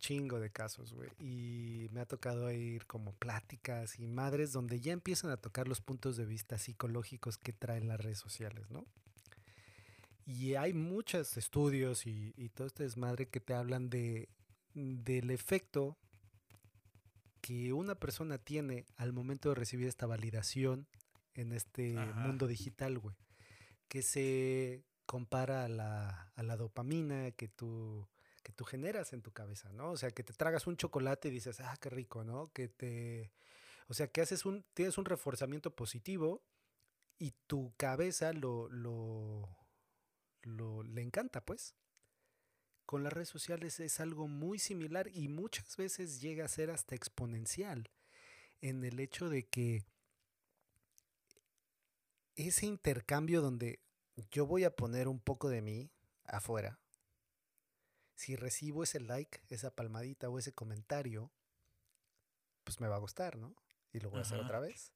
chingo 0.00 0.40
de 0.40 0.50
casos, 0.50 0.92
güey, 0.92 1.10
y 1.20 1.88
me 1.92 2.00
ha 2.00 2.06
tocado 2.06 2.50
ir 2.50 2.86
como 2.86 3.12
pláticas 3.12 3.98
y 4.00 4.06
madres 4.08 4.52
donde 4.52 4.80
ya 4.80 4.92
empiezan 4.92 5.30
a 5.30 5.36
tocar 5.36 5.68
los 5.68 5.80
puntos 5.80 6.16
de 6.16 6.26
vista 6.26 6.58
psicológicos 6.58 7.38
que 7.38 7.52
traen 7.52 7.86
las 7.86 8.00
redes 8.00 8.18
sociales, 8.18 8.70
¿no? 8.70 8.84
Y 10.26 10.54
hay 10.54 10.72
muchos 10.72 11.36
estudios 11.36 12.06
y, 12.06 12.34
y 12.36 12.48
todo 12.48 12.66
este 12.66 12.82
desmadre 12.84 13.28
que 13.28 13.40
te 13.40 13.54
hablan 13.54 13.90
de, 13.90 14.28
del 14.74 15.30
efecto 15.30 15.96
que 17.40 17.72
una 17.72 17.94
persona 17.94 18.38
tiene 18.38 18.86
al 18.96 19.12
momento 19.12 19.48
de 19.48 19.54
recibir 19.54 19.88
esta 19.88 20.06
validación 20.06 20.86
en 21.34 21.52
este 21.52 21.98
Ajá. 21.98 22.20
mundo 22.20 22.46
digital, 22.46 22.98
güey. 22.98 23.16
Que 23.88 24.02
se 24.02 24.84
compara 25.06 25.64
a 25.64 25.68
la, 25.68 26.32
a 26.36 26.42
la 26.42 26.56
dopamina 26.56 27.30
que 27.32 27.48
tú, 27.48 28.06
tú 28.50 28.64
generas 28.64 29.12
en 29.12 29.22
tu 29.22 29.32
cabeza, 29.32 29.72
¿no? 29.72 29.90
O 29.92 29.96
sea, 29.96 30.10
que 30.10 30.22
te 30.24 30.32
tragas 30.32 30.66
un 30.66 30.76
chocolate 30.76 31.28
y 31.28 31.32
dices, 31.32 31.60
ah, 31.60 31.76
qué 31.80 31.90
rico, 31.90 32.24
¿no? 32.24 32.52
Que 32.52 32.68
te... 32.68 33.32
O 33.88 33.94
sea, 33.94 34.08
que 34.08 34.20
haces 34.20 34.46
un, 34.46 34.64
tienes 34.74 34.98
un 34.98 35.04
reforzamiento 35.04 35.74
positivo 35.74 36.42
y 37.18 37.32
tu 37.46 37.74
cabeza 37.76 38.32
lo, 38.32 38.68
lo, 38.70 39.48
lo, 40.42 40.82
le 40.82 41.02
encanta, 41.02 41.44
pues. 41.44 41.74
Con 42.86 43.04
las 43.04 43.12
redes 43.12 43.28
sociales 43.28 43.78
es 43.80 44.00
algo 44.00 44.26
muy 44.26 44.58
similar 44.58 45.08
y 45.12 45.28
muchas 45.28 45.76
veces 45.76 46.20
llega 46.20 46.44
a 46.44 46.48
ser 46.48 46.70
hasta 46.70 46.94
exponencial 46.94 47.90
en 48.60 48.84
el 48.84 49.00
hecho 49.00 49.28
de 49.28 49.46
que 49.46 49.84
ese 52.36 52.66
intercambio 52.66 53.42
donde 53.42 53.80
yo 54.30 54.46
voy 54.46 54.64
a 54.64 54.74
poner 54.74 55.08
un 55.08 55.20
poco 55.20 55.48
de 55.48 55.62
mí 55.62 55.90
afuera, 56.24 56.78
si 58.20 58.36
recibo 58.36 58.82
ese 58.82 59.00
like, 59.00 59.40
esa 59.48 59.70
palmadita 59.70 60.28
o 60.28 60.38
ese 60.38 60.52
comentario, 60.52 61.32
pues 62.64 62.78
me 62.78 62.86
va 62.86 62.96
a 62.96 62.98
gustar, 62.98 63.36
¿no? 63.38 63.56
Y 63.94 64.00
lo 64.00 64.10
voy 64.10 64.18
a 64.18 64.22
hacer 64.22 64.38
otra 64.38 64.60
vez. 64.60 64.92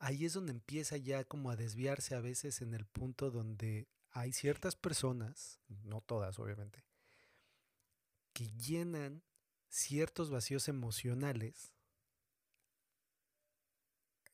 ahí 0.00 0.24
es 0.24 0.32
donde 0.32 0.50
empieza 0.50 0.96
ya 0.96 1.22
como 1.22 1.50
a 1.52 1.56
desviarse 1.56 2.16
a 2.16 2.20
veces 2.20 2.62
en 2.62 2.74
el 2.74 2.84
punto 2.84 3.30
donde 3.30 3.86
hay 4.10 4.32
ciertas 4.32 4.74
personas, 4.74 5.60
no 5.68 6.00
todas 6.00 6.40
obviamente, 6.40 6.84
que 8.32 8.48
llenan 8.56 9.22
ciertos 9.68 10.28
vacíos 10.28 10.66
emocionales. 10.66 11.72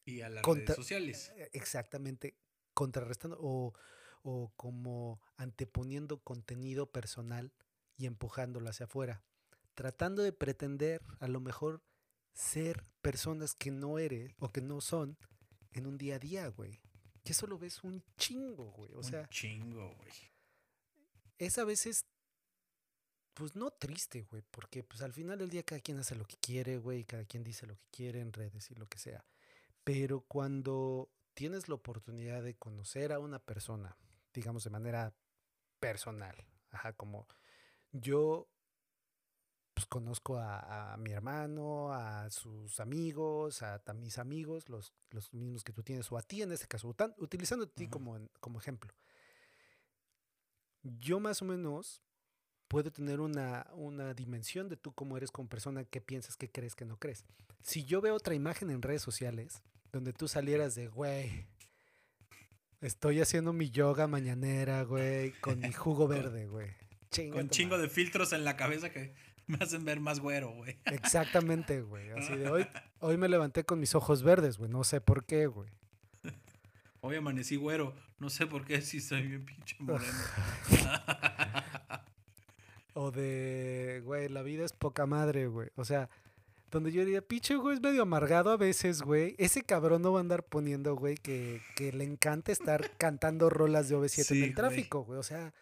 Y 0.07 0.23
a 0.23 0.31
las 0.31 0.47
redes 0.47 0.75
sociales. 0.75 1.31
eh, 1.37 1.51
Exactamente, 1.53 2.39
contrarrestando 2.73 3.37
o, 3.39 3.75
o 4.23 4.51
como 4.57 5.21
anteponiendo 5.37 6.21
contenido 6.21 6.91
personal 6.91 7.53
y 7.97 8.07
empujándolo 8.07 8.69
hacia 8.69 8.87
afuera, 8.87 9.23
tratando 9.75 10.23
de 10.23 10.33
pretender 10.33 11.03
a 11.21 11.29
lo 11.29 11.41
mejor 11.41 11.83
ser 12.35 12.83
personas 13.01 13.55
que 13.55 13.71
no 13.71 13.99
eres 13.99 14.35
o 14.39 14.49
que 14.51 14.61
no 14.61 14.81
son 14.81 15.19
en 15.73 15.87
un 15.87 15.99
día 15.99 16.17
a 16.17 16.19
día, 16.19 16.49
güey. 16.49 16.81
Y 17.25 17.31
eso 17.31 17.47
lo 17.47 17.59
ves 17.59 17.83
un 17.85 18.03
chingo, 18.17 18.71
güey. 18.73 18.93
O 18.95 18.99
Un 18.99 19.05
sea, 19.05 19.29
chingo, 19.29 19.95
güey. 19.95 20.11
es 21.39 21.59
a 21.59 21.65
veces, 21.65 22.07
pues 23.35 23.55
no 23.57 23.71
triste, 23.71 24.23
güey, 24.23 24.43
porque 24.51 24.83
pues 24.85 25.03
al 25.03 25.13
final 25.13 25.39
del 25.39 25.51
día 25.51 25.63
cada 25.63 25.81
quien 25.81 25.99
hace 25.99 26.15
lo 26.17 26.27
que 26.27 26.37
quiere, 26.37 26.79
güey, 26.79 27.05
cada 27.05 27.25
quien 27.25 27.45
dice 27.45 27.67
lo 27.67 27.77
que 27.77 27.87
quiere 27.91 28.21
en 28.21 28.33
redes 28.33 28.71
y 28.71 28.75
lo 28.75 28.87
que 28.89 28.99
sea. 28.99 29.25
Pero 29.85 30.21
cuando 30.23 31.11
tienes 31.35 31.69
la 31.69 31.75
oportunidad 31.77 32.43
de 32.43 32.55
conocer 32.55 33.13
a 33.13 33.19
una 33.19 33.39
persona, 33.39 33.97
digamos 34.35 34.65
de 34.65 34.71
manera 34.71 35.15
personal, 35.81 36.37
ajá, 36.71 36.93
como 36.93 37.27
yo 37.93 38.49
pues 39.75 39.87
conozco 39.87 40.37
a, 40.37 40.93
a 40.93 40.97
mi 40.97 41.13
hermano, 41.13 41.93
a 41.93 42.31
sus 42.31 42.79
amigos, 42.81 43.63
a, 43.63 43.81
mis 43.95 44.19
amigos, 44.19 44.69
los, 44.69 44.93
los 45.11 45.33
mismos 45.33 45.65
que 45.65 45.73
tú 45.73 45.83
tienes, 45.83 46.11
o 46.13 46.19
a 46.19 46.23
ti 46.23 46.43
en 46.43 46.53
este 46.53 46.67
caso, 46.67 46.95
utilizando 47.19 47.65
a 47.65 47.69
ti 47.69 47.89
como, 47.89 48.19
como 48.41 48.59
ejemplo. 48.59 48.93
Yo 50.83 51.21
más 51.21 51.41
o 51.43 51.45
menos 51.45 52.03
puedo 52.69 52.91
tener 52.91 53.21
una, 53.21 53.67
una 53.75 54.15
dimensión 54.15 54.69
de 54.69 54.77
tú 54.77 54.93
cómo 54.93 55.17
eres 55.17 55.31
como 55.31 55.49
persona, 55.49 55.85
qué 55.85 56.01
piensas, 56.01 56.37
qué 56.37 56.51
crees, 56.51 56.75
qué 56.75 56.85
no 56.85 56.99
crees. 56.99 57.25
Si 57.63 57.85
yo 57.85 58.01
veo 58.01 58.15
otra 58.15 58.35
imagen 58.35 58.71
en 58.71 58.83
redes 58.83 59.03
sociales 59.03 59.63
donde 59.93 60.13
tú 60.13 60.29
salieras 60.29 60.75
de, 60.75 60.89
güey, 60.89 61.47
estoy 62.81 63.21
haciendo 63.21 63.53
mi 63.53 63.71
yoga 63.71 64.07
mañanera, 64.07 64.83
güey, 64.83 65.33
con 65.41 65.61
mi 65.61 65.73
jugo 65.73 66.09
verde, 66.09 66.47
güey. 66.47 66.71
Chinga 67.13 67.37
Con 67.37 67.49
chingo 67.51 67.77
madre". 67.77 67.85
de 67.85 67.89
filtros 67.95 68.33
en 68.33 68.45
la 68.45 68.57
cabeza 68.57 68.91
que 68.91 69.15
me 69.47 69.59
hacen 69.61 69.85
ver 69.85 70.01
más 70.01 70.19
güero, 70.19 70.51
güey. 70.53 70.79
Exactamente, 70.87 71.83
güey. 71.83 72.11
Así 72.11 72.35
de 72.37 72.51
hoy, 72.51 72.67
hoy 72.99 73.17
me 73.17 73.29
levanté 73.29 73.63
con 73.65 73.79
mis 73.79 73.95
ojos 73.95 74.25
verdes, 74.25 74.59
güey. 74.59 74.71
No 74.71 74.83
sé 74.83 75.01
por 75.01 75.25
qué, 75.25 75.47
güey. 75.47 75.69
Hoy 77.01 77.17
amanecí 77.17 77.57
güero. 77.57 77.95
No 78.19 78.31
sé 78.31 78.47
por 78.47 78.65
qué 78.65 78.81
si 78.81 79.01
soy 79.01 79.23
bien 79.23 79.45
pinche 79.45 79.77
moreno. 79.79 80.13
O 82.95 83.11
de, 83.11 84.03
güey, 84.05 84.29
la 84.29 84.43
vida 84.43 84.65
es 84.65 84.73
poca 84.75 85.07
madre, 85.07 85.47
güey. 85.47 85.71
O 85.77 85.85
sea, 85.87 86.11
donde 86.71 86.93
yo 86.93 87.05
diría, 87.05 87.23
pinche, 87.23 87.57
güey, 87.57 87.77
es 87.77 87.83
medio 87.83 88.03
amargado 88.03 88.51
a 88.51 88.57
veces, 88.59 89.01
güey. 89.01 89.35
Ese 89.39 89.63
cabrón 89.63 90.03
no 90.03 90.13
va 90.13 90.19
a 90.19 90.21
andar 90.21 90.43
poniendo, 90.45 90.95
güey, 90.95 91.17
que, 91.17 91.63
que 91.75 91.93
le 91.93 92.05
encanta 92.05 92.53
estar 92.53 92.91
cantando 92.99 93.49
rolas 93.49 93.89
de 93.89 93.97
OV7 93.97 94.37
en 94.37 94.45
el 94.45 94.55
tráfico, 94.55 95.05
güey. 95.05 95.19
O 95.19 95.23
sea, 95.23 95.55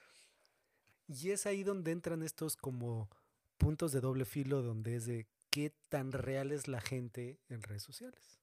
y 1.11 1.31
es 1.31 1.47
ahí 1.47 1.65
donde 1.65 1.91
entran 1.91 2.23
estos 2.23 2.57
como 2.57 3.11
puntos 3.59 3.93
de 3.93 4.01
doble 4.01 4.25
filo, 4.25 4.63
donde 4.63 4.97
es 4.97 5.07
de 5.07 5.27
qué 5.51 5.75
tan 5.89 6.13
real 6.13 6.53
es 6.53 6.69
la 6.69 6.81
gente 6.81 7.41
en 7.49 7.63
redes 7.63 7.83
sociales. 7.83 8.41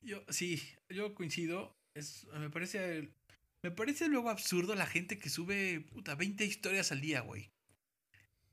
Yo, 0.00 0.22
sí, 0.28 0.60
yo 0.88 1.14
coincido. 1.14 1.76
Es, 1.94 2.26
me 2.34 2.50
parece. 2.50 3.10
Me 3.62 3.70
parece 3.70 4.08
luego 4.08 4.28
absurdo 4.28 4.74
la 4.74 4.86
gente 4.86 5.20
que 5.20 5.30
sube 5.30 5.82
puta 5.92 6.16
20 6.16 6.44
historias 6.44 6.90
al 6.90 7.00
día, 7.00 7.20
güey. 7.20 7.52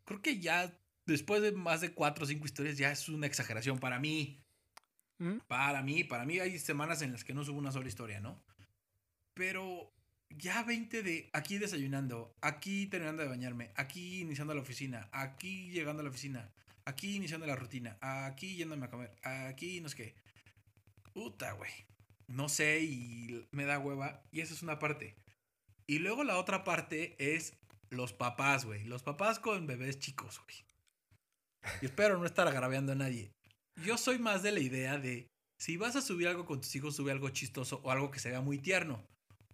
Creo 0.05 0.21
que 0.21 0.39
ya 0.39 0.79
después 1.07 1.41
de 1.41 1.51
más 1.51 1.81
de 1.81 1.93
4 1.93 2.23
o 2.23 2.27
5 2.27 2.45
historias 2.45 2.77
ya 2.77 2.91
es 2.91 3.09
una 3.09 3.25
exageración 3.25 3.79
para 3.79 3.99
mí. 3.99 4.43
¿Mm? 5.17 5.39
Para 5.47 5.81
mí, 5.81 6.03
para 6.03 6.25
mí 6.25 6.39
hay 6.39 6.59
semanas 6.59 7.01
en 7.01 7.11
las 7.11 7.23
que 7.23 7.33
no 7.33 7.43
subo 7.43 7.57
una 7.57 7.71
sola 7.71 7.87
historia, 7.87 8.21
¿no? 8.21 8.43
Pero 9.33 9.91
ya 10.37 10.63
20 10.63 11.03
de 11.03 11.29
aquí 11.33 11.57
desayunando, 11.57 12.35
aquí 12.41 12.87
terminando 12.87 13.23
de 13.23 13.29
bañarme, 13.29 13.71
aquí 13.75 14.21
iniciando 14.21 14.53
la 14.53 14.61
oficina, 14.61 15.09
aquí 15.11 15.71
llegando 15.71 16.01
a 16.01 16.03
la 16.03 16.09
oficina, 16.09 16.49
aquí 16.85 17.15
iniciando 17.15 17.45
la 17.47 17.55
rutina, 17.55 17.97
aquí 18.01 18.55
yéndome 18.55 18.85
a 18.85 18.89
comer, 18.89 19.15
aquí 19.23 19.81
no 19.81 19.89
sé 19.89 19.95
qué. 19.95 20.15
Puta, 21.13 21.53
güey. 21.53 21.71
No 22.27 22.47
sé 22.47 22.81
y 22.81 23.47
me 23.51 23.65
da 23.65 23.79
hueva. 23.79 24.21
Y 24.31 24.41
esa 24.41 24.53
es 24.53 24.61
una 24.61 24.77
parte. 24.79 25.15
Y 25.87 25.99
luego 25.99 26.23
la 26.23 26.37
otra 26.37 26.63
parte 26.63 27.15
es 27.17 27.53
los 27.89 28.13
papás, 28.13 28.65
güey. 28.65 28.85
Los 28.85 29.01
papás 29.01 29.39
con 29.39 29.65
bebés 29.65 29.99
chicos, 29.99 30.39
güey. 30.43 30.55
Y 31.81 31.85
espero 31.85 32.17
no 32.17 32.25
estar 32.25 32.47
agraviando 32.47 32.91
a 32.91 32.95
nadie. 32.95 33.31
Yo 33.83 33.97
soy 33.97 34.19
más 34.19 34.43
de 34.43 34.51
la 34.51 34.59
idea 34.59 34.97
de 34.97 35.27
si 35.57 35.77
vas 35.77 35.95
a 35.95 36.01
subir 36.01 36.27
algo 36.27 36.45
con 36.45 36.61
tus 36.61 36.75
hijos, 36.75 36.95
sube 36.95 37.11
algo 37.11 37.29
chistoso 37.29 37.81
o 37.83 37.91
algo 37.91 38.11
que 38.11 38.19
se 38.19 38.29
vea 38.29 38.41
muy 38.41 38.59
tierno. 38.59 39.03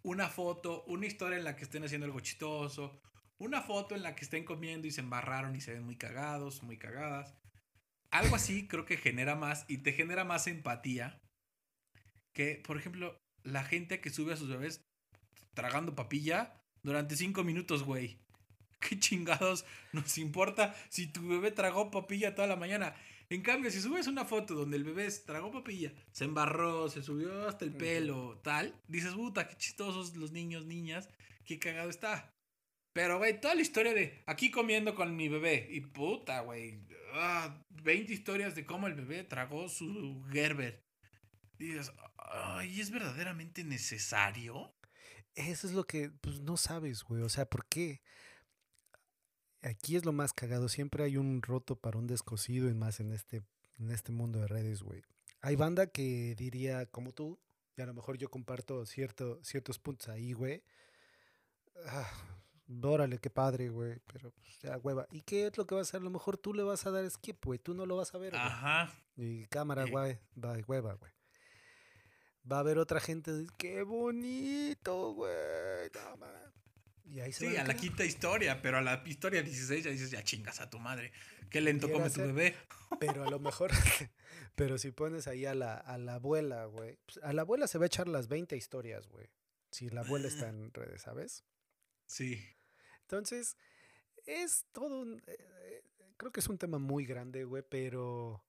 Una 0.05 0.29
foto, 0.29 0.83
una 0.85 1.07
historia 1.07 1.35
en 1.35 1.43
la 1.43 1.55
que 1.55 1.63
estén 1.63 1.83
haciendo 1.83 2.05
algo 2.05 2.19
chistoso, 2.19 3.01
una 3.39 3.63
foto 3.63 3.95
en 3.95 4.03
la 4.03 4.13
que 4.13 4.23
estén 4.23 4.45
comiendo 4.45 4.85
y 4.85 4.91
se 4.91 5.01
embarraron 5.01 5.55
y 5.55 5.61
se 5.61 5.73
ven 5.73 5.81
muy 5.81 5.95
cagados, 5.95 6.61
muy 6.61 6.77
cagadas. 6.77 7.33
Algo 8.11 8.35
así 8.35 8.67
creo 8.67 8.85
que 8.85 8.97
genera 8.97 9.35
más 9.35 9.65
y 9.67 9.79
te 9.79 9.93
genera 9.93 10.23
más 10.23 10.45
empatía 10.45 11.19
que, 12.33 12.61
por 12.63 12.77
ejemplo, 12.77 13.19
la 13.41 13.63
gente 13.63 13.99
que 13.99 14.11
sube 14.11 14.33
a 14.33 14.37
sus 14.37 14.47
bebés 14.47 14.85
tragando 15.55 15.95
papilla 15.95 16.53
durante 16.83 17.15
cinco 17.15 17.43
minutos, 17.43 17.81
güey. 17.81 18.19
¿Qué 18.79 18.99
chingados 18.99 19.65
nos 19.91 20.19
importa 20.19 20.75
si 20.89 21.07
tu 21.07 21.27
bebé 21.27 21.49
tragó 21.49 21.89
papilla 21.89 22.35
toda 22.35 22.47
la 22.47 22.57
mañana? 22.57 22.93
En 23.29 23.41
cambio, 23.41 23.71
si 23.71 23.81
subes 23.81 24.07
una 24.07 24.25
foto 24.25 24.53
donde 24.53 24.77
el 24.77 24.83
bebé 24.83 25.09
tragó 25.25 25.51
papilla, 25.51 25.91
se 26.11 26.25
embarró, 26.25 26.89
se 26.89 27.01
subió 27.01 27.47
hasta 27.47 27.65
el 27.65 27.75
pelo, 27.75 28.39
tal, 28.43 28.79
dices, 28.88 29.13
puta, 29.13 29.47
qué 29.47 29.55
chistosos 29.55 30.15
los 30.15 30.31
niños, 30.31 30.65
niñas, 30.65 31.09
qué 31.43 31.57
cagado 31.57 31.89
está. 31.89 32.31
Pero, 32.93 33.17
güey, 33.17 33.41
toda 33.41 33.55
la 33.55 33.61
historia 33.61 33.93
de 33.93 34.23
aquí 34.25 34.51
comiendo 34.51 34.95
con 34.95 35.15
mi 35.15 35.27
bebé 35.27 35.67
y 35.69 35.81
puta, 35.81 36.41
güey, 36.41 36.79
ah, 37.13 37.61
20 37.83 38.13
historias 38.13 38.55
de 38.55 38.65
cómo 38.65 38.88
el 38.88 38.93
bebé 38.93 39.23
tragó 39.23 39.67
su 39.67 40.23
Gerber. 40.31 40.85
Y 41.57 41.65
dices, 41.65 41.91
ay, 42.17 42.79
¿es 42.79 42.91
verdaderamente 42.91 43.63
necesario? 43.63 44.75
Eso 45.33 45.67
es 45.67 45.73
lo 45.73 45.85
que 45.85 46.09
pues, 46.09 46.39
no 46.39 46.57
sabes, 46.57 47.03
güey. 47.03 47.21
O 47.23 47.29
sea, 47.29 47.45
¿por 47.45 47.67
qué? 47.67 48.01
Aquí 49.65 49.95
es 49.95 50.06
lo 50.06 50.12
más 50.13 50.32
cagado. 50.32 50.69
Siempre 50.69 51.04
hay 51.04 51.17
un 51.17 51.41
roto 51.41 51.75
para 51.75 51.97
un 51.97 52.08
descosido 52.08 52.69
y 52.69 52.73
más 52.73 52.99
en 52.99 53.12
este, 53.12 53.43
en 53.80 53.89
este 53.91 54.12
mundo 54.12 54.39
de 54.39 54.47
redes, 54.47 54.84
güey. 54.84 55.01
Hay 55.41 55.56
banda 55.56 55.88
que 55.88 56.36
diría 56.36 56.86
como 56.86 57.12
tú, 57.13 57.39
y 57.75 57.82
a 57.82 57.86
lo 57.86 57.93
mejor 57.93 58.17
yo 58.17 58.30
comparto 58.30 58.86
cierto, 58.86 59.43
ciertos 59.43 59.80
puntos 59.80 60.08
ahí, 60.10 60.34
güey. 60.34 60.63
Ah, 61.88 62.10
órale, 62.84 63.17
qué 63.17 63.30
padre, 63.30 63.69
güey. 63.69 63.99
Pero 64.12 64.32
pues, 64.32 64.60
ya, 64.62 64.78
hueva. 64.78 65.08
¿Y 65.12 65.21
qué 65.21 65.47
es 65.47 65.58
lo 65.58 65.65
que 65.65 65.75
vas 65.75 65.88
a 65.88 65.89
hacer? 65.89 66.01
A 66.01 66.04
lo 66.04 66.10
mejor 66.12 66.38
tú 66.38 66.54
le 66.54 66.63
vas 66.63 66.86
a 66.86 66.91
dar 66.91 67.10
skip, 67.10 67.43
güey. 67.43 67.60
Tú 67.60 67.73
no 67.73 67.86
lo 67.86 67.95
vas 67.97 68.13
a 68.13 68.17
ver, 68.17 68.32
güey. 68.32 68.41
Ajá. 68.43 68.93
Y 69.17 69.45
cámara, 69.47 69.86
Eh. 69.86 69.91
güey, 69.91 70.19
va 70.43 70.56
hueva, 70.67 70.93
güey. 70.93 71.12
Va 72.49 72.58
a 72.58 72.60
haber 72.60 72.78
otra 72.78 72.99
gente, 72.99 73.32
qué 73.58 73.82
bonito, 73.82 75.13
güey. 75.13 75.89
no 75.95 76.17
ma". 76.17 76.44
Y 77.05 77.19
ahí 77.19 77.31
se 77.31 77.49
Sí, 77.49 77.57
a 77.57 77.63
la 77.63 77.75
quinta 77.75 78.03
historia, 78.03 78.61
pero 78.61 78.77
a 78.77 78.81
la 78.81 79.03
historia 79.05 79.41
16 79.43 79.83
ya 79.83 79.91
dices, 79.91 80.11
ya 80.11 80.23
chingas 80.23 80.59
a 80.59 80.69
tu 80.69 80.79
madre. 80.79 81.11
Qué 81.49 81.61
lento 81.61 81.87
Quiero 81.87 82.01
come 82.01 82.11
tu 82.11 82.21
bebé. 82.21 82.55
Pero 82.99 83.23
a 83.23 83.29
lo 83.29 83.39
mejor, 83.39 83.71
pero 84.56 84.77
si 84.77 84.91
pones 84.91 85.27
ahí 85.27 85.45
a 85.45 85.53
la, 85.53 85.75
a 85.75 85.97
la 85.97 86.15
abuela, 86.15 86.65
güey. 86.65 86.97
pues, 87.06 87.19
a 87.23 87.33
la 87.33 87.41
abuela 87.41 87.67
se 87.67 87.77
va 87.77 87.85
a 87.85 87.87
echar 87.87 88.08
las 88.08 88.27
20 88.27 88.56
historias, 88.56 89.08
güey. 89.08 89.27
Si 89.71 89.89
la 89.89 90.01
abuela 90.01 90.27
está 90.27 90.47
en 90.49 90.71
redes, 90.73 91.01
¿sabes? 91.01 91.43
Sí. 92.06 92.41
Entonces, 93.01 93.58
es 94.25 94.65
todo 94.71 95.01
un... 95.01 95.21
eh, 95.27 95.37
eh, 95.37 95.83
creo 96.15 96.31
que 96.31 96.39
es 96.39 96.47
un 96.47 96.58
tema 96.58 96.77
muy 96.79 97.06
grande, 97.06 97.43
güey, 97.43 97.63
pero 97.67 98.45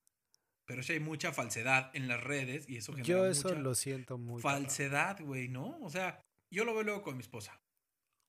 Pero 0.65 0.81
sí 0.83 0.93
hay 0.93 0.99
mucha 0.99 1.33
falsedad 1.33 1.91
en 1.93 2.07
las 2.07 2.23
redes 2.23 2.69
y 2.69 2.77
eso 2.77 2.93
genera 2.93 3.07
yo 3.07 3.25
eso 3.25 3.49
mucha 3.49 3.59
lo 3.59 3.75
siento 3.75 4.17
muy... 4.17 4.41
cabrón. 4.41 4.63
falsedad, 4.63 5.19
güey, 5.21 5.49
¿no? 5.49 5.77
O 5.81 5.89
sea, 5.89 6.23
yo 6.49 6.63
lo 6.63 6.73
veo 6.73 6.83
luego 6.83 7.01
con 7.01 7.17
mi 7.17 7.23
esposa. 7.23 7.59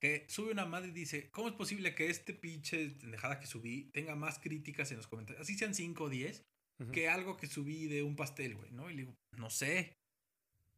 Que 0.00 0.26
sube 0.28 0.52
una 0.52 0.64
madre 0.64 0.88
y 0.88 0.92
dice, 0.92 1.28
¿cómo 1.30 1.48
es 1.48 1.54
posible 1.54 1.94
que 1.94 2.08
este 2.08 2.32
pinche 2.32 2.90
pendejada 2.90 3.40
que 3.40 3.46
subí 3.46 3.90
tenga 3.92 4.14
más 4.14 4.38
críticas 4.38 4.90
en 4.90 4.98
los 4.98 5.08
comentarios? 5.08 5.42
Así 5.42 5.58
sean 5.58 5.74
5 5.74 6.04
o 6.04 6.08
10, 6.08 6.42
Ujú. 6.80 6.92
que 6.92 7.08
algo 7.08 7.36
que 7.36 7.48
subí 7.48 7.86
de 7.86 8.02
un 8.04 8.14
pastel, 8.14 8.54
güey, 8.54 8.70
¿no? 8.70 8.88
Y 8.90 8.94
le 8.94 9.02
digo, 9.02 9.14
no 9.36 9.50
sé, 9.50 9.92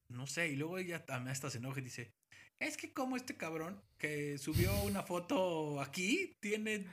no 0.09 0.27
sé. 0.27 0.49
Y 0.49 0.57
luego 0.57 0.79
ella 0.79 1.05
también 1.05 1.33
hasta 1.33 1.51
se 1.51 1.59
enoja 1.59 1.81
y 1.81 1.85
dice, 1.85 2.11
es 2.59 2.77
que 2.77 2.93
como 2.93 3.17
este 3.17 3.37
cabrón 3.37 3.83
que 3.99 4.39
subió 4.39 4.75
una 4.83 5.03
foto 5.03 5.81
aquí 5.81 6.33
tiene 6.41 6.87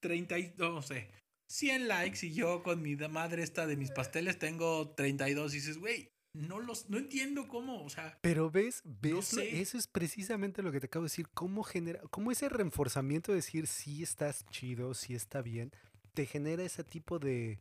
30 0.00 0.38
y, 0.38 0.54
no 0.56 0.80
sé, 0.82 1.10
100 1.50 1.88
likes 1.88 2.26
y 2.26 2.32
yo 2.32 2.62
con 2.62 2.80
mi 2.80 2.96
madre 2.96 3.42
esta 3.42 3.66
de 3.66 3.76
mis 3.76 3.90
pasteles 3.90 4.38
tengo 4.38 4.94
32 4.94 5.52
y 5.52 5.56
dices, 5.56 5.78
güey, 5.78 6.08
no 6.34 6.60
los, 6.60 6.88
no 6.88 6.98
entiendo 6.98 7.46
cómo, 7.46 7.84
o 7.84 7.90
sea. 7.90 8.18
Pero 8.22 8.50
ves, 8.50 8.82
ves, 8.84 9.26
sé. 9.26 9.60
eso 9.60 9.76
es 9.76 9.86
precisamente 9.86 10.62
lo 10.62 10.72
que 10.72 10.80
te 10.80 10.86
acabo 10.86 11.04
de 11.04 11.10
decir, 11.10 11.28
cómo 11.28 11.62
genera, 11.62 12.00
cómo 12.10 12.30
ese 12.30 12.48
reforzamiento 12.48 13.32
de 13.32 13.36
decir 13.36 13.66
si 13.66 14.02
estás 14.02 14.46
chido, 14.46 14.94
si 14.94 15.14
está 15.14 15.42
bien, 15.42 15.72
te 16.14 16.26
genera 16.26 16.62
ese 16.62 16.84
tipo 16.84 17.18
de, 17.18 17.58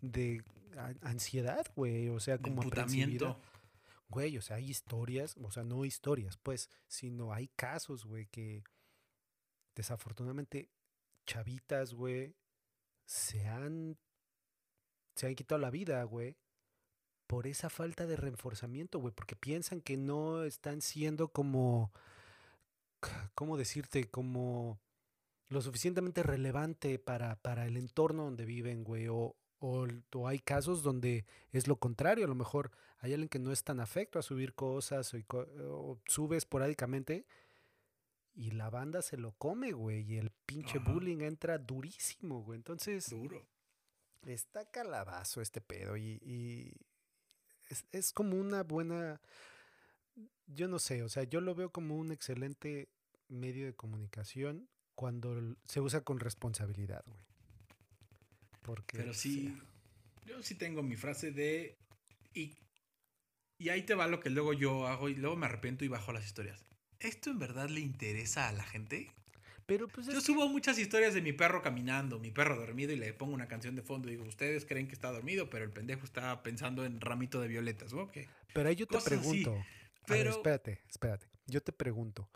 de 0.00 0.42
ansiedad, 1.02 1.66
güey, 1.76 2.08
o 2.08 2.20
sea, 2.20 2.38
como 2.38 2.62
aprensividad. 2.62 3.36
Güey, 4.10 4.38
o 4.38 4.42
sea, 4.42 4.56
hay 4.56 4.70
historias, 4.70 5.36
o 5.42 5.50
sea, 5.50 5.64
no 5.64 5.84
historias, 5.84 6.38
pues, 6.38 6.70
sino 6.86 7.32
hay 7.32 7.48
casos, 7.48 8.06
güey, 8.06 8.26
que 8.26 8.64
desafortunadamente 9.76 10.70
chavitas, 11.26 11.92
güey, 11.92 12.34
se 13.04 13.46
han, 13.46 13.98
se 15.14 15.26
han 15.26 15.34
quitado 15.34 15.60
la 15.60 15.70
vida, 15.70 16.02
güey, 16.04 16.36
por 17.28 17.46
esa 17.46 17.70
falta 17.70 18.06
de 18.06 18.16
reforzamiento, 18.16 18.98
güey, 18.98 19.14
porque 19.14 19.36
piensan 19.36 19.80
que 19.80 19.96
no 19.96 20.42
están 20.42 20.80
siendo 20.80 21.28
como, 21.28 21.92
¿cómo 23.34 23.56
decirte? 23.56 24.10
Como 24.10 24.80
lo 25.48 25.60
suficientemente 25.60 26.22
relevante 26.22 26.98
para, 26.98 27.36
para 27.36 27.66
el 27.66 27.76
entorno 27.76 28.24
donde 28.24 28.46
viven, 28.46 28.82
güey, 28.82 29.08
o, 29.08 29.36
o, 29.60 29.86
hay 30.26 30.38
casos 30.38 30.82
donde 30.82 31.26
es 31.52 31.68
lo 31.68 31.76
contrario, 31.76 32.24
a 32.24 32.28
lo 32.28 32.34
mejor 32.34 32.72
hay 32.98 33.12
alguien 33.12 33.28
que 33.28 33.38
no 33.38 33.52
es 33.52 33.62
tan 33.62 33.78
afecto 33.78 34.18
a 34.18 34.22
subir 34.22 34.54
cosas 34.54 35.12
o, 35.14 35.18
o 35.38 36.00
sube 36.06 36.38
esporádicamente 36.38 37.26
y 38.34 38.52
la 38.52 38.70
banda 38.70 39.02
se 39.02 39.18
lo 39.18 39.32
come, 39.32 39.72
güey, 39.72 40.00
y 40.12 40.16
el 40.16 40.30
pinche 40.30 40.78
Ajá. 40.78 40.92
bullying 40.92 41.20
entra 41.20 41.58
durísimo, 41.58 42.42
güey. 42.42 42.56
Entonces, 42.56 43.10
Duro. 43.10 43.46
está 44.24 44.70
calabazo 44.70 45.42
este 45.42 45.60
pedo 45.60 45.96
y, 45.96 46.20
y 46.22 46.72
es, 47.68 47.84
es 47.92 48.12
como 48.12 48.36
una 48.36 48.62
buena, 48.62 49.20
yo 50.46 50.68
no 50.68 50.78
sé, 50.78 51.02
o 51.02 51.08
sea, 51.08 51.24
yo 51.24 51.40
lo 51.40 51.54
veo 51.54 51.70
como 51.70 51.96
un 51.96 52.12
excelente 52.12 52.88
medio 53.28 53.66
de 53.66 53.74
comunicación 53.74 54.68
cuando 54.94 55.56
se 55.66 55.80
usa 55.80 56.02
con 56.02 56.18
responsabilidad, 56.18 57.04
güey. 57.06 57.20
Porque, 58.62 58.98
Pero 58.98 59.14
sí, 59.14 59.56
yo 60.26 60.42
sí 60.42 60.54
tengo 60.54 60.82
mi 60.82 60.96
frase 60.96 61.30
de. 61.30 61.78
Y, 62.34 62.58
y 63.58 63.70
ahí 63.70 63.82
te 63.82 63.94
va 63.94 64.08
lo 64.08 64.20
que 64.20 64.28
luego 64.28 64.52
yo 64.52 64.86
hago 64.86 65.08
y 65.08 65.14
luego 65.14 65.36
me 65.36 65.46
arrepiento 65.46 65.84
y 65.84 65.88
bajo 65.88 66.12
las 66.12 66.26
historias. 66.26 66.66
¿Esto 67.00 67.30
en 67.30 67.38
verdad 67.38 67.68
le 67.68 67.80
interesa 67.80 68.48
a 68.48 68.52
la 68.52 68.64
gente? 68.64 69.10
Pero 69.68 69.86
pues 69.86 70.06
Yo 70.06 70.14
que- 70.14 70.20
subo 70.22 70.48
muchas 70.48 70.78
historias 70.78 71.12
de 71.12 71.20
mi 71.20 71.34
perro 71.34 71.60
caminando, 71.60 72.18
mi 72.18 72.30
perro 72.30 72.56
dormido 72.56 72.90
y 72.94 72.96
le 72.96 73.12
pongo 73.12 73.34
una 73.34 73.48
canción 73.48 73.76
de 73.76 73.82
fondo 73.82 74.08
y 74.08 74.12
digo, 74.12 74.24
ustedes 74.24 74.64
creen 74.64 74.88
que 74.88 74.94
está 74.94 75.12
dormido, 75.12 75.50
pero 75.50 75.62
el 75.66 75.70
pendejo 75.70 76.06
está 76.06 76.42
pensando 76.42 76.86
en 76.86 77.02
ramito 77.02 77.38
de 77.38 77.48
violetas, 77.48 77.92
¿no? 77.92 78.10
Pero 78.54 78.66
ahí 78.66 78.76
yo 78.76 78.86
te 78.86 78.96
así, 78.96 79.10
pregunto, 79.10 79.62
a 80.06 80.10
ver, 80.10 80.26
espérate, 80.28 80.80
espérate, 80.88 81.26
yo 81.46 81.62
te 81.62 81.72
pregunto, 81.72 82.30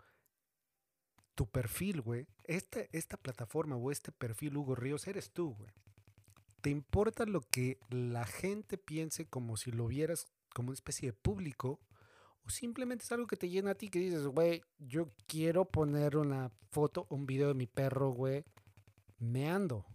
tu 1.33 1.49
perfil, 1.49 2.01
güey, 2.01 2.27
esta, 2.43 2.81
esta 2.91 3.17
plataforma 3.17 3.77
o 3.77 3.89
este 3.91 4.11
perfil 4.11 4.55
Hugo 4.55 4.75
Ríos 4.75 5.07
eres 5.07 5.31
tú, 5.31 5.55
güey. 5.55 5.71
¿Te 6.61 6.69
importa 6.69 7.25
lo 7.25 7.41
que 7.41 7.79
la 7.89 8.27
gente 8.27 8.77
piense 8.77 9.25
como 9.25 9.57
si 9.57 9.71
lo 9.71 9.87
vieras 9.87 10.27
como 10.53 10.67
una 10.67 10.75
especie 10.75 11.09
de 11.09 11.13
público? 11.13 11.79
¿O 12.45 12.49
simplemente 12.49 13.03
es 13.05 13.11
algo 13.11 13.27
que 13.27 13.37
te 13.37 13.49
llena 13.49 13.71
a 13.71 13.75
ti 13.75 13.89
que 13.89 13.99
dices, 13.99 14.25
güey, 14.27 14.61
yo 14.77 15.09
quiero 15.27 15.65
poner 15.65 16.17
una 16.17 16.51
foto, 16.71 17.07
un 17.09 17.25
video 17.25 17.47
de 17.49 17.53
mi 17.53 17.67
perro, 17.67 18.09
güey, 18.11 18.43
meando? 19.19 19.85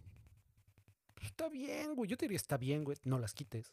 Pues 1.13 1.27
Está 1.27 1.49
bien, 1.49 1.95
güey. 1.95 2.09
Yo 2.09 2.17
te 2.17 2.25
diría, 2.25 2.37
está 2.37 2.57
bien, 2.57 2.83
güey. 2.83 2.97
No 3.03 3.19
las 3.19 3.33
quites. 3.33 3.71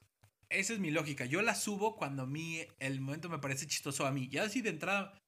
Esa 0.49 0.75
es 0.75 0.79
mi 0.79 0.91
lógica. 0.91 1.25
Yo 1.25 1.43
la 1.43 1.55
subo 1.55 1.97
cuando 1.97 2.23
a 2.25 2.27
mí 2.27 2.61
el 2.79 3.01
momento 3.01 3.29
me 3.29 3.39
parece 3.39 3.67
chistoso 3.67 4.07
a 4.07 4.13
mí. 4.13 4.29
Ya 4.29 4.49
si 4.49 4.61
de 4.63 4.71
entrada. 4.71 5.19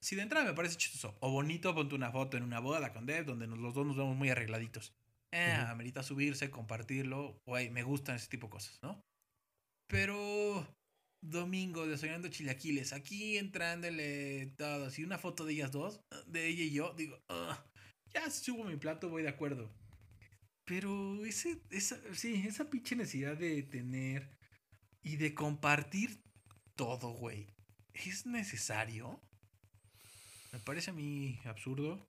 Si 0.00 0.14
de 0.16 0.22
entrada 0.22 0.46
me 0.46 0.54
parece 0.54 0.76
chistoso 0.76 1.16
o 1.20 1.30
bonito, 1.30 1.74
ponte 1.74 1.94
una 1.94 2.12
foto 2.12 2.36
en 2.36 2.44
una 2.44 2.60
boda 2.60 2.92
con 2.92 3.04
Dev 3.06 3.24
donde 3.26 3.46
nos- 3.46 3.58
los 3.58 3.74
dos 3.74 3.84
nos 3.86 3.96
vemos 3.96 4.16
muy 4.16 4.30
arregladitos. 4.30 4.92
Eh, 5.32 5.52
amerita 5.68 6.02
subirse, 6.04 6.48
compartirlo. 6.50 7.36
Güey, 7.44 7.68
me 7.70 7.82
gustan 7.82 8.16
ese 8.16 8.28
tipo 8.28 8.46
de 8.46 8.50
cosas, 8.52 8.78
¿no? 8.82 9.00
Pero. 9.88 10.66
Domingo, 11.30 11.86
desayunando 11.86 12.28
chilaquiles, 12.28 12.92
aquí 12.92 13.38
entrándole 13.38 14.52
todos. 14.58 14.98
Y 14.98 15.04
una 15.04 15.18
foto 15.18 15.44
de 15.46 15.54
ellas 15.54 15.72
dos, 15.72 16.00
de 16.26 16.46
ella 16.46 16.64
y 16.64 16.70
yo, 16.70 16.92
digo, 16.94 17.18
"Ah, 17.28 17.64
ya 18.12 18.30
subo 18.30 18.64
mi 18.64 18.76
plato, 18.76 19.08
voy 19.08 19.22
de 19.22 19.30
acuerdo. 19.30 19.70
Pero 20.66 21.24
ese, 21.24 21.60
esa, 21.70 21.98
sí, 22.14 22.44
esa 22.46 22.70
pinche 22.70 22.94
necesidad 22.96 23.36
de 23.36 23.62
tener 23.62 24.30
y 25.02 25.16
de 25.16 25.34
compartir 25.34 26.22
todo, 26.74 27.10
güey. 27.10 27.46
¿Es 27.92 28.26
necesario? 28.26 29.20
Me 30.52 30.58
parece 30.60 30.90
a 30.90 30.94
mí 30.94 31.38
absurdo. 31.44 32.06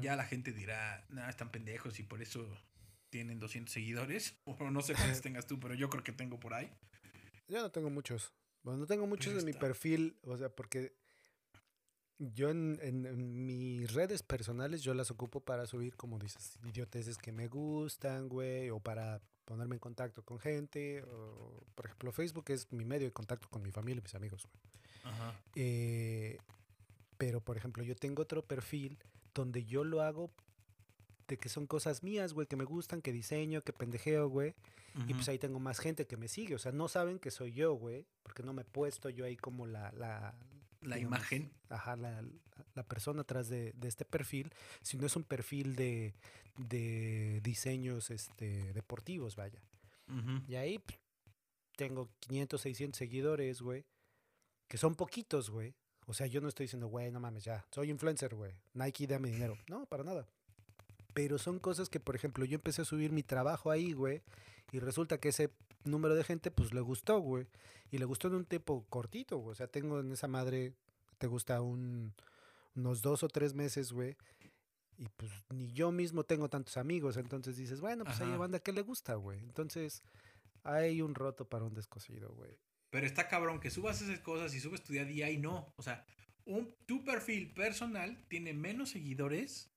Ya 0.00 0.14
la 0.14 0.24
gente 0.24 0.52
dirá, 0.52 1.04
nada, 1.08 1.28
están 1.30 1.50
pendejos 1.50 1.98
y 1.98 2.04
por 2.04 2.22
eso 2.22 2.46
tienen 3.10 3.40
200 3.40 3.72
seguidores. 3.72 4.36
O 4.44 4.70
no 4.70 4.82
sé 4.82 4.94
cuántos 4.94 5.20
tengas 5.20 5.46
tú, 5.46 5.58
pero 5.58 5.74
yo 5.74 5.88
creo 5.90 6.04
que 6.04 6.12
tengo 6.12 6.38
por 6.38 6.54
ahí. 6.54 6.70
Yo 7.48 7.60
no 7.60 7.70
tengo 7.70 7.90
muchos. 7.90 8.32
Bueno, 8.62 8.80
no 8.80 8.86
tengo 8.86 9.06
muchos 9.06 9.32
en 9.38 9.44
mi 9.44 9.52
perfil, 9.60 10.16
o 10.22 10.36
sea, 10.36 10.48
porque 10.50 10.92
yo 12.18 12.50
en, 12.50 12.78
en- 12.82 13.06
en 13.06 13.46
mis 13.46 13.92
redes 13.94 14.22
personales 14.22 14.82
yo 14.82 14.92
las 14.94 15.10
ocupo 15.10 15.40
para 15.40 15.66
subir, 15.66 15.96
como 15.96 16.18
dices, 16.18 16.58
idioteces 16.64 17.16
que 17.16 17.32
me 17.32 17.48
gustan, 17.48 18.28
güey, 18.28 18.68
o 18.70 18.78
para 18.80 19.20
ponerme 19.46 19.76
en 19.76 19.80
contacto 19.80 20.22
con 20.22 20.38
gente. 20.38 21.02
O, 21.04 21.64
por 21.74 21.86
ejemplo, 21.86 22.12
Facebook 22.12 22.44
es 22.48 22.70
mi 22.72 22.84
medio 22.84 23.06
de 23.06 23.12
contacto 23.12 23.48
con 23.48 23.62
mi 23.62 23.70
familia 23.70 24.00
y 24.00 24.02
mis 24.02 24.14
amigos, 24.14 24.46
güey. 24.46 25.14
Ajá. 25.14 25.40
Eh, 25.54 26.36
pero, 27.16 27.40
por 27.40 27.56
ejemplo, 27.56 27.82
yo 27.82 27.96
tengo 27.96 28.22
otro 28.22 28.44
perfil 28.44 28.98
donde 29.34 29.64
yo 29.64 29.82
lo 29.84 30.02
hago 30.02 30.30
de 31.30 31.38
que 31.38 31.48
son 31.48 31.66
cosas 31.66 32.02
mías, 32.02 32.32
güey, 32.32 32.46
que 32.48 32.56
me 32.56 32.64
gustan, 32.64 33.00
que 33.00 33.12
diseño, 33.12 33.62
que 33.62 33.72
pendejeo, 33.72 34.28
güey. 34.28 34.54
Y 35.06 35.14
pues 35.14 35.28
ahí 35.28 35.38
tengo 35.38 35.60
más 35.60 35.78
gente 35.78 36.06
que 36.08 36.16
me 36.16 36.26
sigue. 36.26 36.56
O 36.56 36.58
sea, 36.58 36.72
no 36.72 36.88
saben 36.88 37.20
que 37.20 37.30
soy 37.30 37.52
yo, 37.52 37.74
güey. 37.74 38.04
Porque 38.24 38.42
no 38.42 38.52
me 38.52 38.62
he 38.62 38.64
puesto 38.64 39.08
yo 39.08 39.24
ahí 39.24 39.36
como 39.36 39.66
la... 39.66 39.92
La, 39.92 40.34
La 40.82 40.96
digamos, 40.96 41.18
imagen. 41.18 41.52
Ajá, 41.68 41.94
la, 41.96 42.24
la- 42.74 42.82
persona 42.88 43.22
atrás 43.22 43.48
de, 43.48 43.72
de 43.74 43.86
este 43.88 44.04
perfil. 44.04 44.52
Sino 44.82 45.06
es 45.06 45.14
un 45.14 45.22
perfil 45.22 45.76
de, 45.76 46.14
de 46.56 47.40
diseños 47.44 48.10
este, 48.10 48.72
deportivos, 48.72 49.36
vaya. 49.36 49.62
Y 50.48 50.56
ahí 50.56 50.80
pues, 50.80 50.98
tengo 51.76 52.10
500, 52.18 52.60
600 52.60 52.98
seguidores, 52.98 53.62
güey. 53.62 53.84
Que 54.66 54.76
son 54.76 54.96
poquitos, 54.96 55.50
güey. 55.50 55.74
O 56.06 56.14
sea, 56.14 56.26
yo 56.26 56.40
no 56.40 56.48
estoy 56.48 56.64
diciendo, 56.64 56.88
güey, 56.88 57.12
no 57.12 57.20
mames, 57.20 57.44
ya. 57.44 57.64
Soy 57.70 57.90
influencer, 57.90 58.34
güey. 58.34 58.52
Nike, 58.74 59.06
dame 59.06 59.30
dinero. 59.30 59.56
No, 59.68 59.86
para 59.86 60.02
nada. 60.02 60.28
Pero 61.14 61.38
son 61.38 61.58
cosas 61.58 61.88
que, 61.88 62.00
por 62.00 62.14
ejemplo, 62.16 62.44
yo 62.44 62.54
empecé 62.56 62.82
a 62.82 62.84
subir 62.84 63.12
mi 63.12 63.22
trabajo 63.22 63.70
ahí, 63.70 63.92
güey. 63.92 64.22
Y 64.72 64.78
resulta 64.78 65.18
que 65.18 65.30
ese 65.30 65.50
número 65.84 66.14
de 66.14 66.24
gente, 66.24 66.50
pues 66.50 66.72
le 66.72 66.80
gustó, 66.80 67.18
güey. 67.18 67.46
Y 67.90 67.98
le 67.98 68.04
gustó 68.04 68.28
en 68.28 68.34
un 68.34 68.44
tiempo 68.44 68.84
cortito, 68.88 69.38
güey. 69.38 69.52
O 69.52 69.54
sea, 69.54 69.66
tengo 69.66 70.00
en 70.00 70.12
esa 70.12 70.28
madre, 70.28 70.74
te 71.18 71.26
gusta 71.26 71.60
un, 71.60 72.14
unos 72.76 73.02
dos 73.02 73.22
o 73.22 73.28
tres 73.28 73.54
meses, 73.54 73.92
güey. 73.92 74.16
Y 74.98 75.08
pues 75.16 75.30
ni 75.48 75.72
yo 75.72 75.90
mismo 75.90 76.24
tengo 76.24 76.48
tantos 76.48 76.76
amigos. 76.76 77.16
Entonces 77.16 77.56
dices, 77.56 77.80
bueno, 77.80 78.04
pues 78.04 78.20
hay 78.20 78.28
Ajá. 78.28 78.36
banda 78.36 78.60
que 78.60 78.72
le 78.72 78.82
gusta, 78.82 79.14
güey. 79.14 79.38
Entonces 79.40 80.02
hay 80.62 81.00
un 81.02 81.14
roto 81.14 81.48
para 81.48 81.64
un 81.64 81.74
descosido, 81.74 82.32
güey. 82.34 82.56
Pero 82.90 83.06
está 83.06 83.28
cabrón 83.28 83.60
que 83.60 83.70
subas 83.70 84.02
esas 84.02 84.18
cosas 84.20 84.54
y 84.54 84.60
subes 84.60 84.82
tu 84.82 84.92
día 84.92 85.02
a 85.02 85.06
día 85.06 85.30
y 85.30 85.38
no. 85.38 85.72
O 85.76 85.82
sea, 85.82 86.04
un, 86.44 86.74
tu 86.86 87.04
perfil 87.04 87.52
personal 87.54 88.24
tiene 88.28 88.52
menos 88.52 88.90
seguidores. 88.90 89.70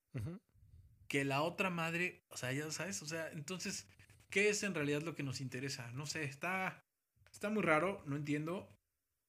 Que 1.14 1.24
la 1.26 1.43
otra 1.43 1.70
madre. 1.70 2.26
O 2.30 2.38
sea, 2.38 2.51
ya 2.53 2.72
sabes. 2.72 3.03
O 3.03 3.05
sea, 3.05 3.30
entonces, 3.34 3.88
¿qué 4.32 4.49
es 4.49 4.64
en 4.64 4.74
realidad 4.74 5.03
lo 5.03 5.14
que 5.14 5.22
nos 5.22 5.41
interesa? 5.41 5.91
No 5.91 6.07
sé, 6.07 6.24
está, 6.24 6.84
está 7.32 7.51
muy 7.51 7.61
raro. 7.61 8.01
No 8.07 8.16
entiendo. 8.16 8.76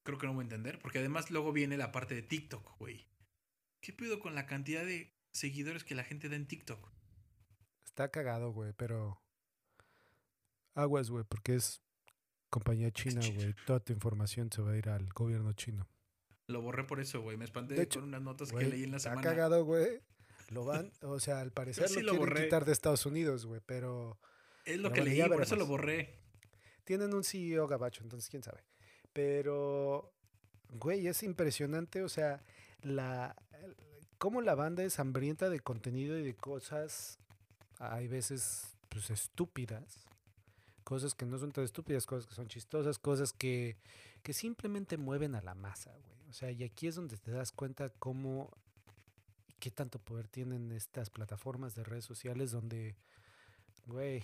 Creo 0.02 0.16
que 0.16 0.26
no 0.26 0.32
voy 0.32 0.40
a 0.40 0.44
entender. 0.44 0.78
Porque 0.78 1.00
además 1.00 1.30
luego 1.30 1.52
viene 1.52 1.76
la 1.76 1.92
parte 1.92 2.14
de 2.14 2.22
TikTok, 2.22 2.78
güey. 2.78 3.06
¿Qué 3.82 3.92
pido 3.92 4.18
con 4.18 4.34
la 4.34 4.46
cantidad 4.46 4.82
de 4.82 5.14
seguidores 5.34 5.84
que 5.84 5.94
la 5.94 6.04
gente 6.04 6.30
da 6.30 6.36
en 6.36 6.46
TikTok? 6.46 6.90
Está 7.84 8.10
cagado, 8.10 8.50
güey, 8.52 8.72
pero. 8.72 9.22
Aguas, 10.74 11.10
güey, 11.10 11.24
porque 11.28 11.54
es 11.54 11.82
compañía 12.48 12.90
china, 12.92 13.20
güey. 13.34 13.54
Toda 13.66 13.80
tu 13.80 13.92
información 13.92 14.50
se 14.50 14.62
va 14.62 14.72
a 14.72 14.78
ir 14.78 14.88
al 14.88 15.12
gobierno 15.12 15.52
chino. 15.52 15.86
Lo 16.46 16.62
borré 16.62 16.84
por 16.84 16.98
eso, 17.00 17.20
güey. 17.20 17.36
Me 17.36 17.44
espanté 17.44 17.78
hecho, 17.82 18.00
con 18.00 18.08
unas 18.08 18.22
notas 18.22 18.52
que 18.52 18.64
leí 18.64 18.84
en 18.84 18.92
la 18.92 18.96
está 18.96 19.10
semana. 19.10 19.28
cagado, 19.28 19.66
güey. 19.66 20.00
Lo 20.50 20.64
van, 20.64 20.92
o 21.02 21.20
sea, 21.20 21.40
al 21.40 21.52
parecer 21.52 21.88
sí 21.88 22.00
lo 22.00 22.12
lo 22.12 22.12
quieren 22.12 22.28
borré. 22.28 22.44
quitar 22.44 22.64
de 22.64 22.72
Estados 22.72 23.06
Unidos, 23.06 23.46
güey, 23.46 23.60
pero 23.64 24.18
Es 24.64 24.78
lo 24.78 24.92
que 24.92 25.02
leí, 25.02 25.22
por 25.28 25.42
eso 25.42 25.56
lo 25.56 25.66
borré. 25.66 26.18
tienen 26.84 27.14
un 27.14 27.24
CEO 27.24 27.66
gabacho, 27.66 28.02
entonces 28.02 28.28
quién 28.30 28.42
sabe. 28.42 28.62
Pero, 29.12 30.12
güey, 30.70 31.06
es 31.06 31.22
impresionante, 31.22 32.02
o 32.02 32.08
sea, 32.08 32.42
la 32.82 33.36
cómo 34.18 34.40
la 34.40 34.54
banda 34.54 34.82
es 34.84 34.98
hambrienta 34.98 35.50
de 35.50 35.60
contenido 35.60 36.18
y 36.18 36.22
de 36.22 36.34
cosas, 36.34 37.18
hay 37.78 38.08
veces, 38.08 38.76
pues, 38.88 39.10
estúpidas, 39.10 40.06
Cosas 40.84 41.14
que 41.14 41.24
no 41.24 41.38
son 41.38 41.50
tan 41.50 41.64
estúpidas, 41.64 42.04
cosas 42.04 42.26
que 42.26 42.34
son 42.34 42.46
chistosas, 42.46 42.98
cosas 42.98 43.32
que, 43.32 43.78
que 44.22 44.34
simplemente 44.34 44.98
mueven 44.98 45.34
a 45.34 45.40
la 45.40 45.54
masa, 45.54 45.90
güey. 45.92 46.28
O 46.28 46.32
sea, 46.34 46.50
y 46.50 46.62
aquí 46.62 46.86
es 46.88 46.94
donde 46.94 47.16
te 47.16 47.30
das 47.30 47.52
cuenta 47.52 47.88
cómo 47.88 48.50
qué 49.64 49.70
tanto 49.70 49.98
poder 49.98 50.28
tienen 50.28 50.72
estas 50.72 51.08
plataformas 51.08 51.74
de 51.74 51.84
redes 51.84 52.04
sociales 52.04 52.50
donde, 52.50 52.96
güey, 53.86 54.22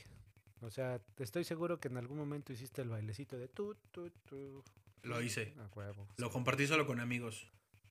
o 0.61 0.70
sea, 0.70 1.01
estoy 1.16 1.45
seguro 1.45 1.80
que 1.80 1.88
en 1.88 1.97
algún 1.97 2.18
momento 2.18 2.53
hiciste 2.53 2.82
el 2.82 2.91
bailecito 2.91 3.38
de 3.38 3.49
tu, 3.49 3.74
tu, 3.91 4.11
tu. 4.26 4.62
Lo 5.03 5.22
hice. 5.22 5.55
A 5.59 5.74
huevo. 5.74 6.07
Lo 6.18 6.30
compartí 6.30 6.66
solo 6.66 6.86
con 6.86 7.01
amigos. 7.01 7.47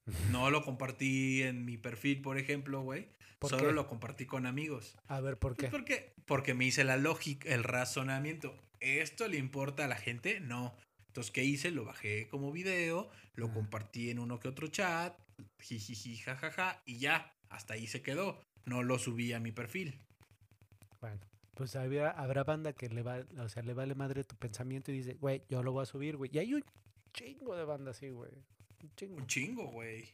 No 0.32 0.50
lo 0.52 0.64
compartí 0.64 1.42
en 1.44 1.66
mi 1.66 1.78
perfil, 1.78 2.22
por 2.22 2.38
ejemplo, 2.38 2.82
güey. 2.82 3.10
¿Por 3.40 3.50
Solo 3.50 3.68
qué? 3.70 3.74
lo 3.74 3.88
compartí 3.88 4.26
con 4.28 4.46
amigos. 4.46 4.96
A 5.08 5.20
ver, 5.20 5.38
¿por 5.38 5.56
Pues 5.56 5.66
qué? 5.68 5.72
porque, 5.72 6.14
porque 6.26 6.54
me 6.54 6.66
hice 6.66 6.84
la 6.84 6.98
lógica, 6.98 7.50
el 7.50 7.64
razonamiento. 7.64 8.56
¿Esto 8.80 9.28
le 9.28 9.38
importa 9.38 9.86
a 9.86 9.88
la 9.88 9.96
gente? 9.98 10.40
No. 10.40 10.76
Entonces, 11.08 11.32
¿qué 11.32 11.44
hice? 11.44 11.72
Lo 11.72 11.84
bajé 11.86 12.28
como 12.30 12.52
video, 12.52 13.10
lo 13.34 13.48
Ah. 13.48 13.54
compartí 13.54 14.10
en 14.12 14.20
uno 14.20 14.40
que 14.40 14.48
otro 14.48 14.68
chat, 14.68 15.16
jijiji, 15.60 16.18
jajaja, 16.18 16.82
y 16.86 16.98
ya, 17.00 17.32
hasta 17.50 17.74
ahí 17.74 17.88
se 17.88 18.02
quedó. 18.02 18.44
No 18.66 18.84
lo 18.84 19.00
subí 19.00 19.34
a 19.34 19.40
mi 19.40 19.52
perfil. 19.52 20.00
Bueno, 21.02 21.20
pues 21.56 21.76
había, 21.76 22.10
habrá 22.12 22.44
banda 22.44 22.74
que 22.74 22.90
le 22.90 23.02
va, 23.02 23.26
o 23.38 23.50
sea, 23.50 23.64
le 23.64 23.74
vale 23.74 23.96
madre 23.96 24.24
tu 24.24 24.36
pensamiento 24.36 24.92
y 24.92 24.98
dice, 24.98 25.16
güey, 25.16 25.44
yo 25.50 25.64
lo 25.64 25.72
voy 25.72 25.84
a 25.84 25.86
subir, 25.86 26.18
güey. 26.18 26.30
Y 26.34 26.40
hay 26.40 26.54
un 26.54 26.64
chingo 27.14 27.56
de 27.56 27.66
banda 27.66 27.92
así, 27.92 28.10
güey. 28.10 28.32
Un 28.82 28.96
chingo. 28.96 29.18
Un 29.18 29.28
chingo, 29.28 29.68
güey. 29.72 30.10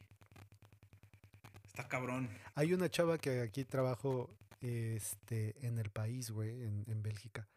Está 1.66 1.88
cabrón. 1.88 2.30
Hay 2.54 2.72
una 2.72 2.88
chava 2.88 3.18
que 3.18 3.40
aquí 3.40 3.64
trabajo 3.64 4.30
este, 4.60 5.54
en 5.66 5.78
el 5.78 5.90
país, 5.90 6.30
güey, 6.30 6.62
en, 6.62 6.84
en 6.88 7.02
Bélgica. 7.02 7.48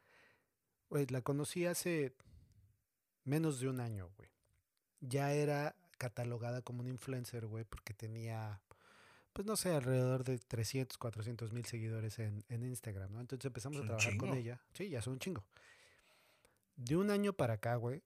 Güey, 0.89 1.05
la 1.07 1.21
conocí 1.21 1.65
hace 1.65 2.15
menos 3.23 3.59
de 3.59 3.69
un 3.69 3.79
año, 3.79 4.09
güey. 4.17 4.29
Ya 4.99 5.33
era 5.33 5.75
catalogada 5.97 6.61
como 6.61 6.81
un 6.81 6.87
influencer, 6.87 7.45
güey, 7.45 7.63
porque 7.63 7.93
tenía, 7.93 8.61
pues 9.33 9.45
no 9.45 9.55
sé, 9.55 9.71
alrededor 9.71 10.23
de 10.23 10.37
300, 10.37 10.97
400 10.97 11.53
mil 11.53 11.65
seguidores 11.65 12.19
en, 12.19 12.43
en 12.49 12.63
Instagram, 12.63 13.11
¿no? 13.11 13.19
Entonces 13.21 13.45
empezamos 13.45 13.79
a 13.79 13.85
trabajar 13.85 14.17
con 14.17 14.33
ella. 14.33 14.61
Sí, 14.73 14.89
ya 14.89 15.01
son 15.01 15.13
un 15.13 15.19
chingo. 15.19 15.43
De 16.75 16.95
un 16.95 17.11
año 17.11 17.33
para 17.33 17.55
acá, 17.55 17.75
güey, 17.75 18.01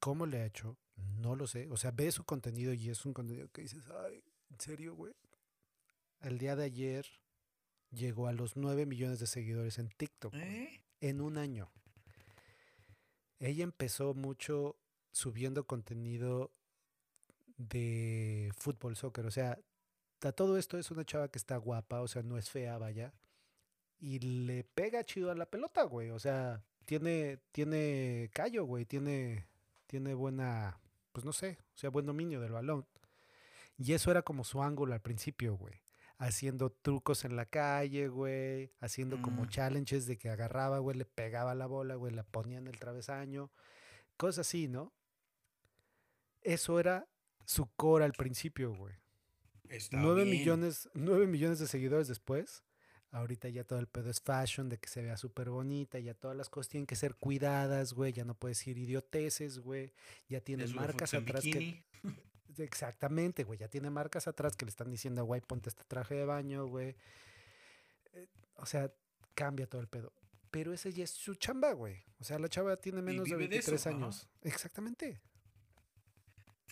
¿cómo 0.00 0.26
le 0.26 0.40
ha 0.40 0.46
hecho? 0.46 0.76
No 0.96 1.36
lo 1.36 1.46
sé. 1.46 1.68
O 1.70 1.76
sea, 1.76 1.90
ve 1.90 2.10
su 2.10 2.24
contenido 2.24 2.72
y 2.72 2.88
es 2.90 3.04
un 3.04 3.12
contenido 3.12 3.48
que 3.52 3.62
dices, 3.62 3.84
ay, 4.04 4.22
¿en 4.50 4.60
serio, 4.60 4.94
güey? 4.94 5.14
El 6.20 6.38
día 6.38 6.56
de 6.56 6.64
ayer 6.64 7.06
llegó 7.90 8.28
a 8.28 8.32
los 8.32 8.56
9 8.56 8.86
millones 8.86 9.20
de 9.20 9.26
seguidores 9.26 9.78
en 9.78 9.88
TikTok. 9.90 10.34
¿Eh? 10.34 10.82
En 11.00 11.20
un 11.20 11.36
año. 11.36 11.70
Ella 13.38 13.64
empezó 13.64 14.14
mucho 14.14 14.76
subiendo 15.10 15.66
contenido 15.66 16.52
de 17.56 18.52
fútbol, 18.56 18.96
soccer. 18.96 19.26
O 19.26 19.30
sea, 19.30 19.58
a 20.22 20.32
todo 20.32 20.56
esto 20.58 20.78
es 20.78 20.90
una 20.90 21.04
chava 21.04 21.28
que 21.28 21.38
está 21.38 21.56
guapa, 21.56 22.00
o 22.00 22.08
sea, 22.08 22.22
no 22.22 22.38
es 22.38 22.50
fea, 22.50 22.78
vaya. 22.78 23.12
Y 23.98 24.18
le 24.20 24.64
pega 24.64 25.04
chido 25.04 25.30
a 25.30 25.34
la 25.34 25.46
pelota, 25.46 25.84
güey. 25.84 26.10
O 26.10 26.18
sea, 26.18 26.62
tiene, 26.84 27.38
tiene 27.52 28.30
callo, 28.34 28.64
güey. 28.64 28.84
Tiene, 28.84 29.46
tiene 29.86 30.14
buena, 30.14 30.80
pues 31.12 31.24
no 31.24 31.32
sé, 31.32 31.58
o 31.74 31.78
sea, 31.78 31.90
buen 31.90 32.06
dominio 32.06 32.40
del 32.40 32.52
balón. 32.52 32.86
Y 33.78 33.92
eso 33.94 34.10
era 34.10 34.22
como 34.22 34.44
su 34.44 34.62
ángulo 34.62 34.94
al 34.94 35.00
principio, 35.02 35.56
güey. 35.56 35.82
Haciendo 36.18 36.70
trucos 36.70 37.24
en 37.24 37.34
la 37.36 37.46
calle, 37.46 38.08
güey. 38.08 38.72
Haciendo 38.80 39.20
como 39.22 39.44
Mm. 39.44 39.48
challenges 39.48 40.06
de 40.06 40.18
que 40.18 40.30
agarraba, 40.30 40.78
güey, 40.78 40.96
le 40.98 41.04
pegaba 41.04 41.54
la 41.54 41.66
bola, 41.66 41.96
güey, 41.96 42.12
la 42.14 42.22
ponía 42.22 42.58
en 42.58 42.68
el 42.68 42.78
travesaño. 42.78 43.50
Cosas 44.16 44.46
así, 44.46 44.68
¿no? 44.68 44.92
Eso 46.42 46.78
era 46.80 47.08
su 47.44 47.66
core 47.74 48.04
al 48.04 48.12
principio, 48.12 48.74
güey. 48.74 48.94
Está 49.72 49.96
9 49.96 50.24
bien. 50.24 50.38
millones, 50.38 50.88
9 50.94 51.26
millones 51.26 51.58
de 51.58 51.66
seguidores 51.66 52.06
después. 52.06 52.62
Ahorita 53.10 53.48
ya 53.48 53.64
todo 53.64 53.78
el 53.78 53.86
pedo 53.86 54.10
es 54.10 54.20
fashion, 54.20 54.68
de 54.68 54.78
que 54.78 54.88
se 54.88 55.02
vea 55.02 55.16
súper 55.18 55.50
bonita, 55.50 55.98
ya 55.98 56.14
todas 56.14 56.36
las 56.36 56.48
cosas 56.48 56.70
tienen 56.70 56.86
que 56.86 56.96
ser 56.96 57.14
cuidadas, 57.14 57.92
güey, 57.92 58.12
ya 58.12 58.24
no 58.24 58.34
puedes 58.34 58.66
ir 58.66 58.78
idioteces, 58.78 59.58
güey, 59.58 59.92
ya 60.28 60.40
tiene 60.40 60.66
marcas 60.68 61.12
atrás 61.12 61.42
que... 61.42 61.84
Exactamente, 62.58 63.44
güey, 63.44 63.58
ya 63.58 63.68
tiene 63.68 63.90
marcas 63.90 64.28
atrás 64.28 64.56
que 64.56 64.64
le 64.64 64.70
están 64.70 64.90
diciendo, 64.90 65.24
güey, 65.24 65.40
ponte 65.42 65.68
este 65.68 65.84
traje 65.84 66.14
de 66.14 66.24
baño, 66.24 66.66
güey. 66.66 66.96
Eh, 68.12 68.28
o 68.56 68.66
sea, 68.66 68.90
cambia 69.34 69.66
todo 69.66 69.80
el 69.80 69.88
pedo. 69.88 70.12
Pero 70.50 70.72
ese 70.72 70.92
ya 70.92 71.04
es 71.04 71.10
su 71.10 71.34
chamba, 71.34 71.72
güey. 71.72 72.04
O 72.20 72.24
sea, 72.24 72.38
la 72.38 72.48
chava 72.48 72.76
tiene 72.76 73.00
menos 73.00 73.24
de 73.24 73.36
vive 73.36 73.48
de 73.48 73.56
eso, 73.56 73.70
23 73.72 73.86
ajá. 73.86 73.96
años. 73.96 74.28
Exactamente. 74.42 75.20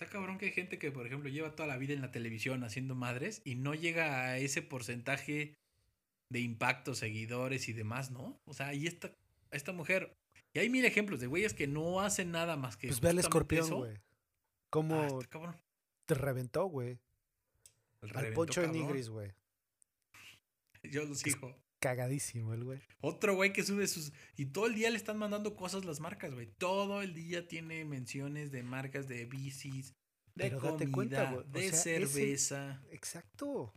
Está 0.01 0.13
cabrón 0.13 0.39
que 0.39 0.47
hay 0.47 0.53
gente 0.53 0.79
que, 0.79 0.91
por 0.91 1.07
ejemplo, 1.07 1.29
lleva 1.29 1.55
toda 1.55 1.69
la 1.69 1.77
vida 1.77 1.93
en 1.93 2.01
la 2.01 2.11
televisión 2.11 2.65
haciendo 2.65 2.95
madres 2.95 3.43
y 3.45 3.55
no 3.55 3.75
llega 3.75 4.29
a 4.29 4.39
ese 4.39 4.63
porcentaje 4.63 5.59
de 6.31 6.41
impacto, 6.41 6.95
seguidores 6.95 7.69
y 7.69 7.75
demás, 7.75 8.11
¿no? 8.11 8.41
O 8.47 8.55
sea, 8.55 8.69
ahí 8.69 8.87
está 8.87 9.15
esta 9.51 9.73
mujer. 9.73 10.17
Y 10.55 10.61
hay 10.61 10.71
mil 10.71 10.87
ejemplos 10.87 11.21
de 11.21 11.27
güeyes 11.27 11.53
que 11.53 11.67
no 11.67 12.01
hacen 12.01 12.31
nada 12.31 12.57
más 12.57 12.79
que. 12.79 12.87
Pues 12.89 13.03
ve 13.03 13.11
al 13.11 13.19
escorpión, 13.19 13.69
güey. 13.69 13.95
Ah, 13.95 14.01
Cómo 14.71 15.21
cabrón. 15.29 15.61
te 16.07 16.15
reventó, 16.15 16.65
güey. 16.65 16.99
Al 18.01 18.09
reventó, 18.09 18.37
Poncho 18.37 18.63
de. 18.63 18.69
Nigris, 18.69 19.11
güey. 19.11 19.31
Yo 20.85 21.05
lo 21.05 21.15
sigo. 21.15 21.55
Cagadísimo 21.81 22.53
el 22.55 22.63
güey. 22.65 22.81
Otro 23.01 23.35
güey 23.35 23.53
que 23.53 23.63
sube 23.65 23.87
sus. 23.89 24.13
Y 24.37 24.47
todo 24.47 24.67
el 24.67 24.75
día 24.75 24.91
le 24.91 24.97
están 24.97 25.17
mandando 25.19 25.57
cosas 25.57 25.85
las 25.85 25.99
marcas, 26.01 26.33
güey. 26.33 26.47
Todo 26.59 27.01
el 27.03 27.15
día 27.15 27.49
tiene 27.49 27.85
menciones 27.85 28.51
de 28.53 28.63
marcas 28.63 29.09
de 29.09 29.25
bicis, 29.25 29.95
de 30.35 30.45
Pero 30.51 30.61
date 30.61 30.91
comida, 30.91 30.93
cuenta, 30.93 31.33
güey, 31.33 31.47
de 31.51 31.61
sea, 31.61 31.97
ese- 31.97 32.07
cerveza. 32.07 32.83
Exacto. 32.91 33.73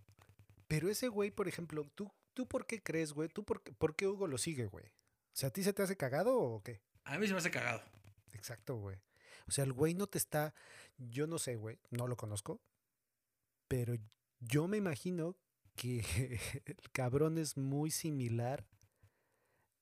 Pero 0.68 0.90
ese 0.90 1.08
güey, 1.08 1.32
por 1.32 1.48
ejemplo, 1.48 1.84
¿tú, 1.96 2.12
¿tú 2.34 2.46
por 2.48 2.66
qué 2.68 2.84
crees, 2.84 3.14
güey? 3.14 3.30
¿Tú 3.30 3.44
por 3.46 3.64
qué, 3.64 3.72
por 3.74 3.96
qué 3.96 4.08
Hugo 4.08 4.28
lo 4.28 4.38
sigue, 4.38 4.66
güey? 4.66 4.86
O 4.86 5.36
sea, 5.36 5.50
¿a 5.50 5.54
ti 5.54 5.64
se 5.64 5.72
te 5.74 5.82
hace 5.82 5.96
cagado 5.96 6.38
o 6.38 6.62
qué? 6.62 6.82
A 7.06 7.18
mí 7.18 7.26
se 7.28 7.34
me 7.34 7.40
hace 7.40 7.52
cagado. 7.52 7.82
Exacto, 8.34 8.76
güey. 8.76 8.98
O 9.48 9.52
sea, 9.52 9.64
el 9.64 9.72
güey 9.74 9.94
no 9.94 10.08
te 10.08 10.18
está. 10.18 10.54
Yo 10.98 11.26
no 11.28 11.38
sé, 11.40 11.56
güey. 11.56 11.80
No 11.90 12.08
lo 12.08 12.18
conozco. 12.18 12.62
Pero 13.68 13.96
yo 14.40 14.68
me 14.68 14.78
imagino 14.78 15.36
que 15.76 16.00
el 16.66 16.92
cabrón 16.92 17.38
es 17.38 17.58
muy 17.58 17.92
similar 17.92 18.66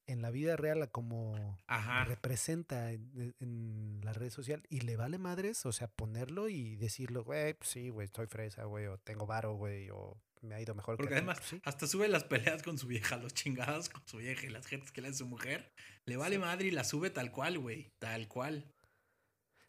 en 0.07 0.21
la 0.21 0.31
vida 0.31 0.57
real 0.57 0.81
a 0.81 0.87
como 0.87 1.57
Ajá. 1.67 2.03
representa 2.05 2.91
en, 2.91 3.35
en 3.39 4.01
la 4.03 4.13
red 4.13 4.29
social 4.29 4.63
y 4.69 4.81
le 4.81 4.97
vale 4.97 5.17
madres, 5.17 5.65
o 5.65 5.71
sea, 5.71 5.87
ponerlo 5.87 6.49
y 6.49 6.75
decirlo, 6.75 7.23
güey, 7.23 7.53
pues 7.53 7.69
sí, 7.69 7.89
güey, 7.89 8.05
estoy 8.05 8.27
fresa, 8.27 8.65
güey, 8.65 8.87
o 8.87 8.97
tengo 8.97 9.25
varo, 9.25 9.53
güey, 9.53 9.89
o 9.89 10.19
me 10.41 10.55
ha 10.55 10.61
ido 10.61 10.75
mejor 10.75 10.97
Porque 10.97 11.09
que 11.09 11.15
a 11.15 11.17
ti", 11.17 11.19
además, 11.19 11.37
pues 11.37 11.49
sí. 11.49 11.61
hasta 11.63 11.87
sube 11.87 12.07
las 12.07 12.23
peleas 12.23 12.63
con 12.63 12.77
su 12.77 12.87
vieja, 12.87 13.17
los 13.17 13.33
chingados 13.33 13.89
con 13.89 14.05
su 14.07 14.17
vieja 14.17 14.45
y 14.47 14.49
las 14.49 14.65
gentes 14.65 14.91
que 14.91 15.01
le 15.01 15.09
hace 15.09 15.19
su 15.19 15.27
mujer. 15.27 15.71
Le 16.05 16.17
vale 16.17 16.39
madre 16.39 16.67
y 16.67 16.71
la 16.71 16.83
sube 16.83 17.09
tal 17.09 17.31
cual, 17.31 17.59
güey. 17.59 17.91
Tal 17.99 18.27
cual. 18.27 18.73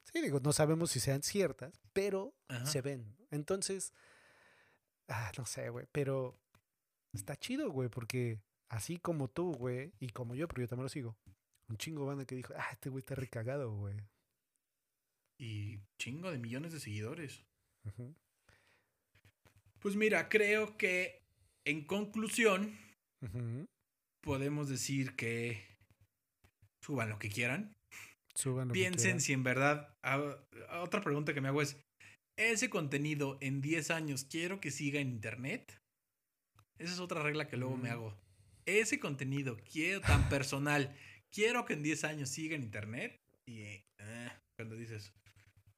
Sí, 0.05 0.21
digo, 0.21 0.41
no 0.41 0.53
sabemos 0.53 0.91
si 0.91 1.01
sean 1.01 1.23
ciertas, 1.23 1.81
pero 1.93 2.35
Ajá. 2.49 2.67
se 2.67 2.81
ven. 2.81 3.17
Entonces, 3.31 3.93
ah, 5.09 5.31
no 5.39 5.45
sé, 5.47 5.69
güey, 5.71 5.87
pero 5.93 6.39
está 7.13 7.37
chido, 7.37 7.71
güey, 7.71 7.89
porque 7.89 8.41
así 8.71 8.99
como 8.99 9.29
tú, 9.29 9.53
güey, 9.53 9.93
y 10.01 10.09
como 10.11 10.35
yo, 10.35 10.49
pero 10.49 10.63
yo 10.63 10.69
también 10.69 10.85
lo 10.85 10.89
sigo, 10.89 11.17
un 11.69 11.77
chingo 11.77 12.07
banda 12.07 12.25
que 12.25 12.35
dijo, 12.37 12.55
ah, 12.57 12.69
este 12.73 12.89
güey 12.91 13.01
está 13.01 13.15
recagado, 13.15 13.75
güey. 13.77 13.97
Y 15.39 15.81
chingo 15.99 16.31
de 16.31 16.39
millones 16.39 16.73
de 16.73 16.81
seguidores. 16.81 17.45
Pues 19.81 19.97
mira, 19.97 20.29
creo 20.29 20.77
que 20.77 21.23
en 21.65 21.85
conclusión 21.85 22.79
podemos 24.23 24.69
decir 24.69 25.17
que 25.17 25.65
suban 26.81 27.09
lo 27.11 27.19
que 27.19 27.29
quieran. 27.31 27.75
Suban 28.35 28.69
lo 28.69 28.75
que 28.75 28.81
Piensen 28.81 29.03
quieran. 29.03 29.21
si 29.21 29.33
en 29.33 29.43
verdad. 29.43 29.97
a- 30.03 30.37
a 30.69 30.81
otra 30.83 31.01
pregunta 31.03 31.35
que 31.35 31.41
me 31.41 31.49
hago 31.49 31.61
es: 31.63 31.77
¿ese 32.37 32.71
contenido 32.71 33.39
en 33.41 33.61
10 33.61 33.91
años 33.91 34.25
quiero 34.25 34.61
que 34.61 34.71
siga 34.71 35.01
en 35.01 35.09
internet? 35.09 35.81
Esa 36.79 36.93
es 36.95 36.99
otra 37.01 37.23
regla 37.23 37.49
que 37.49 37.57
luego 37.57 37.77
me 37.77 37.91
hago. 37.91 38.17
Ese 38.67 38.99
contenido 39.01 39.57
quiero 39.71 40.01
tan 40.01 40.29
personal, 40.29 40.95
quiero 41.31 41.65
que 41.65 41.75
en 41.75 41.83
10 41.83 42.05
años 42.05 42.29
siga 42.29 42.55
en 42.57 42.63
internet. 42.63 43.21
Y 43.47 43.63
eh, 43.63 44.31
cuando 44.57 44.77
dices, 44.77 45.13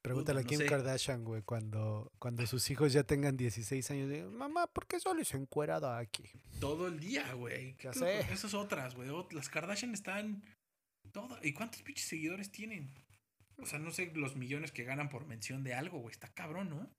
Pregúntale 0.02 0.40
a 0.40 0.44
Kim 0.44 0.58
sé. 0.58 0.66
Kardashian, 0.66 1.24
güey, 1.24 1.40
cuando, 1.42 2.12
cuando 2.18 2.46
sus 2.46 2.70
hijos 2.70 2.92
ya 2.92 3.04
tengan 3.04 3.38
16 3.38 3.90
años. 3.90 4.10
digan, 4.10 4.34
Mamá, 4.34 4.66
¿por 4.66 4.86
qué 4.86 5.00
solo 5.00 5.24
se 5.24 5.38
encuerada 5.38 5.96
aquí? 5.98 6.24
todo 6.60 6.88
el 6.88 7.00
día, 7.00 7.32
güey. 7.32 7.74
Ya 7.82 7.90
¿Qué- 7.90 7.98
sé. 7.98 8.20
Esas 8.32 8.52
otras, 8.52 8.94
güey. 8.94 9.08
Las 9.30 9.48
Kardashian 9.48 9.94
están. 9.94 10.44
Todo. 11.12 11.38
¿Y 11.42 11.52
cuántos 11.54 11.80
pinches 11.82 12.06
seguidores 12.06 12.50
tienen? 12.52 12.92
O 13.64 13.66
sea, 13.66 13.78
no 13.78 13.90
sé 13.90 14.12
los 14.14 14.36
millones 14.36 14.72
que 14.72 14.84
ganan 14.84 15.08
por 15.08 15.24
mención 15.24 15.64
de 15.64 15.72
algo, 15.72 15.98
güey. 16.00 16.12
Está 16.12 16.28
cabrón, 16.34 16.68
¿no? 16.68 16.90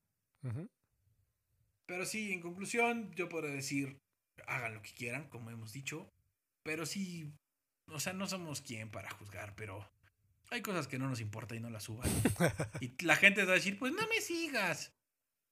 Pero 1.86 2.08
sí, 2.08 2.34
en 2.34 2.42
conclusión, 2.42 3.14
yo 3.14 3.30
puedo 3.30 3.48
decir, 3.48 4.00
hagan 4.48 4.74
lo 4.74 4.82
que 4.82 4.92
quieran, 4.94 5.30
como 5.30 5.52
hemos 5.52 5.74
dicho. 5.74 6.12
Pero 6.64 6.88
sí, 6.88 7.32
o 7.88 8.00
sea, 8.00 8.14
no 8.14 8.26
somos 8.26 8.62
quien 8.62 8.90
para 8.90 9.12
juzgar, 9.12 9.56
pero 9.56 9.88
hay 10.50 10.64
cosas 10.64 10.88
que 10.88 10.98
no 10.98 11.08
nos 11.08 11.22
importa 11.22 11.56
y 11.56 11.60
no 11.60 11.70
las 11.70 11.84
suban. 11.84 12.10
y 12.82 12.92
la 13.06 13.16
gente 13.16 13.46
va 13.46 13.52
a 13.52 13.56
decir, 13.56 13.78
pues 13.78 13.94
no 13.94 14.08
me 14.08 14.20
sigas. 14.20 14.92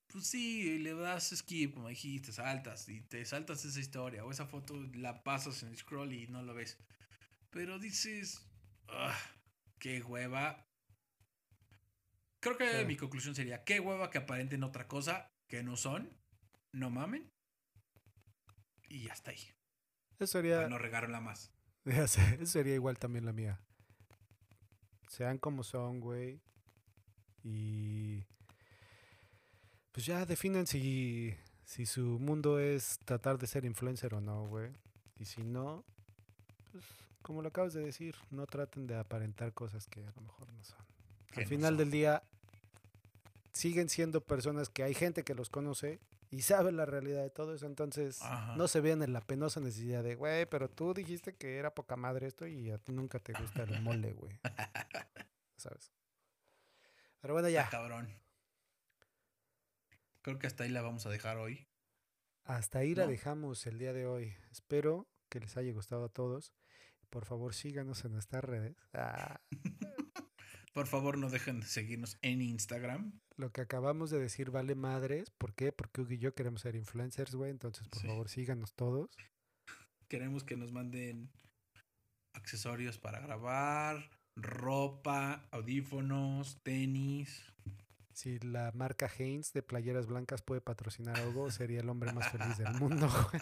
Pues 0.07 0.25
sí, 0.25 0.79
le 0.79 0.95
das 0.95 1.29
skip, 1.35 1.75
como 1.75 1.89
dijiste, 1.89 2.31
saltas 2.31 2.89
y 2.89 3.01
te 3.01 3.23
saltas 3.23 3.65
esa 3.65 3.79
historia 3.79 4.25
o 4.25 4.31
esa 4.31 4.47
foto 4.47 4.81
la 4.95 5.23
pasas 5.23 5.61
en 5.61 5.77
scroll 5.77 6.11
y 6.11 6.25
no 6.25 6.41
lo 6.41 6.55
ves. 6.55 6.79
Pero 7.51 7.77
dices, 7.77 8.47
"Ah, 8.87 9.15
qué 9.77 10.01
hueva. 10.01 10.65
Creo 12.43 12.57
que 12.57 12.79
Sí. 12.79 12.85
mi 12.85 12.97
conclusión 12.97 13.33
sería, 13.33 13.63
qué 13.63 13.79
hueva 13.79 14.09
que 14.09 14.17
aparenten 14.17 14.65
otra 14.65 14.85
cosa 14.85 15.31
que 15.47 15.63
no 15.63 15.77
son, 15.77 16.11
no 16.73 16.89
mamen. 16.89 17.31
Y 18.89 19.07
hasta 19.07 19.31
ahí. 19.31 19.39
Eso 20.19 20.27
sería, 20.27 20.57
Para 20.57 20.67
no 20.69 20.77
regarla 20.77 21.21
más. 21.21 21.53
eso 21.85 22.45
sería 22.45 22.73
igual 22.75 22.99
también 22.99 23.25
la 23.25 23.31
mía. 23.31 23.61
Sean 25.07 25.37
como 25.37 25.63
son, 25.63 26.01
güey. 26.01 26.41
Y 27.43 28.25
pues 29.93 30.05
ya 30.05 30.25
definan 30.25 30.67
si, 30.67 31.33
si 31.63 31.85
su 31.85 32.19
mundo 32.19 32.59
es 32.59 32.99
tratar 33.05 33.37
de 33.37 33.47
ser 33.47 33.63
influencer 33.63 34.13
o 34.15 34.19
no, 34.21 34.47
güey. 34.47 34.69
Y 35.17 35.23
si 35.25 35.43
no, 35.43 35.85
pues 36.73 36.83
como 37.21 37.41
lo 37.41 37.47
acabas 37.47 37.73
de 37.73 37.85
decir, 37.85 38.17
no 38.31 38.45
traten 38.47 38.85
de 38.85 38.97
aparentar 38.97 39.53
cosas 39.53 39.87
que 39.87 40.01
a 40.05 40.11
lo 40.11 40.21
mejor 40.21 40.51
no 40.51 40.61
son. 40.65 40.83
Al 41.37 41.47
final 41.47 41.77
del 41.77 41.89
día, 41.89 42.21
siguen 43.53 43.89
siendo 43.89 44.25
personas 44.25 44.69
que 44.69 44.83
hay 44.83 44.93
gente 44.93 45.23
que 45.23 45.35
los 45.35 45.49
conoce 45.49 45.99
y 46.29 46.41
sabe 46.41 46.71
la 46.71 46.85
realidad 46.85 47.21
de 47.21 47.29
todo 47.29 47.53
eso. 47.53 47.67
Entonces, 47.67 48.21
Ajá. 48.21 48.55
no 48.55 48.67
se 48.67 48.81
vean 48.81 49.03
en 49.03 49.13
la 49.13 49.21
penosa 49.21 49.59
necesidad 49.59 50.03
de, 50.03 50.15
güey, 50.15 50.45
pero 50.47 50.69
tú 50.69 50.93
dijiste 50.93 51.35
que 51.35 51.57
era 51.57 51.73
poca 51.75 51.95
madre 51.95 52.27
esto 52.27 52.47
y 52.47 52.71
a 52.71 52.77
ti 52.77 52.91
nunca 52.91 53.19
te 53.19 53.33
gusta 53.33 53.63
el 53.63 53.81
mole, 53.81 54.13
güey. 54.13 54.39
¿Sabes? 55.57 55.93
Pero 57.21 57.33
bueno, 57.35 57.49
ya. 57.49 57.69
cabrón. 57.69 58.09
Creo 60.21 60.39
que 60.39 60.47
hasta 60.47 60.63
ahí 60.63 60.69
la 60.69 60.81
vamos 60.81 61.05
a 61.05 61.09
dejar 61.09 61.37
hoy. 61.37 61.67
Hasta 62.45 62.79
ahí 62.79 62.95
la 62.95 63.07
dejamos 63.07 63.65
el 63.67 63.77
día 63.77 63.93
de 63.93 64.05
hoy. 64.05 64.35
Espero 64.51 65.07
que 65.29 65.39
les 65.39 65.55
haya 65.55 65.71
gustado 65.71 66.05
a 66.05 66.09
todos. 66.09 66.53
Por 67.09 67.25
favor, 67.25 67.53
síganos 67.53 68.03
en 68.05 68.13
nuestras 68.13 68.43
redes. 68.43 68.75
Ah, 68.93 69.39
Por 70.73 70.87
favor, 70.87 71.19
no 71.19 71.29
dejen 71.29 71.59
de 71.59 71.67
seguirnos 71.67 72.17
en 72.23 72.41
Instagram. 72.41 73.21
Lo 73.37 73.51
que 73.51 73.61
acabamos 73.61 74.09
de 74.09 74.19
decir 74.19 74.51
vale 74.51 74.75
madres. 74.75 75.29
¿Por 75.31 75.53
qué? 75.53 75.71
Porque 75.71 76.01
Hugo 76.01 76.11
y 76.13 76.17
yo 76.19 76.33
queremos 76.35 76.61
ser 76.61 76.75
influencers, 76.75 77.35
güey. 77.35 77.51
Entonces, 77.51 77.87
por 77.87 78.01
Sí. 78.01 78.07
favor, 78.07 78.29
síganos 78.29 78.73
todos. 78.75 79.09
Queremos 80.09 80.43
que 80.43 80.55
nos 80.57 80.71
manden 80.71 81.31
accesorios 82.35 82.97
para 82.99 83.19
grabar, 83.19 84.09
ropa, 84.37 85.47
audífonos, 85.51 86.61
tenis. 86.63 87.43
Si 88.13 88.37
la 88.39 88.71
marca 88.73 89.07
Haynes 89.17 89.53
de 89.53 89.63
playeras 89.63 90.05
blancas 90.05 90.43
puede 90.43 90.61
patrocinar 90.61 91.19
a 91.19 91.27
Hugo, 91.27 91.49
sería 91.49 91.79
el 91.79 91.89
hombre 91.89 92.11
más 92.13 92.31
feliz 92.31 92.57
del 92.59 92.73
mundo, 92.79 93.09
güey. 93.31 93.41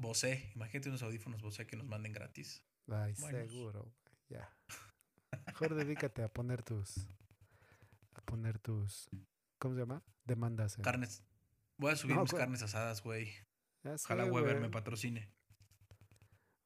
Bose, 0.00 0.50
imagínate 0.54 0.88
unos 0.88 1.02
audífonos 1.02 1.42
Bose 1.42 1.66
que 1.66 1.76
nos 1.76 1.86
manden 1.86 2.12
gratis. 2.12 2.62
Ay, 2.90 3.14
Buenos. 3.18 3.50
seguro. 3.52 3.92
Ya. 4.30 4.52
Mejor 5.46 5.74
dedícate 5.74 6.22
a 6.22 6.28
poner 6.32 6.62
tus. 6.62 7.06
A 8.18 8.22
poner 8.22 8.58
tus. 8.58 9.08
¿Cómo 9.58 9.74
se 9.74 9.80
llama? 9.80 10.02
Demandas. 10.24 10.76
Carnes. 10.82 11.22
Voy 11.78 11.92
a 11.92 11.96
subir 11.96 12.16
No, 12.16 12.22
mis 12.22 12.32
güey. 12.32 12.40
carnes 12.42 12.62
asadas, 12.62 13.02
güey. 13.02 13.26
Sé, 13.82 13.94
Ojalá 14.04 14.24
Weber 14.26 14.54
me 14.54 14.60
güey. 14.62 14.70
patrocine. 14.72 15.30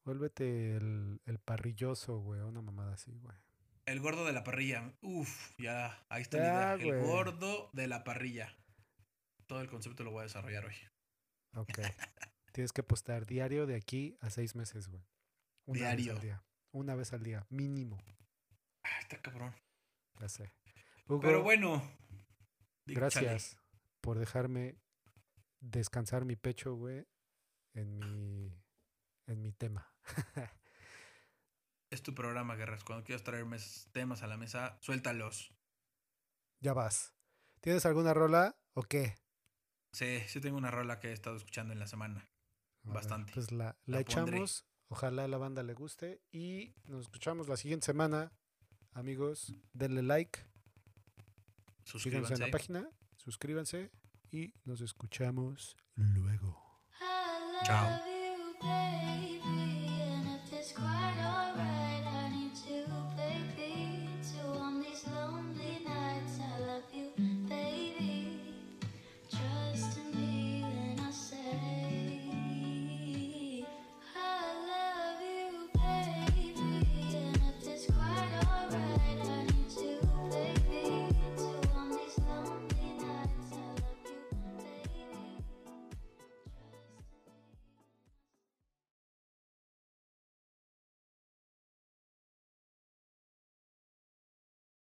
Vuélvete 0.03 0.75
el, 0.75 1.21
el 1.25 1.39
parrilloso, 1.39 2.17
güey. 2.19 2.41
Una 2.41 2.61
mamada 2.61 2.93
así, 2.93 3.11
güey. 3.19 3.37
El 3.85 3.99
gordo 3.99 4.25
de 4.25 4.33
la 4.33 4.43
parrilla. 4.43 4.93
Uf, 5.01 5.51
ya. 5.59 6.05
Ahí 6.09 6.21
está 6.21 6.37
Ya, 6.37 6.43
idea. 6.43 6.73
El 6.73 6.85
güey. 6.85 7.01
gordo 7.07 7.69
de 7.73 7.87
la 7.87 8.03
parrilla. 8.03 8.57
Todo 9.45 9.61
el 9.61 9.69
concepto 9.69 10.03
lo 10.03 10.11
voy 10.11 10.21
a 10.21 10.23
desarrollar 10.23 10.65
hoy. 10.65 10.75
Ok. 11.55 11.67
Tienes 12.53 12.71
que 12.73 12.83
postar 12.83 13.25
diario 13.25 13.65
de 13.65 13.75
aquí 13.75 14.17
a 14.21 14.29
seis 14.29 14.55
meses, 14.55 14.87
güey. 14.87 15.03
Una 15.65 15.79
vez 15.79 15.97
Diario. 15.97 16.13
al 16.13 16.19
día. 16.21 16.43
Una 16.71 16.95
vez 16.95 17.13
al 17.13 17.23
día, 17.23 17.45
mínimo. 17.49 17.97
Ah, 18.83 18.99
está 19.01 19.21
cabrón. 19.21 19.53
Ya 20.19 20.27
sé. 20.29 20.51
Hugo, 21.07 21.21
Pero 21.21 21.43
bueno. 21.43 21.79
chale. 22.85 22.95
gracias 22.99 23.57
por 24.01 24.19
dejarme 24.19 24.77
descansar 25.59 26.25
mi 26.25 26.35
pecho, 26.35 26.75
güey, 26.75 27.05
en 27.73 27.97
mi, 27.99 28.53
en 29.27 29.41
mi 29.41 29.51
tema. 29.53 29.89
Es 31.89 32.01
tu 32.03 32.13
programa, 32.15 32.55
Guerras. 32.55 32.83
Cuando 32.83 33.03
quieras 33.05 33.23
traer 33.23 33.45
mes- 33.45 33.87
temas 33.91 34.23
a 34.23 34.27
la 34.27 34.37
mesa, 34.37 34.77
suéltalos. 34.81 35.53
Ya 36.59 36.73
vas. 36.73 37.13
¿Tienes 37.61 37.85
alguna 37.85 38.13
rola 38.13 38.57
o 38.73 38.83
qué? 38.83 39.15
Sí, 39.93 40.19
sí 40.27 40.41
tengo 40.41 40.57
una 40.57 40.71
rola 40.71 40.99
que 40.99 41.09
he 41.09 41.13
estado 41.13 41.35
escuchando 41.35 41.71
en 41.73 41.79
la 41.79 41.87
semana. 41.87 42.27
Ver, 42.83 42.95
Bastante. 42.95 43.31
Pues 43.33 43.51
la, 43.51 43.77
la 43.85 43.99
echamos. 43.99 44.65
Ojalá 44.89 45.25
a 45.25 45.27
la 45.27 45.37
banda 45.37 45.61
le 45.63 45.73
guste. 45.73 46.21
Y 46.31 46.73
nos 46.85 47.01
escuchamos 47.01 47.47
la 47.47 47.57
siguiente 47.57 47.85
semana. 47.85 48.33
Amigos, 48.93 49.53
denle 49.73 50.01
like. 50.03 50.39
Síganos 51.85 52.31
en 52.31 52.39
la 52.39 52.51
página. 52.51 52.89
Suscríbanse. 53.17 53.91
Y 54.31 54.53
nos 54.65 54.81
escuchamos 54.81 55.77
luego. 55.95 56.59
Chao. 57.65 57.99
Chao. 57.99 58.13